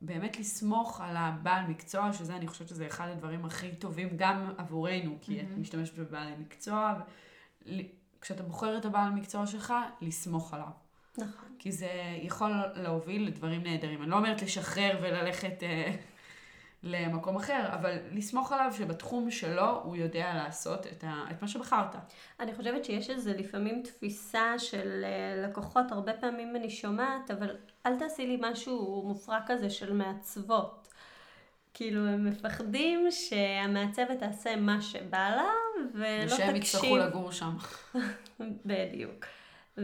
באמת 0.00 0.38
לסמוך 0.38 1.00
על 1.00 1.16
הבעל 1.16 1.66
מקצוע, 1.66 2.12
שזה, 2.12 2.36
אני 2.36 2.46
חושבת 2.46 2.68
שזה 2.68 2.86
אחד 2.86 3.08
הדברים 3.08 3.44
הכי 3.44 3.76
טובים 3.76 4.08
גם 4.16 4.52
עבורנו, 4.58 5.18
כי. 5.20 5.40
את 5.40 5.46
משתמשת 5.58 5.98
בבעל 5.98 6.28
מקצוע. 6.38 6.94
כשאתה 8.20 8.42
בוחר 8.42 8.78
את 8.78 8.84
הבעל 8.84 9.10
מקצוע 9.10 9.46
שלך, 9.46 9.74
לסמוך 10.00 10.54
עליו. 10.54 10.87
נכון. 11.18 11.48
כי 11.58 11.72
זה 11.72 11.90
יכול 12.22 12.50
להוביל 12.74 13.26
לדברים 13.26 13.62
נהדרים. 13.62 14.02
אני 14.02 14.10
לא 14.10 14.16
אומרת 14.16 14.42
לשחרר 14.42 14.98
וללכת... 15.02 15.62
אה, 15.62 15.92
למקום 16.82 17.36
אחר, 17.36 17.68
אבל 17.74 17.98
לסמוך 18.12 18.52
עליו 18.52 18.72
שבתחום 18.78 19.30
שלו 19.30 19.80
הוא 19.84 19.96
יודע 19.96 20.34
לעשות 20.34 20.86
את, 20.86 21.04
ה, 21.04 21.24
את 21.30 21.42
מה 21.42 21.48
שבחרת. 21.48 21.96
אני 22.40 22.54
חושבת 22.54 22.84
שיש 22.84 23.10
איזה 23.10 23.32
לפעמים 23.36 23.82
תפיסה 23.82 24.58
של 24.58 25.04
אה, 25.04 25.48
לקוחות, 25.48 25.92
הרבה 25.92 26.12
פעמים 26.12 26.56
אני 26.56 26.70
שומעת, 26.70 27.30
אבל 27.30 27.56
אל 27.86 27.98
תעשי 27.98 28.26
לי 28.26 28.38
משהו 28.40 29.02
מופרע 29.06 29.38
כזה 29.46 29.70
של 29.70 29.92
מעצבות. 29.92 30.88
כאילו 31.74 32.06
הם 32.06 32.24
מפחדים 32.24 33.06
שהמעצבת 33.10 34.18
תעשה 34.18 34.56
מה 34.56 34.80
שבא 34.80 35.30
לה 35.36 35.50
ולא 35.94 36.24
תקשיב. 36.24 36.34
ושהם 36.34 36.56
יצטרכו 36.56 36.96
לגור 36.96 37.32
שם. 37.32 37.56
בדיוק. 38.66 39.24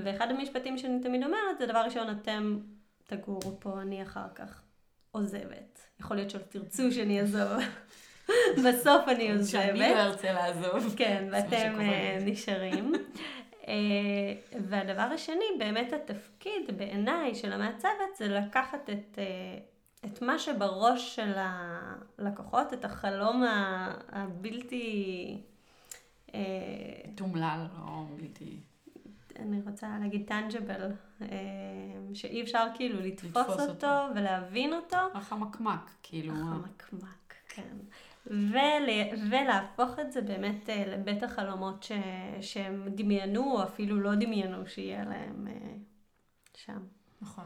ואחד 0.02 0.30
המשפטים 0.30 0.78
שאני 0.78 1.00
תמיד 1.00 1.24
אומרת 1.24 1.59
זה 1.59 1.66
דבר 1.66 1.78
ראשון 1.78 2.11
אתם 2.11 2.59
תגורו 3.07 3.61
פה, 3.61 3.80
אני 3.83 4.02
אחר 4.02 4.28
כך 4.35 4.62
עוזבת. 5.11 5.80
יכול 6.00 6.16
להיות 6.16 6.30
שלא 6.30 6.42
תרצו 6.42 6.92
שאני 6.92 7.20
אעזוב. 7.20 7.50
בסוף 8.64 9.09
אני 9.09 9.33
עוזבת. 9.33 9.48
שאני 9.48 9.78
לא 9.78 10.02
ארצה 10.02 10.33
לעזוב. 10.33 10.94
כן, 10.98 11.28
ואתם 11.33 11.80
אה, 11.80 12.18
נשארים. 12.20 12.92
אה, 13.68 13.74
והדבר 14.61 15.02
השני, 15.02 15.44
באמת 15.59 15.92
התפקיד 15.92 16.76
בעיניי 16.76 17.35
של 17.35 17.52
המעצבת 17.52 18.16
זה 18.18 18.28
לקחת 18.28 18.90
את, 18.90 19.18
אה, 19.18 19.59
את 20.04 20.22
מה 20.22 20.38
שבראש 20.38 21.16
של 21.16 21.33
הלקוחות, 21.37 22.72
את 22.72 22.85
החלום 22.85 23.44
הבלתי... 24.09 25.38
תומלל 27.16 27.66
או 27.78 28.07
בלתי... 28.16 28.61
אני 29.38 29.61
רוצה 29.66 29.88
להגיד 30.01 30.29
טנג'בל, 30.29 30.92
אה, 31.23 31.29
שאי 32.14 32.42
אפשר 32.42 32.66
כאילו 32.75 33.01
לתפוס, 33.01 33.37
לתפוס 33.37 33.61
אותו, 33.61 33.70
אותו 33.70 34.14
ולהבין 34.14 34.73
אותו. 34.73 34.97
החמקמק, 35.14 35.90
כאילו. 36.03 36.35
החמקמק, 36.35 37.35
כן. 37.49 37.77
ול, 38.27 38.88
ולהפוך 39.31 39.99
את 39.99 40.12
זה 40.12 40.20
באמת 40.20 40.70
אה, 40.70 40.85
לבית 40.87 41.23
החלומות 41.23 41.83
ש, 41.83 41.92
שהם 42.40 42.88
דמיינו, 42.94 43.53
או 43.53 43.62
אפילו 43.62 44.01
לא 44.01 44.14
דמיינו 44.14 44.66
שיהיה 44.66 45.05
להם 45.05 45.49
אה, 45.49 45.74
שם. 46.57 46.78
נכון. 47.22 47.45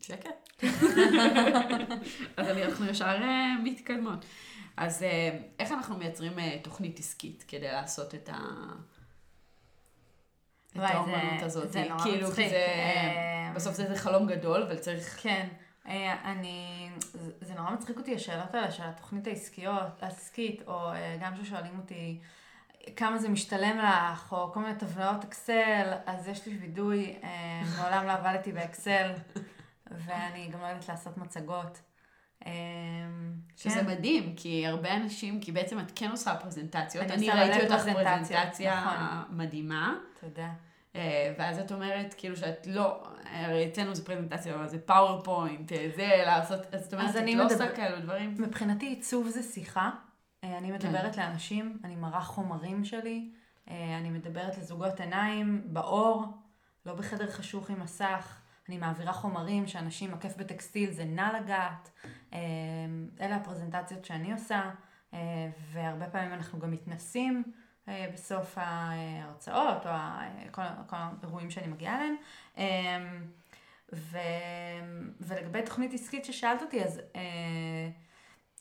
שקט. 0.00 0.62
אז 2.36 2.46
אנחנו 2.46 2.86
ישר 2.86 3.16
מתקדמות. 3.64 4.24
אז 4.76 5.02
אה, 5.02 5.38
איך 5.58 5.72
אנחנו 5.72 5.96
מייצרים 5.96 6.38
אה, 6.38 6.58
תוכנית 6.62 6.98
עסקית 6.98 7.44
כדי 7.48 7.72
לעשות 7.72 8.14
את 8.14 8.28
ה... 8.28 8.38
את 10.70 10.80
האומנות 10.80 11.42
הזאת? 11.42 11.72
זה 11.72 11.84
נורא 11.88 12.02
כאילו, 12.02 12.28
מצחיק. 12.28 12.48
זה, 12.48 12.66
בסוף 13.54 13.74
זה, 13.74 13.88
זה 13.88 13.96
חלום 13.96 14.26
גדול, 14.26 14.62
אבל 14.62 14.78
צריך... 14.78 15.18
כן. 15.22 15.48
אני, 16.24 16.90
זה 17.40 17.54
נורא 17.54 17.70
מצחיק 17.70 17.98
אותי 17.98 18.14
השאלות 18.14 18.54
האלה 18.54 18.70
של 18.70 18.82
התוכנית 18.82 19.26
העסקיות, 19.26 20.02
העסקית, 20.02 20.62
או 20.66 20.90
גם 21.20 21.36
ששואלים 21.36 21.78
אותי 21.78 22.20
כמה 22.96 23.18
זה 23.18 23.28
משתלם 23.28 23.78
לך, 23.78 24.32
או 24.32 24.52
כל 24.52 24.60
מיני 24.60 24.78
טבלאות 24.78 25.24
אקסל, 25.24 25.92
אז 26.06 26.28
יש 26.28 26.46
לי 26.46 26.56
וידוי, 26.56 27.18
מעולם 27.76 28.06
לא 28.06 28.12
עבדתי 28.12 28.52
באקסל, 28.52 29.12
ואני 29.86 30.48
גם 30.48 30.60
לא 30.60 30.66
אוהבת 30.66 30.88
לעשות 30.88 31.16
מצגות. 31.16 31.80
שזה 33.56 33.80
כן. 33.80 33.86
מדהים, 33.86 34.34
כי 34.36 34.66
הרבה 34.66 34.96
אנשים, 34.96 35.40
כי 35.40 35.52
בעצם 35.52 35.78
את 35.78 35.92
כן 35.94 36.10
עושה 36.10 36.36
פרזנטציות. 36.36 37.10
אני, 37.10 37.32
אני 37.32 37.40
ראיתי 37.40 37.64
אותך 37.64 37.84
פרזנטציה 37.84 38.84
נכון. 38.84 39.36
מדהימה. 39.38 39.94
תודה. 40.20 40.48
אה, 40.96 41.34
ואז 41.38 41.58
את 41.58 41.72
אומרת, 41.72 42.14
כאילו 42.18 42.36
שאת 42.36 42.66
לא, 42.66 43.04
הרי 43.24 43.68
אצלנו 43.68 43.94
זה 43.94 44.04
פרזנטציה, 44.04 44.54
אבל 44.54 44.68
זה 44.68 44.78
PowerPoint, 44.78 45.72
אה, 45.72 45.90
זה 45.96 46.22
לעשות, 46.26 46.74
אז 46.74 46.86
את 46.86 46.94
אומרת, 46.94 47.16
את 47.16 47.34
לא 47.34 47.46
עושה 47.46 47.74
כאלו 47.76 48.00
דברים. 48.00 48.34
מבחינתי 48.38 48.86
עיצוב 48.86 49.28
זה 49.28 49.42
שיחה. 49.42 49.90
אה, 50.44 50.58
אני 50.58 50.68
כן. 50.68 50.74
מדברת 50.74 51.14
כן. 51.14 51.22
לאנשים, 51.22 51.78
אני 51.84 51.96
מראה 51.96 52.20
חומרים 52.20 52.84
שלי, 52.84 53.30
אני 53.70 54.10
מדברת 54.10 54.58
לזוגות 54.58 55.00
עיניים, 55.00 55.62
באור, 55.66 56.24
לא 56.86 56.94
בחדר 56.94 57.30
חשוך 57.30 57.70
עם 57.70 57.80
מסך. 57.80 58.40
אני 58.68 58.78
מעבירה 58.78 59.12
חומרים 59.12 59.66
שאנשים 59.66 60.14
עקף 60.14 60.36
בטקסטיל 60.36 60.90
זה 60.90 61.04
נע 61.04 61.40
לגעת. 61.40 61.90
אלה 63.20 63.36
הפרזנטציות 63.36 64.04
שאני 64.04 64.32
עושה, 64.32 64.70
והרבה 65.72 66.06
פעמים 66.06 66.32
אנחנו 66.32 66.58
גם 66.58 66.70
מתנסים. 66.70 67.42
אה, 67.88 68.06
בסוף 68.12 68.54
ההרצאות, 68.56 69.86
או 69.86 69.92
כל, 70.50 70.62
כל 70.86 70.96
האירועים 71.22 71.50
שאני 71.50 71.66
מגיעה 71.66 71.94
אליהם. 71.96 72.16
אמ, 72.58 73.24
ו, 73.92 74.18
ולגבי 75.20 75.62
תוכנית 75.62 75.94
עסקית 75.94 76.24
ששאלת 76.24 76.62
אותי, 76.62 76.84
אז 76.84 77.00
אה, 77.16 77.22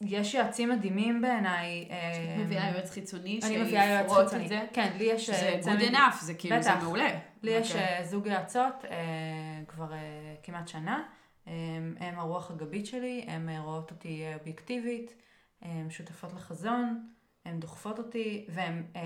יש 0.01 0.33
יועצים 0.33 0.69
מדהימים 0.69 1.21
בעיניי. 1.21 1.87
את 1.87 2.39
מביאה 2.39 2.69
יועץ 2.69 2.91
חיצוני 2.91 3.39
שיפרוט 3.41 4.33
את 4.33 4.47
זה. 4.47 4.61
כן, 4.73 4.93
לי 4.97 5.03
יש... 5.03 5.29
זה 5.29 5.71
good 5.71 5.91
enough, 5.91 6.21
זה 6.21 6.33
כאילו, 6.33 6.61
זה 6.61 6.75
מעולה. 6.75 7.19
לי 7.43 7.51
יש 7.51 7.71
אוקיי. 7.71 8.05
זוג 8.05 8.27
יועצות 8.27 8.85
כבר 9.67 9.91
כמעט 10.43 10.67
שנה. 10.67 11.03
הם 11.45 12.19
הרוח 12.19 12.51
הגבית 12.51 12.85
שלי, 12.85 13.25
הן 13.27 13.49
רואות 13.49 13.91
אותי 13.91 14.25
אובייקטיבית, 14.35 15.13
הן 15.61 15.89
שותפות 15.89 16.33
לחזון. 16.33 17.13
הן 17.45 17.59
דוחפות 17.59 17.99
אותי, 17.99 18.45
והן 18.49 18.83
אה, 18.95 19.01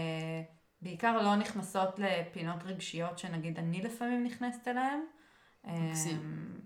בעיקר 0.81 1.21
לא 1.21 1.35
נכנסות 1.35 1.99
לפינות 1.99 2.63
רגשיות 2.65 3.19
שנגיד 3.19 3.59
אני 3.59 3.81
לפעמים 3.81 4.23
נכנסת 4.23 4.67
אליהן. 4.67 4.99
מקסים. 5.63 6.17
אה, 6.17 6.59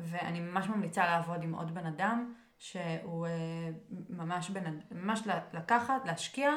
ואני 0.00 0.40
ממש 0.40 0.66
ממליצה 0.68 1.06
לעבוד 1.06 1.42
עם 1.42 1.54
עוד 1.54 1.74
בן 1.74 1.86
אדם, 1.86 2.34
שהוא 2.58 3.26
אה, 3.26 3.70
ממש, 4.08 4.50
בן, 4.50 4.78
ממש 4.90 5.22
לקחת, 5.52 6.06
להשקיע 6.06 6.50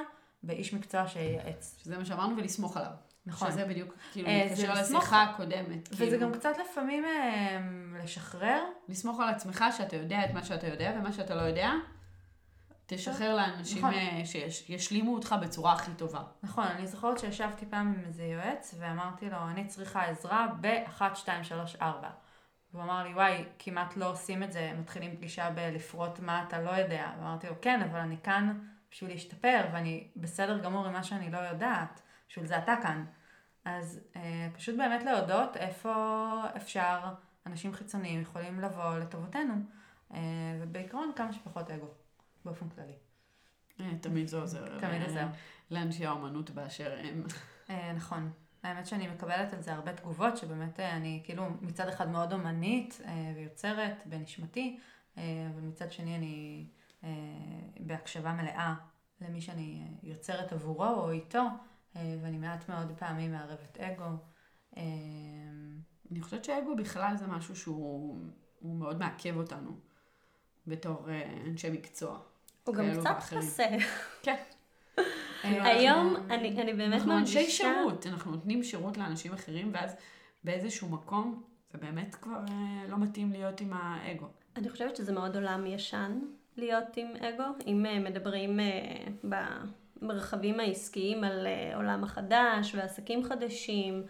באיש 0.44 0.74
מקצוע 0.74 1.08
שייעץ. 1.08 1.80
שזה 1.84 1.98
מה 1.98 2.06
שאמרנו, 2.06 2.38
ולסמוך 2.38 2.78
עליו. 2.78 2.92
נכון. 3.28 3.52
שזה 3.52 3.66
בדיוק, 3.66 3.94
כאילו, 4.12 4.28
אה, 4.28 4.48
מתקשר 4.52 4.74
לשיחה 4.74 5.24
הקודמת. 5.24 5.90
וזה 5.92 6.06
כאילו... 6.06 6.22
גם 6.22 6.34
קצת 6.34 6.54
לפעמים 6.58 7.06
אה, 7.06 7.60
לשחרר. 8.04 8.64
לסמוך 8.90 9.20
על 9.20 9.30
עצמך 9.30 9.66
שאתה 9.78 9.96
יודע 9.96 10.26
את 10.26 10.32
מה 10.34 10.44
שאתה 10.44 10.68
יודע, 10.68 10.94
ומה 11.00 11.14
שאתה 11.14 11.36
לא 11.36 11.42
יודע, 11.42 11.72
תשחרר 12.86 13.36
לאנשים 13.36 13.78
נכון. 13.78 13.94
אה, 13.94 14.22
שישלימו 14.50 15.16
אותך 15.16 15.36
בצורה 15.42 15.74
הכי 15.74 15.92
טובה. 15.92 16.22
נכון, 16.44 16.64
אני 16.64 16.88
זוכרת 16.88 17.20
שישבתי 17.20 17.66
פעם 17.66 17.94
עם 17.98 18.06
איזה 18.06 18.24
יועץ 18.24 18.76
ואמרתי 18.80 19.30
לו, 19.30 19.38
אני 19.38 19.68
צריכה 19.68 20.04
עזרה 20.04 20.48
ב-1, 20.62 21.02
2, 21.16 21.44
3, 21.44 21.76
4. 21.76 22.10
והוא 22.74 22.84
אמר 22.84 23.04
לי, 23.04 23.14
וואי, 23.14 23.46
כמעט 23.60 23.98
לא 23.98 24.12
עושים 24.12 24.44
את 24.44 24.52
זה, 24.52 24.72
מתחילים 24.80 25.16
פגישה 25.16 25.50
בלפרוט 25.50 26.20
מה 26.20 26.44
אתה 26.48 26.62
לא 26.62 26.70
יודע. 26.70 27.12
ואמרתי 27.20 27.48
לו, 27.48 27.54
כן, 27.62 27.82
אבל 27.82 28.00
אני 28.00 28.16
כאן 28.24 28.60
בשביל 28.92 29.10
להשתפר, 29.10 29.62
ואני 29.74 30.08
בסדר 30.16 30.60
גמור 30.60 30.86
עם 30.86 30.94
מה 30.94 31.04
שאני 31.04 31.32
לא 31.32 31.38
יודעת, 31.38 32.02
בשביל 32.30 32.46
זה 32.46 32.58
אתה 32.58 32.76
כאן. 32.84 33.06
אז 33.66 34.00
אה, 34.16 34.48
פשוט 34.54 34.76
באמת 34.78 35.04
להודות 35.04 35.58
איפה 35.58 35.94
אפשר, 36.56 37.14
אנשים 37.46 37.74
חיצוניים 37.74 38.22
יכולים 38.22 38.60
לבוא 38.60 38.98
לטובתנו, 38.98 39.54
אה, 40.14 40.20
ובעיקרון 40.62 41.12
כמה 41.16 41.34
שפחות 41.34 41.72
אגו. 41.72 41.88
באופן 42.46 42.70
כללי. 42.70 42.96
אה, 43.80 43.98
תמיד 44.02 44.28
זה 44.28 44.38
עוזר. 44.38 44.80
תמיד 44.80 45.02
עוזר. 45.02 45.28
לאנשי 45.72 46.06
האומנות 46.06 46.50
באשר 46.50 46.98
הם. 47.04 47.24
אה, 47.70 47.94
נכון. 47.94 48.32
האמת 48.64 48.88
שאני 48.88 49.08
מקבלת 49.08 49.54
על 49.54 49.62
זה 49.62 49.74
הרבה 49.74 49.94
תגובות, 49.94 50.38
שבאמת 50.38 50.80
אה, 50.80 50.96
אני 50.96 51.22
כאילו 51.24 51.46
מצד 51.62 51.88
אחד 51.88 52.10
מאוד 52.10 52.34
אומנית 52.34 53.02
ויוצרת 53.36 54.04
בנשמתי, 54.06 54.80
אבל 55.16 55.62
מצד 55.62 55.92
שני 55.92 56.16
אני 56.16 56.66
בהקשבה 57.80 58.34
מלאה 58.34 58.76
למי 59.22 59.42
שאני 59.42 59.88
יוצרת 60.04 60.54
עבורו 60.54 60.86
או 60.86 61.12
איתו, 61.12 61.42
ואני 61.96 62.38
מעט 62.38 62.70
מאוד 62.70 62.92
פעמים 63.00 63.32
מערבת 63.32 63.78
אגו. 63.78 64.06
אני 66.12 66.22
חושבת 66.22 66.44
שאגו 66.44 66.76
בכלל 66.76 67.18
זה 67.18 67.28
משהו 67.28 67.56
שהוא 67.56 68.20
מאוד 68.62 69.00
מעכב 69.00 69.38
אותנו 69.38 69.72
בתור 70.68 71.08
אנשי 71.46 71.70
מקצוע. 71.70 72.20
הוא 72.64 72.76
גם 72.76 72.86
קצת 73.00 73.18
חסה. 73.20 73.68
כן. 74.24 74.36
היום 75.44 76.16
אני, 76.30 76.62
אני 76.62 76.74
באמת 76.74 77.06
מרגישה... 77.06 77.10
אנחנו 77.10 77.18
אנשי 77.20 77.50
שירות, 77.50 78.08
אנחנו 78.08 78.32
נותנים 78.32 78.64
שירות 78.64 78.98
לאנשים 78.98 79.34
אחרים, 79.34 79.72
ואז 79.74 79.96
באיזשהו 80.44 80.90
מקום 80.90 81.44
זה 81.72 81.78
באמת 81.78 82.16
כבר 82.16 82.40
אה, 82.50 82.88
לא 82.88 82.98
מתאים 82.98 83.32
להיות 83.32 83.62
עם 83.62 83.74
האגו. 83.74 84.28
אני 84.56 84.70
חושבת 84.70 84.96
שזה 84.96 85.14
מאוד 85.14 85.36
עולם 85.36 85.66
ישן 85.66 86.20
להיות 86.58 86.98
עם 86.98 87.08
אגו. 87.16 87.44
אם 87.68 87.86
אה, 87.86 88.00
מדברים 88.00 88.60
אה, 90.02 90.08
במרחבים 90.08 90.60
העסקיים 90.60 91.24
על 91.24 91.48
עולם 91.76 92.04
החדש 92.04 92.76
ועסקים 92.76 93.24
חדשים, 93.24 94.04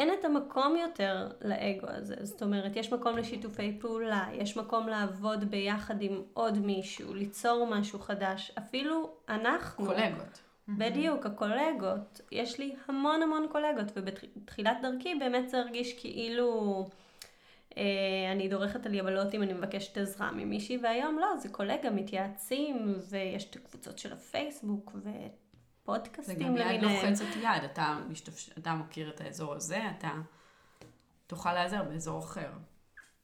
אין 0.00 0.14
את 0.20 0.24
המקום 0.24 0.76
יותר 0.76 1.28
לאגו 1.44 1.86
הזה. 1.88 2.14
זאת 2.22 2.42
אומרת, 2.42 2.76
יש 2.76 2.92
מקום 2.92 3.16
לשיתופי 3.16 3.78
פעולה, 3.80 4.26
יש 4.32 4.56
מקום 4.56 4.88
לעבוד 4.88 5.44
ביחד 5.44 6.02
עם 6.02 6.22
עוד 6.34 6.58
מישהו, 6.58 7.14
ליצור 7.14 7.66
משהו 7.66 7.98
חדש. 7.98 8.52
אפילו 8.58 9.10
אנחנו... 9.28 9.86
קולגות. 9.86 10.40
בדיוק, 10.68 11.26
הקולגות. 11.26 12.20
יש 12.32 12.58
לי 12.58 12.74
המון 12.88 13.22
המון 13.22 13.46
קולגות, 13.52 13.92
ובתחילת 13.96 14.76
דרכי 14.82 15.14
באמת 15.14 15.48
זה 15.48 15.58
הרגיש 15.58 16.00
כאילו 16.00 16.78
אה, 16.86 16.92
אני 18.32 18.48
דורכת 18.48 18.86
על 18.86 18.94
יבלות 18.94 19.34
אם 19.34 19.42
אני 19.42 19.52
מבקשת 19.52 19.98
עזרה 19.98 20.32
ממישהי, 20.32 20.78
והיום 20.82 21.18
לא, 21.18 21.36
זה 21.36 21.48
קולגה, 21.48 21.90
מתייעצים, 21.90 22.94
ויש 23.10 23.50
את 23.50 23.56
הקבוצות 23.56 23.98
של 23.98 24.12
הפייסבוק, 24.12 24.92
ואת 25.02 25.40
פודקאסטים 25.84 26.40
למיניהם. 26.40 26.80
זה 26.80 26.86
גם 26.86 26.92
יד 26.92 27.02
לוחצת 27.02 27.36
יד, 27.36 27.64
אתה, 27.64 27.98
משתפש, 28.08 28.50
אתה 28.58 28.74
מכיר 28.74 29.10
את 29.10 29.20
האזור 29.20 29.54
הזה, 29.54 29.80
אתה 29.98 30.10
תוכל 31.26 31.52
להיעזר 31.52 31.82
באזור 31.82 32.18
אחר. 32.18 32.50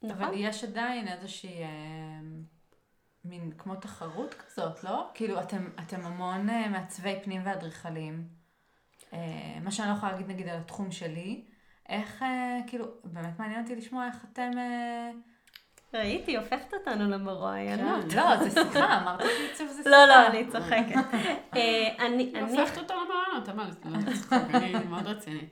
נכון. 0.02 0.22
אבל 0.22 0.32
יש 0.36 0.64
עדיין 0.64 1.08
איזושהי 1.08 1.62
אה, 1.62 1.68
מין 3.24 3.52
כמו 3.58 3.76
תחרות 3.76 4.34
כזאת, 4.34 4.84
לא? 4.84 5.10
כאילו, 5.14 5.40
אתם, 5.40 5.70
אתם 5.78 6.00
המון 6.00 6.50
אה, 6.50 6.68
מעצבי 6.68 7.14
פנים 7.24 7.42
ואדריכלים. 7.44 8.28
אה, 9.12 9.58
מה 9.62 9.70
שאני 9.70 9.88
לא 9.88 9.94
יכולה 9.94 10.12
להגיד 10.12 10.28
נגיד 10.28 10.48
על 10.48 10.58
התחום 10.58 10.92
שלי, 10.92 11.44
איך, 11.88 12.22
אה, 12.22 12.58
כאילו, 12.66 12.86
באמת 13.04 13.38
מעניין 13.38 13.62
אותי 13.62 13.76
לשמוע 13.76 14.06
איך 14.06 14.24
אתם... 14.32 14.50
אה, 14.58 15.10
ראיתי, 15.94 16.36
הופכת 16.36 16.74
אותנו 16.74 17.10
למרואיינות. 17.10 18.12
כן, 18.12 18.16
לא, 18.16 18.36
זה 18.36 18.50
שיחה, 18.50 19.02
אמרת 19.02 19.20
לי 19.20 19.28
שעיצוב 19.38 19.68
זה 19.68 19.76
שיחה. 19.76 19.90
לא, 19.90 20.06
לא, 20.06 20.26
אני 20.26 20.46
צוחקת. 20.46 21.16
אה, 21.56 22.06
אני... 22.06 22.32
הופכת 22.40 22.78
אותנו 22.78 22.96
למרואיינות, 23.04 23.48
אמרת, 23.48 23.86
לא 23.86 24.36
אני 24.58 24.84
מאוד 24.84 25.06
רצינית. 25.06 25.48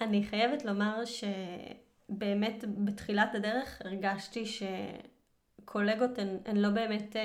אני 0.00 0.24
חייבת 0.24 0.64
לומר 0.64 1.02
שבאמת 1.04 2.64
בתחילת 2.68 3.34
הדרך 3.34 3.82
הרגשתי 3.84 4.44
שקולגות 4.46 6.18
הן, 6.18 6.36
הן 6.44 6.56
לא 6.56 6.70
באמת 6.70 7.16
אה, 7.16 7.22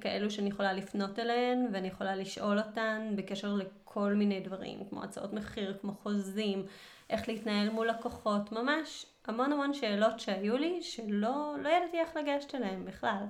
כאלו 0.00 0.30
שאני 0.30 0.48
יכולה 0.48 0.72
לפנות 0.72 1.18
אליהן 1.18 1.66
ואני 1.72 1.88
יכולה 1.88 2.16
לשאול 2.16 2.58
אותן 2.58 3.12
בקשר 3.16 3.54
לכל 3.54 4.14
מיני 4.14 4.40
דברים, 4.40 4.78
כמו 4.90 5.04
הצעות 5.04 5.32
מחיר, 5.32 5.78
כמו 5.80 5.92
חוזים, 5.92 6.66
איך 7.12 7.28
להתנהל 7.28 7.70
מול 7.70 7.88
לקוחות, 7.88 8.52
ממש 8.52 9.06
המון 9.26 9.52
המון 9.52 9.74
שאלות 9.74 10.20
שהיו 10.20 10.56
לי, 10.56 10.82
שלא 10.82 11.54
לא 11.62 11.68
ידעתי 11.68 11.98
איך 11.98 12.16
לגשת 12.16 12.54
אליהן 12.54 12.84
בכלל. 12.84 13.24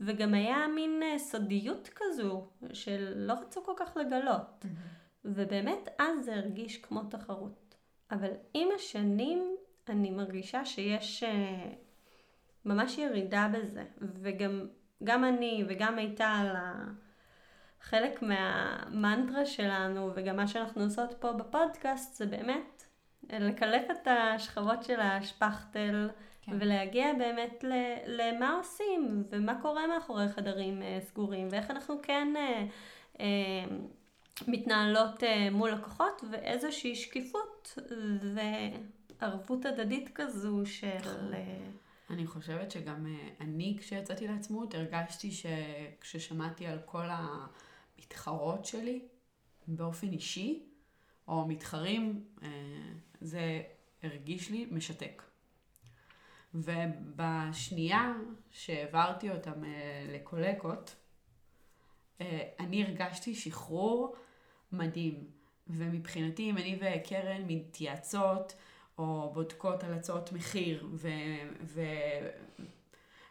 וגם 0.00 0.34
היה 0.34 0.66
מין 0.74 1.02
אה, 1.02 1.18
סודיות 1.18 1.88
כזו, 1.96 2.46
שלא 2.72 3.32
רצו 3.32 3.64
כל 3.64 3.72
כך 3.76 3.96
לגלות. 3.96 4.64
Mm-hmm. 4.64 4.66
ובאמת 5.24 5.88
אז 5.98 6.24
זה 6.24 6.34
הרגיש 6.34 6.76
כמו 6.76 7.02
תחרות. 7.02 7.74
אבל 8.10 8.30
עם 8.54 8.68
השנים 8.76 9.56
אני 9.88 10.10
מרגישה 10.10 10.64
שיש 10.64 11.22
uh, 11.22 11.26
ממש 12.64 12.98
ירידה 12.98 13.48
בזה. 13.52 13.84
וגם 14.00 14.66
גם 15.04 15.24
אני 15.24 15.64
וגם 15.68 15.96
מיטל, 15.96 16.54
חלק 17.80 18.22
מהמנטרה 18.22 19.46
שלנו 19.46 20.10
וגם 20.14 20.36
מה 20.36 20.46
שאנחנו 20.46 20.82
עושות 20.82 21.14
פה 21.20 21.32
בפודקאסט 21.32 22.14
זה 22.14 22.26
באמת 22.26 22.77
לקלף 23.32 23.90
את 23.90 24.08
השכבות 24.10 24.84
של 24.84 25.00
השפכטל, 25.00 26.08
כן. 26.42 26.52
ולהגיע 26.60 27.12
באמת 27.18 27.64
למה 28.06 28.54
עושים, 28.58 29.24
ומה 29.30 29.62
קורה 29.62 29.86
מאחורי 29.86 30.28
חדרים 30.28 30.82
אה, 30.82 30.98
סגורים, 31.00 31.48
ואיך 31.50 31.70
אנחנו 31.70 31.94
כן 32.02 32.34
אה, 32.36 32.66
אה, 33.20 33.76
מתנהלות 34.46 35.22
אה, 35.22 35.50
מול 35.50 35.70
לקוחות, 35.70 36.24
ואיזושהי 36.30 36.94
שקיפות 36.94 37.78
וערבות 39.20 39.64
הדדית 39.64 40.10
כזו 40.14 40.66
של... 40.66 40.96
נכון. 40.98 41.34
אה, 41.34 41.70
אני 42.10 42.26
חושבת 42.26 42.70
שגם 42.70 43.06
אה, 43.06 43.28
אני, 43.40 43.76
כשיצאתי 43.80 44.28
לעצמאות, 44.28 44.74
הרגשתי 44.74 45.30
שכששמעתי 45.30 46.66
על 46.66 46.78
כל 46.86 47.06
המתחרות 47.10 48.64
שלי 48.64 49.00
באופן 49.66 50.08
אישי, 50.08 50.67
או 51.28 51.48
מתחרים, 51.48 52.24
אה, 52.42 52.48
זה 53.20 53.62
הרגיש 54.02 54.50
לי 54.50 54.66
משתק. 54.70 55.22
ובשנייה 56.54 58.12
שהעברתי 58.50 59.30
אותם 59.30 59.64
אה, 59.64 60.06
לקולגות, 60.08 60.94
אני 62.60 62.84
הרגשתי 62.84 63.34
שחרור 63.34 64.16
מדהים. 64.72 65.30
ומבחינתי, 65.68 66.50
אם 66.50 66.58
אני 66.58 66.78
וקרן 66.80 67.42
מתייעצות, 67.46 68.54
או 68.98 69.30
בודקות 69.34 69.84
על 69.84 69.94
הצעות 69.94 70.32
מחיר, 70.32 70.88
ו... 70.92 71.08
ו... 71.62 71.80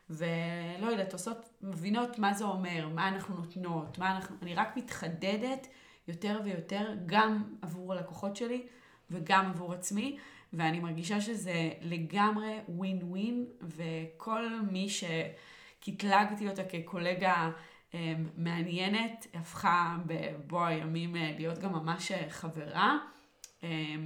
ולא 0.09 0.87
יודעת, 0.91 1.13
עושות, 1.13 1.49
מבינות 1.61 2.19
מה 2.19 2.33
זה 2.33 2.43
אומר, 2.43 2.89
מה 2.93 3.07
אנחנו 3.07 3.35
נותנות, 3.35 3.97
מה 3.97 4.15
אנחנו, 4.15 4.35
אני 4.41 4.55
רק 4.55 4.77
מתחדדת 4.77 5.67
יותר 6.07 6.39
ויותר, 6.43 6.93
גם 7.05 7.43
עבור 7.61 7.93
הלקוחות 7.93 8.35
שלי 8.35 8.67
וגם 9.11 9.45
עבור 9.45 9.73
עצמי, 9.73 10.17
ואני 10.53 10.79
מרגישה 10.79 11.21
שזה 11.21 11.69
לגמרי 11.81 12.59
ווין 12.69 12.99
ווין, 13.03 13.45
וכל 13.61 14.49
מי 14.71 14.87
שקטלגתי 14.89 16.49
אותה 16.49 16.63
כקולגה 16.63 17.49
אה, 17.93 18.13
מעניינת, 18.37 19.27
הפכה 19.33 19.97
בבוא 20.05 20.65
הימים 20.65 21.15
אה, 21.15 21.33
להיות 21.37 21.57
גם 21.57 21.71
ממש 21.73 22.11
אה, 22.11 22.29
חברה, 22.29 22.97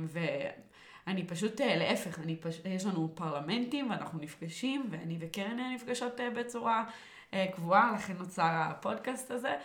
ו... 0.04 0.20
אני 1.08 1.28
פשוט, 1.28 1.62
להפך, 1.62 2.20
אני 2.20 2.36
פש... 2.36 2.62
יש 2.66 2.86
לנו 2.86 3.12
פרלמנטים 3.16 3.90
ואנחנו 3.90 4.20
נפגשים, 4.20 4.88
ואני 4.92 5.18
וקרן 5.20 5.60
נפגשות 5.76 6.20
בצורה 6.36 6.86
קבועה, 7.56 7.94
לכן 7.96 8.14
נוצר 8.18 8.50
הפודקאסט 8.52 9.32
הזה, 9.32 9.56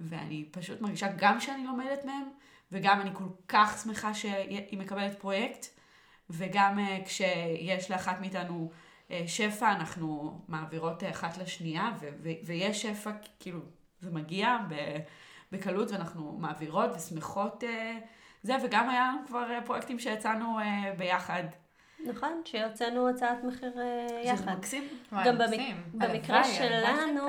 ואני 0.00 0.44
פשוט 0.50 0.80
מרגישה 0.80 1.08
גם 1.16 1.40
שאני 1.40 1.64
לומדת 1.64 2.04
מהם, 2.04 2.28
וגם 2.72 3.00
אני 3.00 3.10
כל 3.12 3.24
כך 3.48 3.80
שמחה 3.84 4.14
שהיא 4.14 4.78
מקבלת 4.78 5.18
פרויקט, 5.18 5.66
וגם 6.30 6.78
כשיש 7.04 7.90
לאחת 7.90 8.20
מאיתנו 8.20 8.70
שפע, 9.26 9.72
אנחנו 9.72 10.40
מעבירות 10.48 11.04
אחת 11.04 11.38
לשנייה, 11.38 11.90
ו- 12.00 12.08
ו- 12.22 12.46
ויש 12.46 12.82
שפע, 12.82 13.10
כאילו, 13.40 13.60
זה 14.00 14.10
מגיע 14.10 14.58
בקלות, 15.52 15.90
ואנחנו 15.90 16.36
מעבירות 16.38 16.90
ושמחות. 16.96 17.64
זה, 18.42 18.56
וגם 18.64 18.90
היה 18.90 19.12
לנו 19.12 19.26
כבר 19.26 19.50
אה, 19.50 19.62
פרויקטים 19.66 19.98
שיצאנו 19.98 20.58
אה, 20.58 20.92
ביחד. 20.98 21.42
נכון, 22.06 22.42
שיוצאנו 22.44 23.08
הצעת 23.08 23.44
מחיר 23.44 23.80
אה, 23.80 24.22
יחד. 24.24 24.42
שזה 24.42 24.50
מקסים. 24.50 24.88
גם 25.24 25.38
במק... 25.38 25.60
במקרה 25.94 26.44
שלנו, 26.44 27.20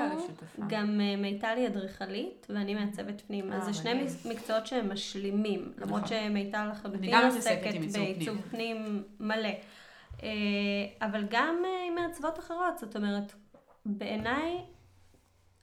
גם 0.68 1.00
מיטל 1.18 1.54
היא 1.56 1.66
אדריכלית 1.66 2.46
ואני 2.50 2.74
מעצבת 2.74 3.20
פנים. 3.20 3.52
אז 3.52 3.64
זה 3.64 3.74
שני 3.74 4.06
מקצועות 4.24 4.66
שהם 4.66 4.92
משלימים, 4.92 5.72
למרות 5.78 6.02
נכון. 6.02 6.18
שמיטל 6.18 6.68
לחלוטין 6.70 7.14
עוסקת 7.14 7.74
בעיצוב 7.92 8.40
פנים 8.50 9.04
מלא. 9.20 9.50
אבל 11.00 11.26
גם 11.30 11.62
עם 11.88 11.94
מעצבות 11.94 12.38
אחרות, 12.38 12.78
זאת 12.78 12.96
אומרת, 12.96 13.32
בעיניי 13.86 14.58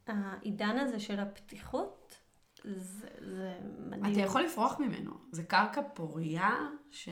העידן 0.08 0.78
הזה 0.78 1.00
של 1.00 1.20
הפתיחות 1.20 2.18
זה, 2.64 3.08
זה 3.20 3.54
מדהים. 3.80 4.14
אתה 4.14 4.22
יכול 4.22 4.42
לפרוח 4.42 4.80
ממנו. 4.80 5.12
זה 5.32 5.44
קרקע 5.44 5.82
פוריה 5.94 6.56
ש... 6.92 7.10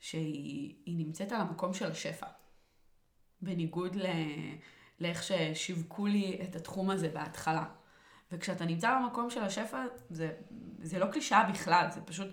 שהיא 0.00 1.06
נמצאת 1.06 1.32
על 1.32 1.40
המקום 1.40 1.74
של 1.74 1.90
השפע. 1.90 2.26
בניגוד 3.42 3.96
ל... 3.96 4.06
לאיך 5.00 5.22
ששיווקו 5.22 6.06
לי 6.06 6.40
את 6.42 6.56
התחום 6.56 6.90
הזה 6.90 7.08
בהתחלה. 7.08 7.64
וכשאתה 8.32 8.64
נמצא 8.64 8.98
במקום 8.98 9.30
של 9.30 9.42
השפע, 9.42 9.84
זה, 10.10 10.30
זה 10.82 10.98
לא 10.98 11.06
קלישאה 11.06 11.50
בכלל, 11.50 11.86
זה 11.90 12.00
פשוט, 12.00 12.28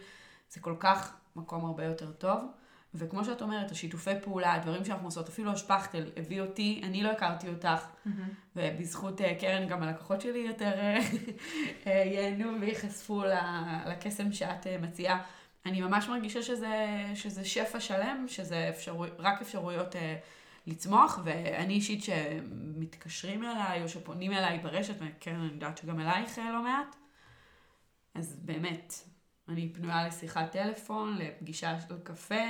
זה 0.49 0.59
כל 0.59 0.75
כך 0.79 1.17
מקום 1.35 1.65
הרבה 1.65 1.85
יותר 1.85 2.11
טוב. 2.11 2.43
וכמו 2.97 3.25
שאת 3.25 3.41
אומרת, 3.41 3.71
השיתופי 3.71 4.19
פעולה, 4.23 4.53
הדברים 4.53 4.85
שאנחנו 4.85 5.07
עושות, 5.07 5.29
אפילו 5.29 5.51
השפכטל 5.51 6.11
הביא 6.17 6.41
אותי, 6.41 6.81
אני 6.83 7.03
לא 7.03 7.11
הכרתי 7.11 7.49
אותך, 7.49 7.67
mm-hmm. 7.67 8.09
ובזכות 8.55 9.21
uh, 9.21 9.23
קרן 9.39 9.67
גם 9.67 9.83
הלקוחות 9.83 10.21
שלי 10.21 10.39
יותר 10.39 10.71
uh, 10.73 11.87
ייהנו 11.89 12.61
וייחשפו 12.61 13.23
לקסם 13.85 14.31
שאת 14.31 14.67
מציעה. 14.81 15.23
אני 15.65 15.81
ממש 15.81 16.07
מרגישה 16.07 16.41
שזה, 16.41 17.05
שזה 17.15 17.45
שפע 17.45 17.79
שלם, 17.79 18.25
שזה 18.27 18.69
אפשרו, 18.69 19.05
רק 19.19 19.41
אפשרויות 19.41 19.95
uh, 19.95 19.97
לצמוח, 20.67 21.19
ואני 21.23 21.73
אישית 21.73 22.03
שמתקשרים 22.03 23.43
אליי 23.43 23.83
או 23.83 23.89
שפונים 23.89 24.31
אליי 24.31 24.59
ברשת, 24.59 24.95
וקרן, 24.99 25.35
אני 25.35 25.53
יודעת 25.53 25.77
שגם 25.77 25.99
אלייך 25.99 26.37
לא 26.37 26.63
מעט, 26.63 26.95
אז 28.15 28.39
באמת, 28.41 28.93
אני 29.49 29.73
פנויה 29.73 30.07
לשיחת 30.07 30.51
טלפון, 30.51 31.17
לפגישה 31.17 31.79
של 31.79 31.95
קפה. 32.03 32.43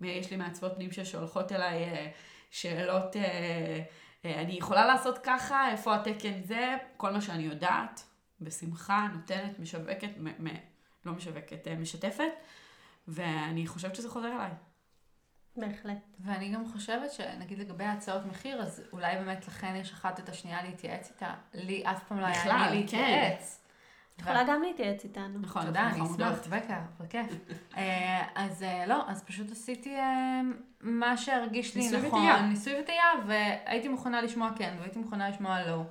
יש 0.00 0.30
לי 0.30 0.36
מעצבות 0.36 0.74
פנים 0.74 0.92
ששולחות 0.92 1.52
אליי 1.52 1.84
אה, 1.84 2.10
שאלות, 2.50 3.16
אה, 3.16 3.82
אה, 4.24 4.40
אני 4.40 4.52
יכולה 4.52 4.86
לעשות 4.86 5.18
ככה, 5.22 5.70
איפה 5.70 5.94
התקן 5.94 6.42
זה, 6.42 6.76
כל 6.96 7.12
מה 7.12 7.20
שאני 7.20 7.42
יודעת, 7.42 8.04
בשמחה, 8.40 9.08
נותנת, 9.14 9.58
משווקת, 9.58 10.10
מ- 10.18 10.46
מ- 10.48 10.77
לא 11.08 11.14
משווקת, 11.14 11.68
משתפת, 11.68 12.32
ואני 13.08 13.66
חושבת 13.66 13.96
שזה 13.96 14.10
חוזר 14.10 14.32
אליי. 14.32 14.50
בהחלט. 15.56 16.16
ואני 16.20 16.48
גם 16.48 16.68
חושבת 16.72 17.12
שנגיד 17.12 17.58
לגבי 17.58 17.84
הצעות 17.84 18.26
מחיר, 18.26 18.62
אז 18.62 18.82
אולי 18.92 19.16
באמת 19.16 19.48
לכן 19.48 19.76
יש 19.76 19.92
אחת 19.92 20.20
את 20.20 20.28
השנייה 20.28 20.62
להתייעץ 20.62 21.10
איתה. 21.10 21.34
לי 21.54 21.82
אף 21.84 22.04
פעם 22.08 22.20
לא 22.20 22.26
היה 22.26 22.70
לי 22.70 22.86
כן. 22.88 22.98
להתייעץ. 23.00 23.60
את 24.16 24.22
יכולה 24.22 24.44
גם 24.48 24.62
להתייעץ 24.62 25.04
איתנו. 25.04 25.38
נכון, 25.38 25.66
תודה, 25.66 25.90
אני 25.90 26.02
אשמח, 26.02 26.46
בקר, 26.50 26.78
בכיף. 27.00 27.26
אה, 27.76 28.24
אז 28.34 28.62
אה, 28.62 28.86
לא, 28.86 29.02
אז 29.08 29.22
פשוט 29.22 29.52
עשיתי 29.52 29.96
אה, 29.96 30.40
מה 30.80 31.16
שהרגיש 31.16 31.74
לי 31.74 31.90
נכון. 32.06 32.48
ניסוי 32.48 32.80
וטעייה. 32.80 33.12
והייתי 33.26 33.88
מוכנה 33.88 34.22
לשמוע 34.22 34.50
כן, 34.56 34.76
והייתי 34.78 34.98
מוכנה 34.98 35.28
לשמוע 35.28 35.66
לא. 35.66 35.82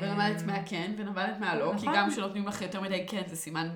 ולמדת 0.00 0.42
מהכן, 0.46 0.92
ולמדת 0.96 1.38
מהלא, 1.40 1.72
כי 1.78 1.86
נכון. 1.86 1.94
גם 1.96 2.10
כשנותנים 2.10 2.46
לך 2.46 2.62
יותר 2.62 2.80
מדי 2.80 3.06
כן, 3.08 3.22
זה 3.26 3.36
סימן 3.36 3.68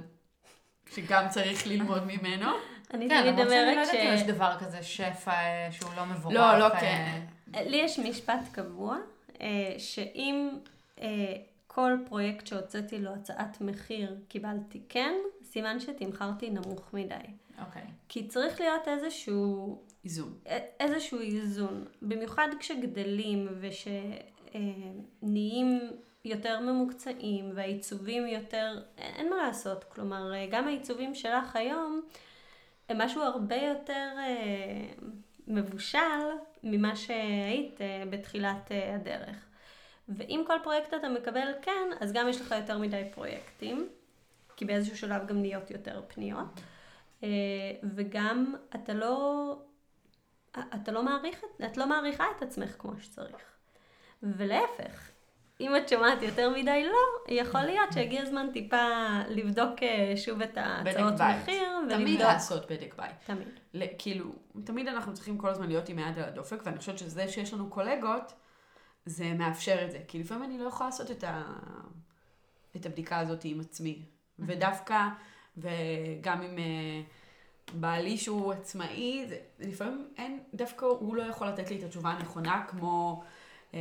שגם 0.94 1.28
צריך 1.28 1.66
ללמוד 1.66 2.02
ממנו. 2.06 2.50
אני 2.94 3.08
כן, 3.08 3.22
תמיד 3.22 3.46
אומרת 3.46 3.86
ש... 3.86 3.90
כן, 3.90 3.98
למרות 3.98 4.20
יש 4.20 4.26
דבר 4.26 4.56
כזה 4.60 4.82
שפע 4.82 5.32
שהוא 5.70 5.90
לא 5.96 6.06
מבורך. 6.06 6.34
לא, 6.34 6.58
לא 6.58 6.68
כן. 6.80 7.20
לי 7.54 7.76
יש 7.76 7.98
משפט 7.98 8.40
קבוע, 8.52 8.96
שאם 9.78 10.50
כל 11.66 11.92
פרויקט 12.06 12.46
שהוצאתי 12.46 12.98
לו 12.98 13.14
הצעת 13.14 13.60
מחיר 13.60 14.16
קיבלתי 14.28 14.80
כן, 14.88 15.14
סימן 15.42 15.80
שתמכרתי 15.80 16.50
נמוך 16.50 16.94
מדי. 16.94 17.14
אוקיי. 17.66 17.82
Okay. 17.82 17.90
כי 18.08 18.28
צריך 18.28 18.60
להיות 18.60 18.88
איזשהו... 18.88 19.78
איזון. 20.04 20.34
איזשהו 20.80 21.20
איזון. 21.20 21.84
במיוחד 22.02 22.48
כשגדלים 22.60 23.48
ושנהיים 25.20 25.90
יותר 26.24 26.60
ממוקצעים 26.60 27.50
והעיצובים 27.54 28.26
יותר... 28.26 28.82
אין 28.98 29.30
מה 29.30 29.36
לעשות. 29.36 29.84
כלומר, 29.84 30.32
גם 30.50 30.66
העיצובים 30.66 31.14
שלך 31.14 31.56
היום 31.56 32.02
הם 32.88 33.00
משהו 33.00 33.22
הרבה 33.22 33.56
יותר 33.56 34.08
אה, 34.18 35.04
מבושל 35.46 35.98
ממה 36.62 36.96
שהיית 36.96 37.80
אה, 37.80 38.02
בתחילת 38.10 38.72
אה, 38.72 38.94
הדרך. 38.94 39.46
ואם 40.08 40.44
כל 40.46 40.56
פרויקט 40.62 40.94
אתה 40.94 41.08
מקבל 41.08 41.52
כן, 41.62 41.90
אז 42.00 42.12
גם 42.12 42.28
יש 42.28 42.40
לך 42.40 42.54
יותר 42.60 42.78
מדי 42.78 43.02
פרויקטים, 43.12 43.88
כי 44.56 44.64
באיזשהו 44.64 44.96
שלב 44.96 45.26
גם 45.26 45.40
נהיות 45.40 45.70
יותר 45.70 46.02
פניות, 46.08 46.60
אה, 47.22 47.28
וגם 47.94 48.54
אתה 48.74 48.94
לא, 48.94 49.54
אתה 50.74 50.92
לא 50.92 51.02
מעריך, 51.02 51.44
את 51.64 51.76
לא 51.76 51.86
מעריכה 51.86 52.24
את 52.36 52.42
עצמך 52.42 52.74
כמו 52.78 52.92
שצריך. 53.00 53.42
ולהפך, 54.22 55.09
אם 55.60 55.76
את 55.76 55.88
שומעת 55.88 56.22
יותר 56.22 56.50
מדי 56.50 56.84
לא, 56.84 57.32
יכול 57.34 57.60
להיות 57.60 57.92
שהגיע 57.92 58.22
הזמן 58.22 58.46
טיפה 58.52 58.86
לבדוק 59.28 59.82
אה, 59.82 60.12
שוב 60.16 60.42
את 60.42 60.56
ההצעות 60.56 61.14
מחיר. 61.14 61.68
ולבדוק... 61.78 61.98
תמיד 61.98 62.20
לעשות 62.20 62.70
בדק 62.70 62.94
בית. 62.98 63.14
תמיד. 63.26 63.48
כאילו, 63.98 64.24
תמיד 64.64 64.88
אנחנו 64.88 65.14
צריכים 65.14 65.38
כל 65.38 65.48
הזמן 65.48 65.68
להיות 65.68 65.88
עם 65.88 65.98
היד 65.98 66.18
על 66.18 66.24
הדופק, 66.24 66.62
ואני 66.64 66.78
חושבת 66.78 66.98
שזה 66.98 67.28
שיש 67.28 67.54
לנו 67.54 67.70
קולגות, 67.70 68.32
זה 69.06 69.32
מאפשר 69.32 69.84
את 69.84 69.90
זה. 69.90 69.98
כי 70.08 70.18
לפעמים 70.18 70.44
אני 70.44 70.58
לא 70.58 70.68
יכולה 70.68 70.88
לעשות 70.88 71.10
את, 71.10 71.24
ה... 71.24 71.42
את 72.76 72.86
הבדיקה 72.86 73.18
הזאת 73.18 73.40
עם 73.44 73.60
עצמי. 73.60 74.02
ודווקא, 74.38 75.08
וגם 75.56 76.42
עם, 76.42 76.58
אה, 76.58 77.02
בעלי 77.72 78.18
שהוא 78.18 78.52
עצמאי, 78.52 79.24
זה, 79.28 79.38
לפעמים 79.58 80.08
אין, 80.16 80.40
דווקא 80.54 80.84
הוא 80.84 81.16
לא 81.16 81.22
יכול 81.22 81.46
לתת 81.46 81.70
לי 81.70 81.78
את 81.78 81.82
התשובה 81.82 82.10
הנכונה 82.10 82.64
כמו, 82.68 83.22
אה, 83.74 83.80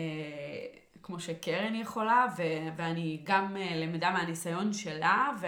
כמו 1.09 1.19
שקרן 1.19 1.75
יכולה, 1.75 2.25
ו, 2.37 2.41
ואני 2.75 3.21
גם 3.23 3.57
אה, 3.57 3.75
למדה 3.75 4.11
מהניסיון 4.11 4.73
שלה, 4.73 5.29
ו, 5.41 5.47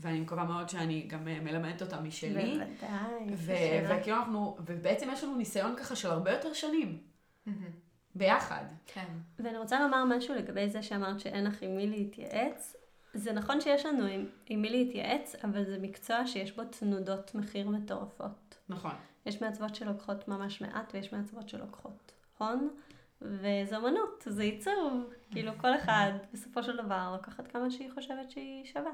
ואני 0.00 0.20
מקווה 0.20 0.44
מאוד 0.44 0.68
שאני 0.68 1.06
גם 1.08 1.28
אה, 1.28 1.40
מלמדת 1.40 1.82
אותה 1.82 2.00
משלי. 2.00 2.58
בוודאי. 3.26 3.98
וכאילו 4.00 4.16
אנחנו, 4.16 4.56
ובעצם 4.66 5.08
יש 5.12 5.24
לנו 5.24 5.36
ניסיון 5.36 5.76
ככה 5.76 5.96
של 5.96 6.10
הרבה 6.10 6.32
יותר 6.32 6.52
שנים. 6.52 6.98
ביחד. 8.14 8.64
כן. 8.86 9.06
ואני 9.38 9.58
רוצה 9.58 9.80
לומר 9.80 10.04
משהו 10.04 10.34
לגבי 10.34 10.68
זה 10.68 10.82
שאמרת 10.82 11.20
שאין 11.20 11.44
לך 11.44 11.62
עם 11.62 11.76
מי 11.76 11.86
להתייעץ. 11.86 12.76
זה 13.14 13.32
נכון 13.32 13.60
שיש 13.60 13.86
לנו 13.86 14.04
עם, 14.04 14.26
עם 14.46 14.62
מי 14.62 14.70
להתייעץ, 14.70 15.34
אבל 15.44 15.64
זה 15.64 15.78
מקצוע 15.80 16.26
שיש 16.26 16.56
בו 16.56 16.64
תנודות 16.64 17.34
מחיר 17.34 17.68
מטורפות. 17.68 18.58
נכון. 18.68 18.94
יש 19.26 19.42
מעצבות 19.42 19.74
שלוקחות 19.74 20.28
ממש 20.28 20.60
מעט 20.60 20.94
ויש 20.94 21.12
מעצבות 21.12 21.48
שלוקחות 21.48 22.12
הון, 22.38 22.68
וזה 23.22 23.76
אמנות, 23.76 24.24
זה 24.26 24.42
עיצוב. 24.42 25.12
כאילו 25.30 25.52
כל 25.58 25.74
אחד 25.74 26.12
בסופו 26.32 26.62
של 26.62 26.76
דבר 26.76 27.12
לוקחת 27.16 27.46
כמה 27.52 27.70
שהיא 27.70 27.90
חושבת 27.94 28.30
שהיא 28.30 28.64
שווה. 28.64 28.92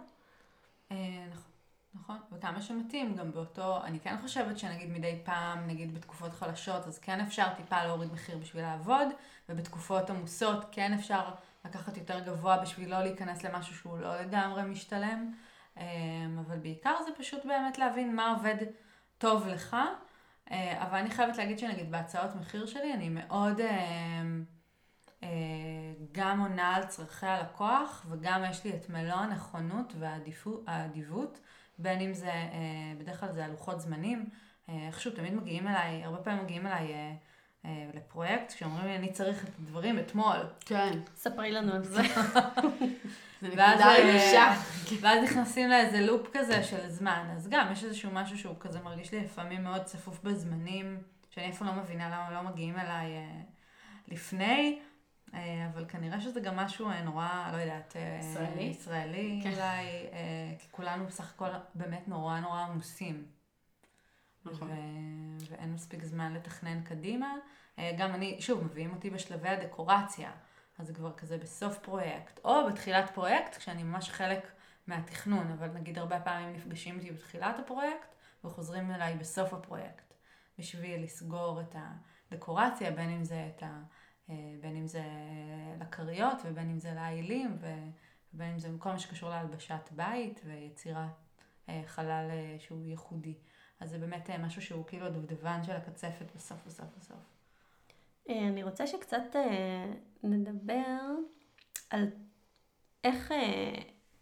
אה, 0.91 1.27
נכון. 1.31 1.53
נכון, 1.95 2.19
וכמה 2.33 2.63
שמתאים, 2.63 3.17
גם 3.17 3.33
באותו, 3.33 3.85
אני 3.85 4.01
כן 4.01 4.17
חושבת 4.23 4.59
שנגיד 4.59 4.91
מדי 4.91 5.21
פעם, 5.25 5.67
נגיד 5.67 5.95
בתקופות 5.95 6.33
חלשות, 6.33 6.87
אז 6.87 6.99
כן 6.99 7.21
אפשר 7.21 7.47
טיפה 7.57 7.85
להוריד 7.85 8.13
מחיר 8.13 8.39
בשביל 8.39 8.63
לעבוד, 8.63 9.09
ובתקופות 9.49 10.11
עמוסות 10.11 10.65
כן 10.73 10.93
אפשר 10.93 11.31
לקחת 11.65 11.97
יותר 11.97 12.21
גבוה 12.21 12.59
בשביל 12.59 12.91
לא 12.91 13.03
להיכנס 13.03 13.45
למשהו 13.45 13.75
שהוא 13.75 13.99
לא 13.99 14.21
לגמרי 14.21 14.63
משתלם, 14.63 15.33
אה, 15.79 15.85
אבל 16.47 16.59
בעיקר 16.59 16.95
זה 17.07 17.11
פשוט 17.19 17.45
באמת 17.45 17.79
להבין 17.79 18.17
מה 18.17 18.31
עובד 18.31 18.57
טוב 19.19 19.47
לך, 19.47 19.77
אבל 20.51 20.99
אני 20.99 21.11
חייבת 21.11 21.37
להגיד 21.37 21.59
שנגיד 21.59 21.91
בהצעות 21.91 22.35
מחיר 22.35 22.67
שלי, 22.67 22.95
אני 22.95 23.09
מאוד 23.09 23.61
גם 26.13 26.41
עונה 26.41 26.77
על 26.77 26.85
צרכי 26.85 27.27
הלקוח, 27.27 28.07
וגם 28.11 28.43
יש 28.51 28.65
לי 28.65 28.73
את 28.75 28.91
מלוא 28.91 29.15
הנכונות 29.15 29.95
והאדיבות. 29.99 31.41
בין 31.79 32.01
אם 32.01 32.15
זה, 32.15 32.27
אה, 32.33 32.93
בדרך 32.99 33.21
כלל 33.21 33.33
זה 33.33 33.45
הלוחות 33.45 33.81
זמנים, 33.81 34.27
אה, 34.69 34.87
איכשהו 34.87 35.13
תמיד 35.13 35.35
מגיעים 35.35 35.69
אליי, 35.69 36.05
הרבה 36.05 36.19
פעמים 36.19 36.45
מגיעים 36.45 36.67
אליי 36.67 36.93
אה, 37.65 37.91
לפרויקט, 37.95 38.53
כשאומרים 38.53 38.87
לי 38.87 38.97
אני 38.97 39.13
צריך 39.13 39.45
את 39.45 39.51
הדברים 39.59 39.99
אתמול. 39.99 40.37
כן. 40.61 40.99
ספרי 41.17 41.53
לנו 41.53 41.73
על 41.73 41.85
זה. 41.85 42.03
ואז, 43.57 43.81
ואז 45.01 45.25
נכנסים 45.25 45.69
לאיזה 45.71 46.01
לופ 46.01 46.29
כזה 46.33 46.63
של 46.63 46.89
זמן. 46.89 47.35
אז 47.37 47.49
גם 47.49 47.73
יש 47.73 47.85
איזשהו 47.85 48.11
משהו 48.13 48.39
שהוא 48.39 48.57
כזה 48.61 48.81
מרגיש 48.81 49.13
לי 49.13 49.25
לפעמים 49.25 49.65
מאוד 49.65 49.83
צפוף 49.83 50.21
בזמנים, 50.23 50.99
שאני 51.31 51.47
איפה 51.47 51.65
לא 51.65 51.73
מבינה 51.73 52.09
למה 52.09 52.31
לא 52.31 52.51
מגיעים 52.51 52.79
אליי 52.79 53.11
לפני. 54.09 54.79
אה, 55.35 55.69
אבל 55.73 55.85
כנראה 55.89 56.21
שזה 56.21 56.41
גם 56.41 56.57
משהו 56.57 56.89
אה, 56.89 57.03
נורא, 57.03 57.51
לא 57.53 57.57
יודעת, 57.57 57.97
אה, 57.97 58.19
ישראלי, 58.21 58.63
ישראלי 58.63 59.41
כן. 59.43 59.53
אולי, 59.53 59.87
כי 60.59 60.67
כולנו 60.71 61.07
בסך 61.07 61.35
הכל 61.35 61.49
באמת 61.75 62.09
נורא 62.09 62.41
נורא 62.41 62.61
עמוסים. 62.61 63.25
נכון. 64.45 64.71
ו- 64.71 65.51
ואין 65.51 65.73
מספיק 65.73 66.05
זמן 66.05 66.35
לתכנן 66.35 66.83
קדימה. 66.83 67.35
גם 67.99 68.15
אני, 68.15 68.37
שוב, 68.41 68.65
מביאים 68.65 68.93
אותי 68.95 69.11
בשלבי 69.11 69.49
הדקורציה, 69.49 70.31
אז 70.79 70.87
זה 70.87 70.95
כבר 70.95 71.13
כזה 71.13 71.39
בסוף 71.39 71.79
פרויקט, 71.79 72.41
או 72.45 72.67
בתחילת 72.71 73.11
פרויקט, 73.11 73.57
כשאני 73.57 73.83
ממש 73.83 74.11
חלק 74.11 74.53
מהתכנון, 74.87 75.53
אבל 75.53 75.69
נגיד 75.69 75.99
הרבה 75.99 76.21
פעמים 76.21 76.53
נפגשים 76.53 76.99
איתי 76.99 77.11
בתחילת 77.11 77.59
הפרויקט, 77.59 78.15
וחוזרים 78.45 78.91
אליי 78.91 79.17
בסוף 79.17 79.55
הפרויקט, 79.55 80.15
בשביל 80.59 81.03
לסגור 81.05 81.61
את 81.61 81.77
הדקורציה, 82.31 82.91
בין 82.91 83.11
אם 83.11 83.25
זה 83.25 83.51
את 83.57 83.63
ה... 83.63 83.83
אה, 84.31 84.55
בין 84.61 84.77
אם 84.77 84.87
זה 84.87 85.03
לכריות 85.81 86.39
ובין 86.45 86.71
אם 86.71 86.79
זה 86.79 86.93
לעילים 86.95 87.59
ובין 88.33 88.51
אם 88.51 88.59
זה 88.59 88.69
כל 88.79 88.93
מה 88.93 88.99
שקשור 88.99 89.31
להלבשת 89.31 89.89
בית 89.91 90.41
ויצירת 90.45 91.07
אה, 91.69 91.83
חלל 91.87 92.29
אה, 92.31 92.57
שהוא 92.59 92.85
ייחודי. 92.85 93.35
אז 93.81 93.91
זה 93.91 93.99
באמת 93.99 94.31
משהו 94.31 94.63
שהוא 94.63 94.87
כאילו 94.87 95.07
הדובדבן 95.07 95.63
של 95.63 95.73
הקצפת 95.73 96.27
בסוף 96.37 96.67
בסוף 96.67 96.87
בסוף. 96.99 97.32
אני 98.29 98.63
רוצה 98.63 98.87
שקצת 98.87 99.37
נדבר 100.23 101.01
על 101.91 102.07
איך, 103.05 103.33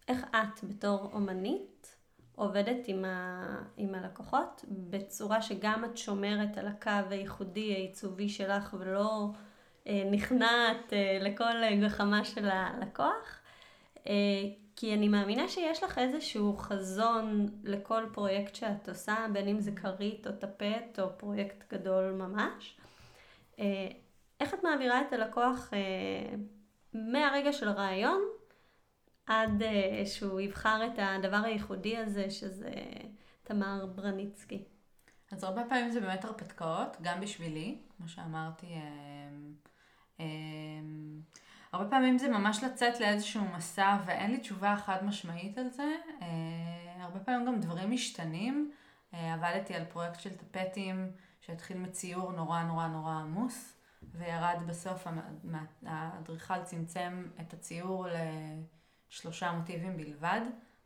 איך 0.09 0.25
את 0.31 0.65
בתור 0.65 1.11
אומנית 1.13 1.97
עובדת 2.35 2.89
עם, 2.89 3.05
ה, 3.05 3.63
עם 3.77 3.95
הלקוחות 3.95 4.65
בצורה 4.69 5.43
שגם 5.43 5.85
את 5.85 5.97
שומרת 5.97 6.59
על 6.59 6.67
הקו 6.67 7.11
הייחודי 7.11 7.75
העיצובי 7.75 8.29
שלך 8.29 8.77
ולא 8.79 9.31
אה, 9.87 10.09
נכנעת 10.11 10.93
אה, 10.93 11.19
לכל 11.21 11.81
גחמה 11.85 12.25
של 12.25 12.49
הלקוח. 12.51 13.41
אה, 14.07 14.13
כי 14.77 14.95
אני 14.95 15.09
מאמינה 15.09 15.49
שיש 15.49 15.83
לך 15.83 15.99
איזשהו 15.99 16.57
חזון 16.57 17.47
לכל 17.65 18.05
פרויקט 18.13 18.55
שאת 18.55 18.89
עושה, 18.89 19.27
בין 19.33 19.49
אם 19.49 19.61
זה 19.61 19.73
כרית 19.73 20.27
או 20.27 20.33
טפט 20.33 20.99
או 20.99 21.19
פרויקט 21.19 21.73
גדול 21.73 22.13
ממש. 22.13 22.77
איך 24.41 24.55
את 24.55 24.65
מעבירה 24.65 25.01
את 25.01 25.13
הלקוח 25.13 25.71
מהרגע 26.93 27.53
של 27.53 27.69
הרעיון 27.69 28.21
עד 29.27 29.63
שהוא 30.05 30.41
יבחר 30.41 30.87
את 30.87 30.99
הדבר 30.99 31.41
הייחודי 31.45 31.97
הזה, 31.97 32.31
שזה 32.31 32.75
תמר 33.43 33.87
ברניצקי? 33.87 34.65
אז 35.33 35.45
הרבה 35.45 35.63
פעמים 35.69 35.91
זה 35.91 36.01
באמת 36.01 36.25
הרפתקאות, 36.25 36.97
גם 37.03 37.21
בשבילי, 37.21 37.79
כמו 37.97 38.09
שאמרתי, 38.09 38.67
אמ, 40.21 40.25
הרבה 41.73 41.91
פעמים 41.91 42.19
זה 42.19 42.29
ממש 42.29 42.65
לצאת 42.65 43.01
לאיזשהו 43.01 43.45
מסע 43.57 43.97
ואין 44.07 44.31
לי 44.31 44.39
תשובה 44.39 44.77
חד 44.77 45.05
משמעית 45.05 45.59
על 45.59 45.71
זה. 45.71 45.97
אה, 46.23 47.05
הרבה 47.05 47.21
פעמים 47.21 47.47
גם 47.47 47.61
דברים 47.61 47.91
משתנים. 47.91 48.71
אה, 49.15 49.35
עבדתי 49.35 49.75
על 49.75 49.85
פרויקט 49.85 50.21
של 50.21 50.31
טפטים 50.37 51.13
שהתחיל 51.41 51.79
מציור 51.79 52.33
נורא 52.33 52.63
נורא 52.63 52.87
נורא 52.87 53.13
עמוס 53.13 53.77
וירד 54.15 54.63
בסוף, 54.67 55.07
האדריכל 55.87 56.63
צמצם 56.65 57.27
את 57.41 57.53
הציור 57.53 58.07
לשלושה 59.11 59.53
מוטיבים 59.53 59.97
בלבד 59.97 60.41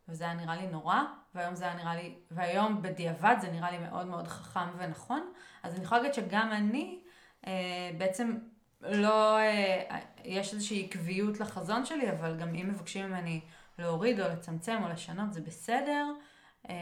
וזה 0.09 0.25
היה 0.25 0.35
נראה 0.35 0.57
לי 0.57 0.67
נורא 0.67 1.03
והיום 1.35 1.55
זה 1.55 1.65
היה 1.65 1.75
נראה 1.75 1.95
לי, 1.95 2.15
והיום 2.31 2.83
בדיעבד 2.83 3.37
זה 3.41 3.53
נראה 3.53 3.71
לי 3.71 3.79
מאוד 3.79 4.07
מאוד 4.07 4.29
חכם 4.29 4.69
ונכון. 4.79 5.33
אז 5.63 5.75
אני 5.75 5.85
יכולה 5.85 6.01
להגיד 6.01 6.15
שגם 6.15 6.53
אני 6.53 7.01
אה, 7.47 7.91
בעצם 7.99 8.39
לא, 8.81 9.39
אה, 9.39 10.01
יש 10.25 10.55
איזושהי 10.55 10.85
עקביות 10.85 11.41
לחזון 11.41 11.85
שלי, 11.87 12.11
אבל 12.11 12.37
גם 12.37 12.55
אם 12.55 12.69
מבקשים 12.69 13.07
ממני 13.07 13.41
להוריד 13.79 14.21
או 14.21 14.29
לצמצם 14.29 14.81
או 14.85 14.89
לשנות, 14.89 15.33
זה 15.33 15.41
בסדר, 15.41 16.07
אה, 16.69 16.75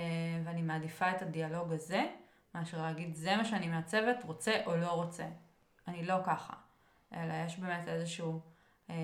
ואני 0.45 0.63
מעדיפה 0.63 1.11
את 1.11 1.23
הדיאלוג 1.23 1.73
הזה, 1.73 2.07
מאשר 2.55 2.83
להגיד, 2.83 3.15
זה 3.15 3.37
מה 3.37 3.45
שאני 3.45 3.69
מעצבת, 3.69 4.25
רוצה 4.25 4.53
או 4.67 4.77
לא 4.77 4.91
רוצה. 4.91 5.27
אני 5.89 6.05
לא 6.05 6.15
ככה. 6.25 6.55
אלא 7.15 7.35
יש 7.47 7.59
באמת 7.59 7.89
איזשהו 7.89 8.41
אה, 8.91 8.95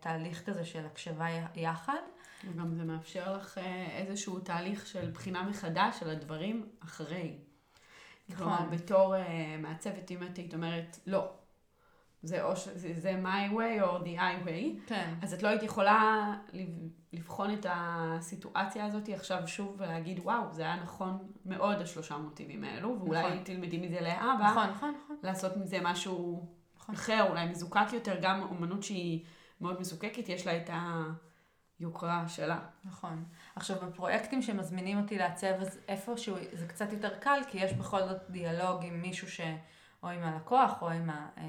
תהליך 0.00 0.46
כזה 0.46 0.64
של 0.64 0.86
הקשבה 0.86 1.26
יחד. 1.54 2.00
וגם 2.44 2.74
זה 2.74 2.84
מאפשר 2.84 3.36
לך 3.36 3.58
אה, 3.58 3.86
איזשהו 3.98 4.40
תהליך 4.40 4.86
של 4.86 5.10
בחינה 5.10 5.42
מחדש 5.42 6.00
של 6.00 6.10
הדברים 6.10 6.68
אחרי. 6.80 7.38
נכון. 8.28 8.36
כלומר, 8.38 8.70
בתור 8.70 9.16
אה, 9.16 9.56
מעצבת, 9.58 10.10
אם 10.10 10.22
את 10.22 10.36
היית 10.36 10.54
אומרת, 10.54 10.98
לא, 11.06 11.32
זה 12.22 12.44
או. 12.44 12.56
זה, 12.56 12.92
זה 13.00 13.20
my 13.22 13.52
way 13.52 13.82
או 13.82 13.98
the 13.98 14.18
highway. 14.18 14.88
כן. 14.88 15.14
אז 15.22 15.34
את 15.34 15.42
לא 15.42 15.48
היית 15.48 15.62
יכולה 15.62 16.34
לבחון 17.14 17.52
את 17.52 17.66
הסיטואציה 17.70 18.86
הזאת 18.86 19.08
עכשיו 19.08 19.48
שוב 19.48 19.76
ולהגיד, 19.78 20.18
וואו, 20.18 20.52
זה 20.52 20.62
היה 20.62 20.76
נכון 20.76 21.18
מאוד 21.46 21.80
השלושה 21.80 22.16
מוטיבים 22.16 22.64
האלו, 22.64 22.96
ואולי 23.00 23.22
נכון. 23.22 23.44
תלמדי 23.44 23.78
מזה 23.78 24.00
לאבא. 24.00 24.50
נכון, 24.50 24.70
נכון, 24.70 24.94
נכון. 25.04 25.16
לעשות 25.22 25.56
מזה 25.56 25.78
משהו 25.82 26.46
נכון. 26.76 26.94
אחר, 26.94 27.26
אולי 27.30 27.46
מזוקק 27.46 27.92
יותר, 27.92 28.16
גם 28.22 28.42
אומנות 28.42 28.82
שהיא 28.82 29.24
מאוד 29.60 29.80
מזוקקת, 29.80 30.28
יש 30.28 30.46
לה 30.46 30.56
את 30.56 30.70
היוקרה 31.80 32.28
שלה. 32.28 32.58
נכון. 32.84 33.24
עכשיו, 33.56 33.76
בפרויקטים 33.82 34.42
שמזמינים 34.42 35.00
אותי 35.00 35.18
לעצב, 35.18 35.52
אז 35.60 35.80
איפשהו 35.88 36.36
זה 36.52 36.66
קצת 36.66 36.92
יותר 36.92 37.18
קל, 37.18 37.40
כי 37.48 37.58
יש 37.58 37.72
בכל 37.72 38.00
זאת 38.08 38.30
דיאלוג 38.30 38.84
עם 38.84 39.02
מישהו 39.02 39.30
ש... 39.30 39.40
או 40.04 40.08
עם 40.08 40.22
הלקוח 40.22 40.82
או 40.82 40.90
עם, 40.90 41.10
ה, 41.10 41.28
אה, 41.38 41.42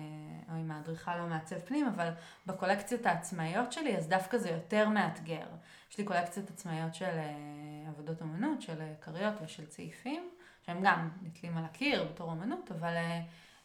או 0.49 0.55
עם 0.55 0.71
האדריכל 0.71 1.19
או 1.19 1.27
מעצב 1.27 1.59
פנים, 1.59 1.87
אבל 1.87 2.09
בקולקציות 2.45 3.05
העצמאיות 3.05 3.71
שלי 3.71 3.97
אז 3.97 4.07
דווקא 4.07 4.37
זה 4.37 4.49
יותר 4.49 4.89
מאתגר. 4.89 5.45
יש 5.91 5.97
לי 5.97 6.03
קולקציות 6.03 6.49
עצמאיות 6.49 6.95
של 6.95 7.05
אה, 7.05 7.89
עבודות 7.89 8.21
אמנות, 8.21 8.61
של 8.61 8.81
אה, 8.81 8.93
כריות 9.01 9.33
ושל 9.43 9.65
צעיפים, 9.65 10.29
שהם 10.65 10.79
גם 10.83 11.09
נתלים 11.21 11.57
על 11.57 11.65
הקיר 11.65 12.03
בתור 12.03 12.31
אמנות, 12.31 12.71
אבל 12.71 12.93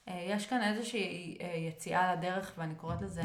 יש 0.07 0.47
כאן 0.47 0.63
איזושהי 0.63 1.39
יציאה 1.69 2.15
לדרך 2.15 2.53
ואני 2.59 2.75
קוראת 2.75 3.03
לזה 3.03 3.23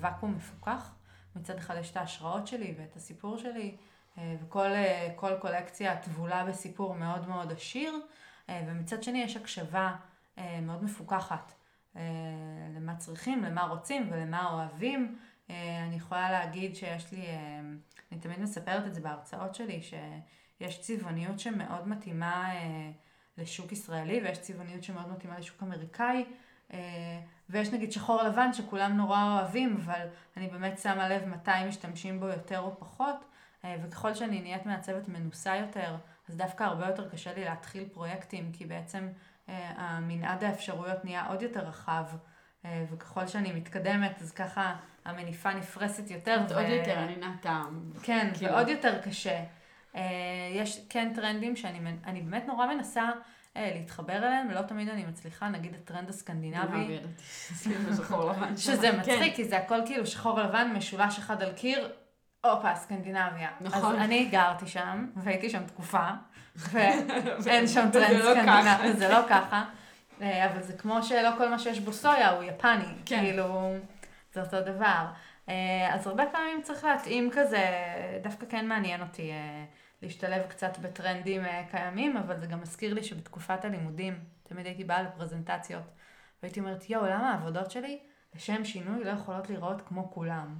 ואקום 0.00 0.34
מפוקח. 0.34 0.94
מצד 1.36 1.56
אחד 1.56 1.74
יש 1.80 1.90
את 1.90 1.96
ההשראות 1.96 2.46
שלי 2.46 2.74
ואת 2.78 2.96
הסיפור 2.96 3.38
שלי, 3.38 3.76
וכל 4.18 5.36
קולקציה 5.40 5.96
טבולה 5.96 6.44
בסיפור 6.44 6.94
מאוד 6.94 7.28
מאוד 7.28 7.52
עשיר. 7.52 7.94
ומצד 8.48 9.02
שני 9.02 9.22
יש 9.22 9.36
הקשבה 9.36 9.94
מאוד 10.62 10.84
מפוקחת 10.84 11.52
למה 12.76 12.96
צריכים, 12.96 13.44
למה 13.44 13.62
רוצים 13.62 14.08
ולמה 14.12 14.52
אוהבים. 14.52 15.18
אני 15.48 15.94
יכולה 15.96 16.30
להגיד 16.30 16.76
שיש 16.76 17.12
לי, 17.12 17.26
אני 18.12 18.20
תמיד 18.20 18.40
מספרת 18.40 18.86
את 18.86 18.94
זה 18.94 19.00
בהרצאות 19.00 19.54
שלי, 19.54 19.80
שיש 19.82 20.80
צבעוניות 20.80 21.40
שמאוד 21.40 21.88
מתאימה 21.88 22.50
לשוק 23.38 23.72
ישראלי 23.72 24.20
ויש 24.24 24.38
צבעוניות 24.38 24.82
שמאוד 24.82 25.12
מתאימה 25.12 25.38
לשוק 25.38 25.62
אמריקאי. 25.62 26.24
ויש 27.50 27.72
נגיד 27.72 27.92
שחור 27.92 28.22
לבן 28.22 28.52
שכולם 28.52 28.96
נורא 28.96 29.22
אוהבים, 29.22 29.76
אבל 29.84 30.06
אני 30.36 30.48
באמת 30.48 30.78
שמה 30.78 31.08
לב 31.08 31.24
מתי 31.28 31.50
משתמשים 31.68 32.20
בו 32.20 32.26
יותר 32.26 32.60
או 32.60 32.80
פחות, 32.80 33.24
וככל 33.64 34.14
שאני 34.14 34.40
נהיית 34.40 34.66
מעצבת 34.66 35.08
מנוסה 35.08 35.56
יותר, 35.56 35.96
אז 36.28 36.36
דווקא 36.36 36.64
הרבה 36.64 36.86
יותר 36.86 37.10
קשה 37.10 37.34
לי 37.34 37.44
להתחיל 37.44 37.88
פרויקטים, 37.92 38.52
כי 38.52 38.66
בעצם 38.66 39.08
המנעד 39.76 40.44
האפשרויות 40.44 41.04
נהיה 41.04 41.26
עוד 41.26 41.42
יותר 41.42 41.60
רחב, 41.60 42.04
וככל 42.64 43.26
שאני 43.26 43.52
מתקדמת, 43.52 44.22
אז 44.22 44.32
ככה 44.32 44.74
המניפה 45.04 45.54
נפרסת 45.54 46.10
יותר. 46.10 46.40
ו... 46.48 46.54
עוד 46.54 46.68
יותר, 46.68 46.98
אני 46.98 47.16
נעתם. 47.16 47.80
כן, 48.02 48.30
כאילו... 48.34 48.52
ועוד 48.52 48.68
יותר 48.68 48.98
קשה. 49.02 49.44
יש 50.54 50.86
כן 50.88 51.12
טרנדים 51.14 51.56
שאני 51.56 52.20
באמת 52.22 52.46
נורא 52.46 52.66
מנסה 52.66 53.10
להתחבר 53.56 54.16
אליהם, 54.16 54.50
לא 54.50 54.62
תמיד 54.62 54.88
אני 54.88 55.04
מצליחה, 55.04 55.48
נגיד 55.48 55.74
הטרנד 55.74 56.08
הסקנדינבי. 56.08 56.98
שזה 58.56 58.92
מצחיק, 58.92 59.34
כי 59.34 59.44
זה 59.44 59.58
הכל 59.58 59.78
כאילו 59.86 60.06
שחור 60.06 60.40
לבן, 60.40 60.72
משולש 60.76 61.18
אחד 61.18 61.42
על 61.42 61.52
קיר, 61.52 61.92
הופה, 62.44 62.74
סקנדינביה. 62.74 63.48
נכון. 63.60 63.96
אז 63.96 64.02
אני 64.02 64.24
גרתי 64.24 64.66
שם, 64.66 65.06
והייתי 65.16 65.50
שם 65.50 65.66
תקופה, 65.66 66.08
ואין 66.56 67.66
שם 67.74 67.88
טרנד 67.92 68.22
סקנדינבי, 68.22 68.92
זה 68.92 69.08
לא 69.08 69.18
ככה. 69.28 69.64
אבל 70.18 70.62
זה 70.62 70.72
כמו 70.72 71.02
שלא 71.02 71.30
כל 71.38 71.48
מה 71.48 71.58
שיש 71.58 71.80
בו 71.80 71.92
סויה 71.92 72.30
הוא 72.30 72.42
יפני, 72.42 72.84
כאילו, 73.06 73.74
זה 74.32 74.40
אותו 74.40 74.60
דבר. 74.60 75.06
אז 75.92 76.06
הרבה 76.06 76.24
פעמים 76.32 76.62
צריך 76.62 76.84
להתאים 76.84 77.30
כזה, 77.32 77.70
דווקא 78.22 78.46
כן 78.48 78.68
מעניין 78.68 79.02
אותי. 79.02 79.32
להשתלב 80.02 80.42
קצת 80.48 80.78
בטרנדים 80.78 81.44
אה, 81.44 81.64
קיימים, 81.70 82.16
אבל 82.16 82.38
זה 82.38 82.46
גם 82.46 82.60
מזכיר 82.60 82.94
לי 82.94 83.04
שבתקופת 83.04 83.64
הלימודים, 83.64 84.18
תמיד 84.42 84.66
הייתי 84.66 84.84
באה 84.84 85.02
לפרזנטציות, 85.02 85.82
והייתי 86.42 86.60
אומרת, 86.60 86.90
יואו, 86.90 87.06
למה 87.06 87.30
העבודות 87.30 87.70
שלי, 87.70 87.98
לשם 88.34 88.64
שינוי, 88.64 89.04
לא 89.04 89.10
יכולות 89.10 89.48
להיראות 89.48 89.82
כמו 89.88 90.10
כולם? 90.10 90.58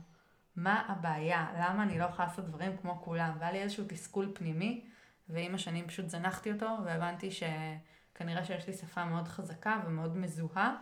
מה 0.57 0.83
הבעיה? 0.89 1.47
למה 1.59 1.83
אני 1.83 1.99
לא 1.99 2.05
יכולה 2.05 2.29
לעשות 2.29 2.45
דברים 2.45 2.77
כמו 2.77 3.03
כולם? 3.03 3.33
והיה 3.39 3.53
לי 3.53 3.63
איזשהו 3.63 3.85
תסכול 3.89 4.33
פנימי, 4.35 4.85
ועם 5.29 5.55
השנים 5.55 5.89
פשוט 5.89 6.09
זנחתי 6.09 6.53
אותו, 6.53 6.77
והבנתי 6.85 7.31
שכנראה 7.31 8.45
שיש 8.45 8.67
לי 8.67 8.73
שפה 8.73 9.05
מאוד 9.05 9.29
חזקה 9.29 9.81
ומאוד 9.87 10.17
מזוהה 10.17 10.77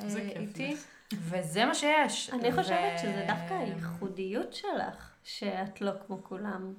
אה, 0.00 0.06
איתי. 0.36 0.76
וזה 1.12 1.66
מה 1.66 1.74
שיש. 1.74 2.30
אני 2.30 2.52
חושבת. 2.52 2.98
שזה 2.98 3.24
דווקא 3.28 3.54
הייחודיות 3.54 4.52
שלך, 4.52 5.14
שאת 5.24 5.80
לא 5.80 5.92
כמו 6.06 6.24
כולם. 6.24 6.74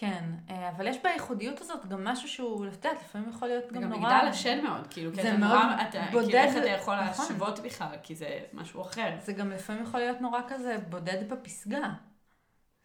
כן, 0.00 0.24
אה, 0.50 0.70
אבל 0.70 0.86
יש 0.86 0.96
בייחודיות 1.02 1.60
הזאת 1.60 1.86
גם 1.86 2.04
משהו 2.04 2.28
שהוא, 2.28 2.66
את 2.66 2.72
יודעת, 2.72 3.02
לפעמים 3.02 3.28
יכול 3.28 3.48
להיות 3.48 3.72
גם, 3.72 3.82
גם 3.82 3.88
נורא... 3.88 4.00
גם 4.00 4.16
מגדל 4.16 4.28
השן 4.28 4.64
מאוד, 4.64 4.86
כאילו, 4.86 5.12
כי 5.14 5.20
אתה 5.20 5.36
מאוד 5.36 5.50
נורא, 5.52 5.82
אתה, 5.88 6.02
בודד... 6.12 6.28
כי 6.28 6.38
איך 6.38 6.56
אתה 6.56 6.66
יכול 6.66 6.94
נכון. 6.94 7.06
להשוות 7.06 7.58
בכלל, 7.58 7.94
כי 8.02 8.14
זה 8.14 8.40
משהו 8.52 8.82
אחר. 8.82 9.16
זה 9.20 9.32
גם 9.32 9.50
לפעמים 9.50 9.82
יכול 9.82 10.00
להיות 10.00 10.20
נורא 10.20 10.40
כזה 10.48 10.76
בודד 10.88 11.28
בפסגה. 11.28 11.92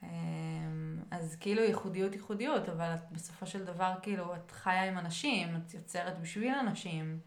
אה, 0.03 0.09
אז 1.11 1.35
כאילו 1.39 1.61
ייחודיות 1.63 2.13
ייחודיות, 2.13 2.69
אבל 2.69 2.93
את 2.93 3.11
בסופו 3.11 3.45
של 3.45 3.65
דבר, 3.65 3.93
כאילו, 4.01 4.35
את 4.35 4.51
חיה 4.51 4.83
עם 4.83 4.97
אנשים, 4.97 5.55
את 5.55 5.73
יוצרת 5.73 6.19
בשביל 6.19 6.53
אנשים. 6.53 7.19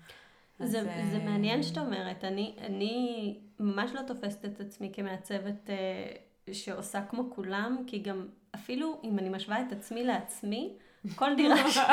זה, 0.58 0.80
אז... 0.80 0.84
זה 0.84 1.18
אה, 1.18 1.24
מעניין 1.24 1.62
שאת 1.62 1.78
אומרת, 1.78 2.24
אני, 2.24 2.56
אני 2.58 3.38
ממש 3.60 3.90
לא 3.94 4.02
תופסת 4.06 4.44
את 4.44 4.60
עצמי 4.60 4.90
כמעצבת 4.92 5.70
אה, 5.70 6.12
שעושה 6.52 7.02
כמו 7.02 7.30
כולם, 7.30 7.82
כי 7.86 7.98
גם 7.98 8.26
אפילו 8.68 9.00
אם 9.04 9.18
אני 9.18 9.28
משווה 9.28 9.60
את 9.60 9.72
עצמי 9.72 10.04
לעצמי, 10.04 10.72
כל 11.14 11.34
דירה 11.36 11.70
שלי... 11.72 11.84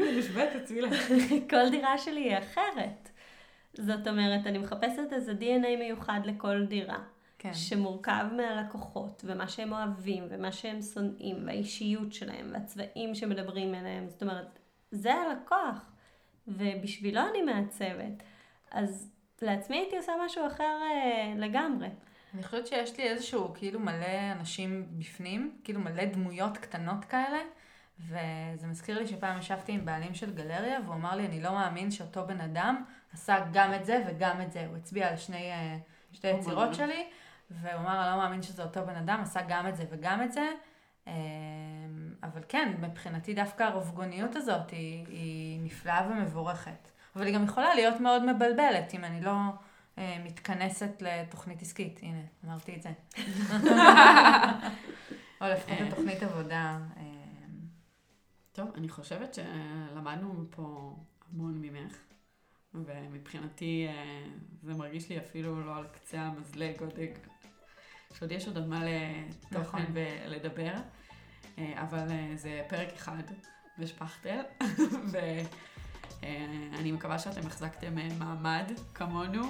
אני 0.00 0.18
משווה 0.18 0.44
את 0.44 0.56
עצמי 0.62 0.80
לעצמי. 0.80 1.40
כל 1.50 1.70
דירה 1.70 1.98
שלי 1.98 2.20
היא 2.20 2.38
אחרת. 2.38 3.10
זאת 3.74 4.06
אומרת, 4.08 4.46
אני 4.46 4.58
מחפשת 4.58 5.12
איזה 5.12 5.32
DNA 5.32 5.78
מיוחד 5.78 6.20
לכל 6.24 6.64
דירה. 6.64 6.98
כן. 7.38 7.54
שמורכב 7.54 8.24
מהלקוחות, 8.36 9.22
ומה 9.26 9.48
שהם 9.48 9.72
אוהבים, 9.72 10.24
ומה 10.30 10.52
שהם 10.52 10.82
שונאים, 10.82 11.46
והאישיות 11.46 12.12
שלהם, 12.12 12.50
והצבעים 12.52 13.14
שמדברים 13.14 13.74
אליהם. 13.74 14.08
זאת 14.08 14.22
אומרת, 14.22 14.58
זה 14.90 15.14
הלקוח, 15.14 15.92
ובשבילו 16.48 17.20
אני 17.30 17.42
מעצבת. 17.42 18.22
אז 18.70 19.12
לעצמי 19.42 19.76
הייתי 19.76 19.96
עושה 19.96 20.12
משהו 20.24 20.46
אחר 20.46 20.78
אה, 20.82 21.34
לגמרי. 21.36 21.88
אני 22.34 22.42
חושבת 22.42 22.66
שיש 22.66 22.98
לי 22.98 23.08
איזשהו 23.08 23.52
כאילו 23.54 23.80
מלא 23.80 24.32
אנשים 24.32 24.86
בפנים, 24.98 25.58
כאילו 25.64 25.80
מלא 25.80 26.04
דמויות 26.04 26.58
קטנות 26.58 27.04
כאלה, 27.04 27.38
וזה 28.00 28.66
מזכיר 28.66 28.98
לי 28.98 29.06
שפעם 29.06 29.38
ישבתי 29.38 29.72
עם 29.72 29.84
בעלים 29.84 30.14
של 30.14 30.34
גלריה, 30.34 30.78
והוא 30.84 30.94
אמר 30.94 31.16
לי, 31.16 31.26
אני 31.26 31.40
לא 31.40 31.52
מאמין 31.52 31.90
שאותו 31.90 32.26
בן 32.26 32.40
אדם 32.40 32.84
עשה 33.12 33.44
גם 33.52 33.74
את 33.74 33.84
זה 33.84 34.02
וגם 34.06 34.40
את 34.40 34.52
זה. 34.52 34.66
הוא 34.66 34.76
הצביע 34.76 35.08
על 35.08 35.16
שני, 35.16 35.52
אה, 35.52 35.78
שתי 36.12 36.28
יצירות 36.28 36.74
שלי, 36.74 37.06
והוא 37.50 37.80
אמר, 37.80 38.00
אני 38.02 38.10
לא 38.10 38.16
מאמין 38.16 38.42
שזה 38.42 38.62
אותו 38.62 38.86
בן 38.86 38.96
אדם, 38.96 39.20
עשה 39.22 39.40
גם 39.48 39.68
את 39.68 39.76
זה 39.76 39.84
וגם 39.90 40.22
את 40.22 40.32
זה. 40.32 40.48
אה, 41.08 41.12
אבל 42.22 42.42
כן, 42.48 42.72
מבחינתי 42.80 43.34
דווקא 43.34 43.62
הרובגוניות 43.62 44.36
הזאת 44.36 44.70
היא, 44.70 45.06
היא 45.08 45.60
נפלאה 45.62 46.08
ומבורכת. 46.10 46.90
אבל 47.16 47.26
היא 47.26 47.34
גם 47.34 47.44
יכולה 47.44 47.74
להיות 47.74 48.00
מאוד 48.00 48.32
מבלבלת, 48.32 48.94
אם 48.94 49.04
אני 49.04 49.20
לא... 49.20 49.32
אה, 49.98 50.18
מתכנסת 50.24 51.02
לתוכנית 51.02 51.62
עסקית, 51.62 52.00
הנה, 52.02 52.22
אמרתי 52.44 52.76
את 52.76 52.82
זה. 52.82 52.90
או 55.40 55.46
לפחות 55.46 55.80
לתוכנית 55.80 56.22
עבודה. 56.22 56.78
אה, 56.96 57.02
טוב, 58.52 58.70
אני 58.74 58.88
חושבת 58.88 59.34
שלמדנו 59.34 60.44
פה 60.50 60.96
המון 61.32 61.60
ממך, 61.62 61.96
ומבחינתי 62.74 63.86
אה, 63.88 64.24
זה 64.62 64.74
מרגיש 64.74 65.08
לי 65.08 65.18
אפילו 65.18 65.66
לא 65.66 65.76
על 65.76 65.86
קצה 65.92 66.20
המזלג, 66.20 66.80
עוד, 66.80 66.92
שעוד 68.14 68.32
יש 68.32 68.46
עוד 68.46 68.56
על 68.56 68.68
מה 68.68 68.82
לתוכן 68.84 69.60
נכון. 69.60 69.84
ולדבר, 69.92 70.72
אבל 71.58 72.08
זה 72.34 72.62
פרק 72.68 72.88
אחד 72.92 73.22
בשפכטל, 73.78 74.40
ואני 76.22 76.92
מקווה 76.92 77.18
שאתם 77.18 77.46
החזקתם 77.46 77.94
מעמד 78.18 78.72
כמונו. 78.94 79.42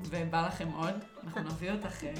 ובא 0.00 0.46
לכם 0.46 0.68
עוד, 0.68 0.94
אנחנו 1.24 1.40
נביא 1.40 1.72
אותך... 1.72 2.04
אה, 2.04 2.12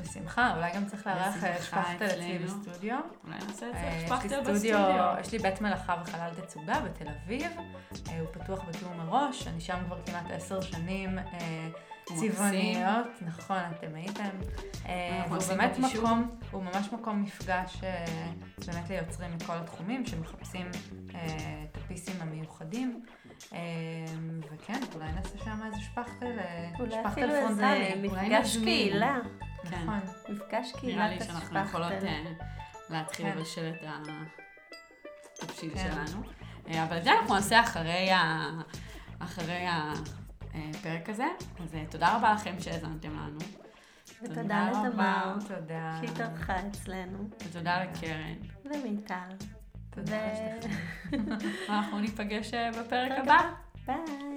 בשמחה, 0.00 0.54
אולי 0.56 0.72
גם 0.74 0.86
צריך 0.86 1.06
לארח 1.06 1.34
שפכטל 1.62 2.06
אצלי 2.06 2.38
בסטודיו. 2.38 2.98
אולי 3.24 3.36
נעשה 3.46 3.68
את 3.68 3.74
זה 3.74 4.06
שפכטל 4.06 4.40
בסטודיו. 4.40 5.14
יש 5.20 5.32
לי 5.32 5.38
בית 5.38 5.60
מלאכה 5.60 5.96
וחלל 6.02 6.30
תצוגה 6.42 6.80
בתל 6.80 7.08
אביב, 7.08 7.52
אה, 8.08 8.20
הוא 8.20 8.28
פתוח 8.32 8.64
בתיאום 8.68 8.96
מראש, 8.96 9.46
אני 9.46 9.60
שם 9.60 9.78
כבר 9.86 9.98
כמעט 10.06 10.30
עשר 10.30 10.60
שנים. 10.60 11.18
אה, 11.18 11.68
צבעוניות, 12.04 13.06
נכון, 13.20 13.60
אתם 13.78 13.94
הייתם. 13.94 14.30
הוא 15.28 15.38
באמת 15.48 15.78
מקום, 15.78 16.30
הוא 16.50 16.62
ממש 16.62 16.92
מקום 16.92 17.22
מפגש 17.22 17.80
באמת 18.66 18.90
ליוצרים 18.90 19.36
מכל 19.36 19.56
התחומים 19.56 20.06
שמחפשים 20.06 20.70
את 21.06 21.76
הפיסים 21.76 22.14
המיוחדים. 22.20 23.02
אמ, 23.52 24.40
וכן, 24.50 24.80
אולי 24.94 25.12
נעשה 25.12 25.38
שם 25.44 25.60
איזה 25.66 25.80
שפכטל, 25.80 26.38
אה, 26.38 26.70
אולי 26.80 27.06
אפילו 27.06 27.34
איזה 27.34 27.94
מפגש 28.02 28.56
קהילה. 28.56 29.18
כן. 29.70 29.82
נכון. 29.82 30.00
מפגש 30.28 30.72
קהילה 30.72 30.96
נראה 30.96 31.08
לי 31.08 31.24
שאנחנו 31.24 31.58
יכולות 31.58 31.92
אה, 31.92 32.22
להתחיל 32.90 33.26
כן. 33.26 33.38
לבשל 33.38 33.72
את 33.74 33.86
התבשיל 35.42 35.70
כן. 35.74 35.90
שלנו. 35.92 36.22
אה, 36.68 36.84
אבל 36.84 36.98
את 36.98 37.04
זה 37.04 37.12
אנחנו 37.12 37.34
נעשה 37.34 37.60
אחרי 37.60 38.10
הפרק 39.68 41.08
הזה. 41.08 41.26
אז 41.62 41.76
תודה 41.90 42.16
רבה 42.16 42.32
לכם 42.32 42.54
שהאזנתם 42.60 43.10
לנו. 43.10 43.38
ותודה 44.22 44.70
לתמר, 44.70 45.34
תודה. 45.48 45.98
שהתארחה 46.00 46.56
אצלנו. 46.68 47.28
ותודה 47.48 47.84
לקרן. 47.84 48.34
ומיטל. 48.64 49.28
תודה. 49.94 50.18
אנחנו 51.68 52.00
ניפגש 52.00 52.54
אה, 52.54 52.70
בפרק 52.70 53.12
הבא. 53.18 53.38
ביי. 53.86 54.31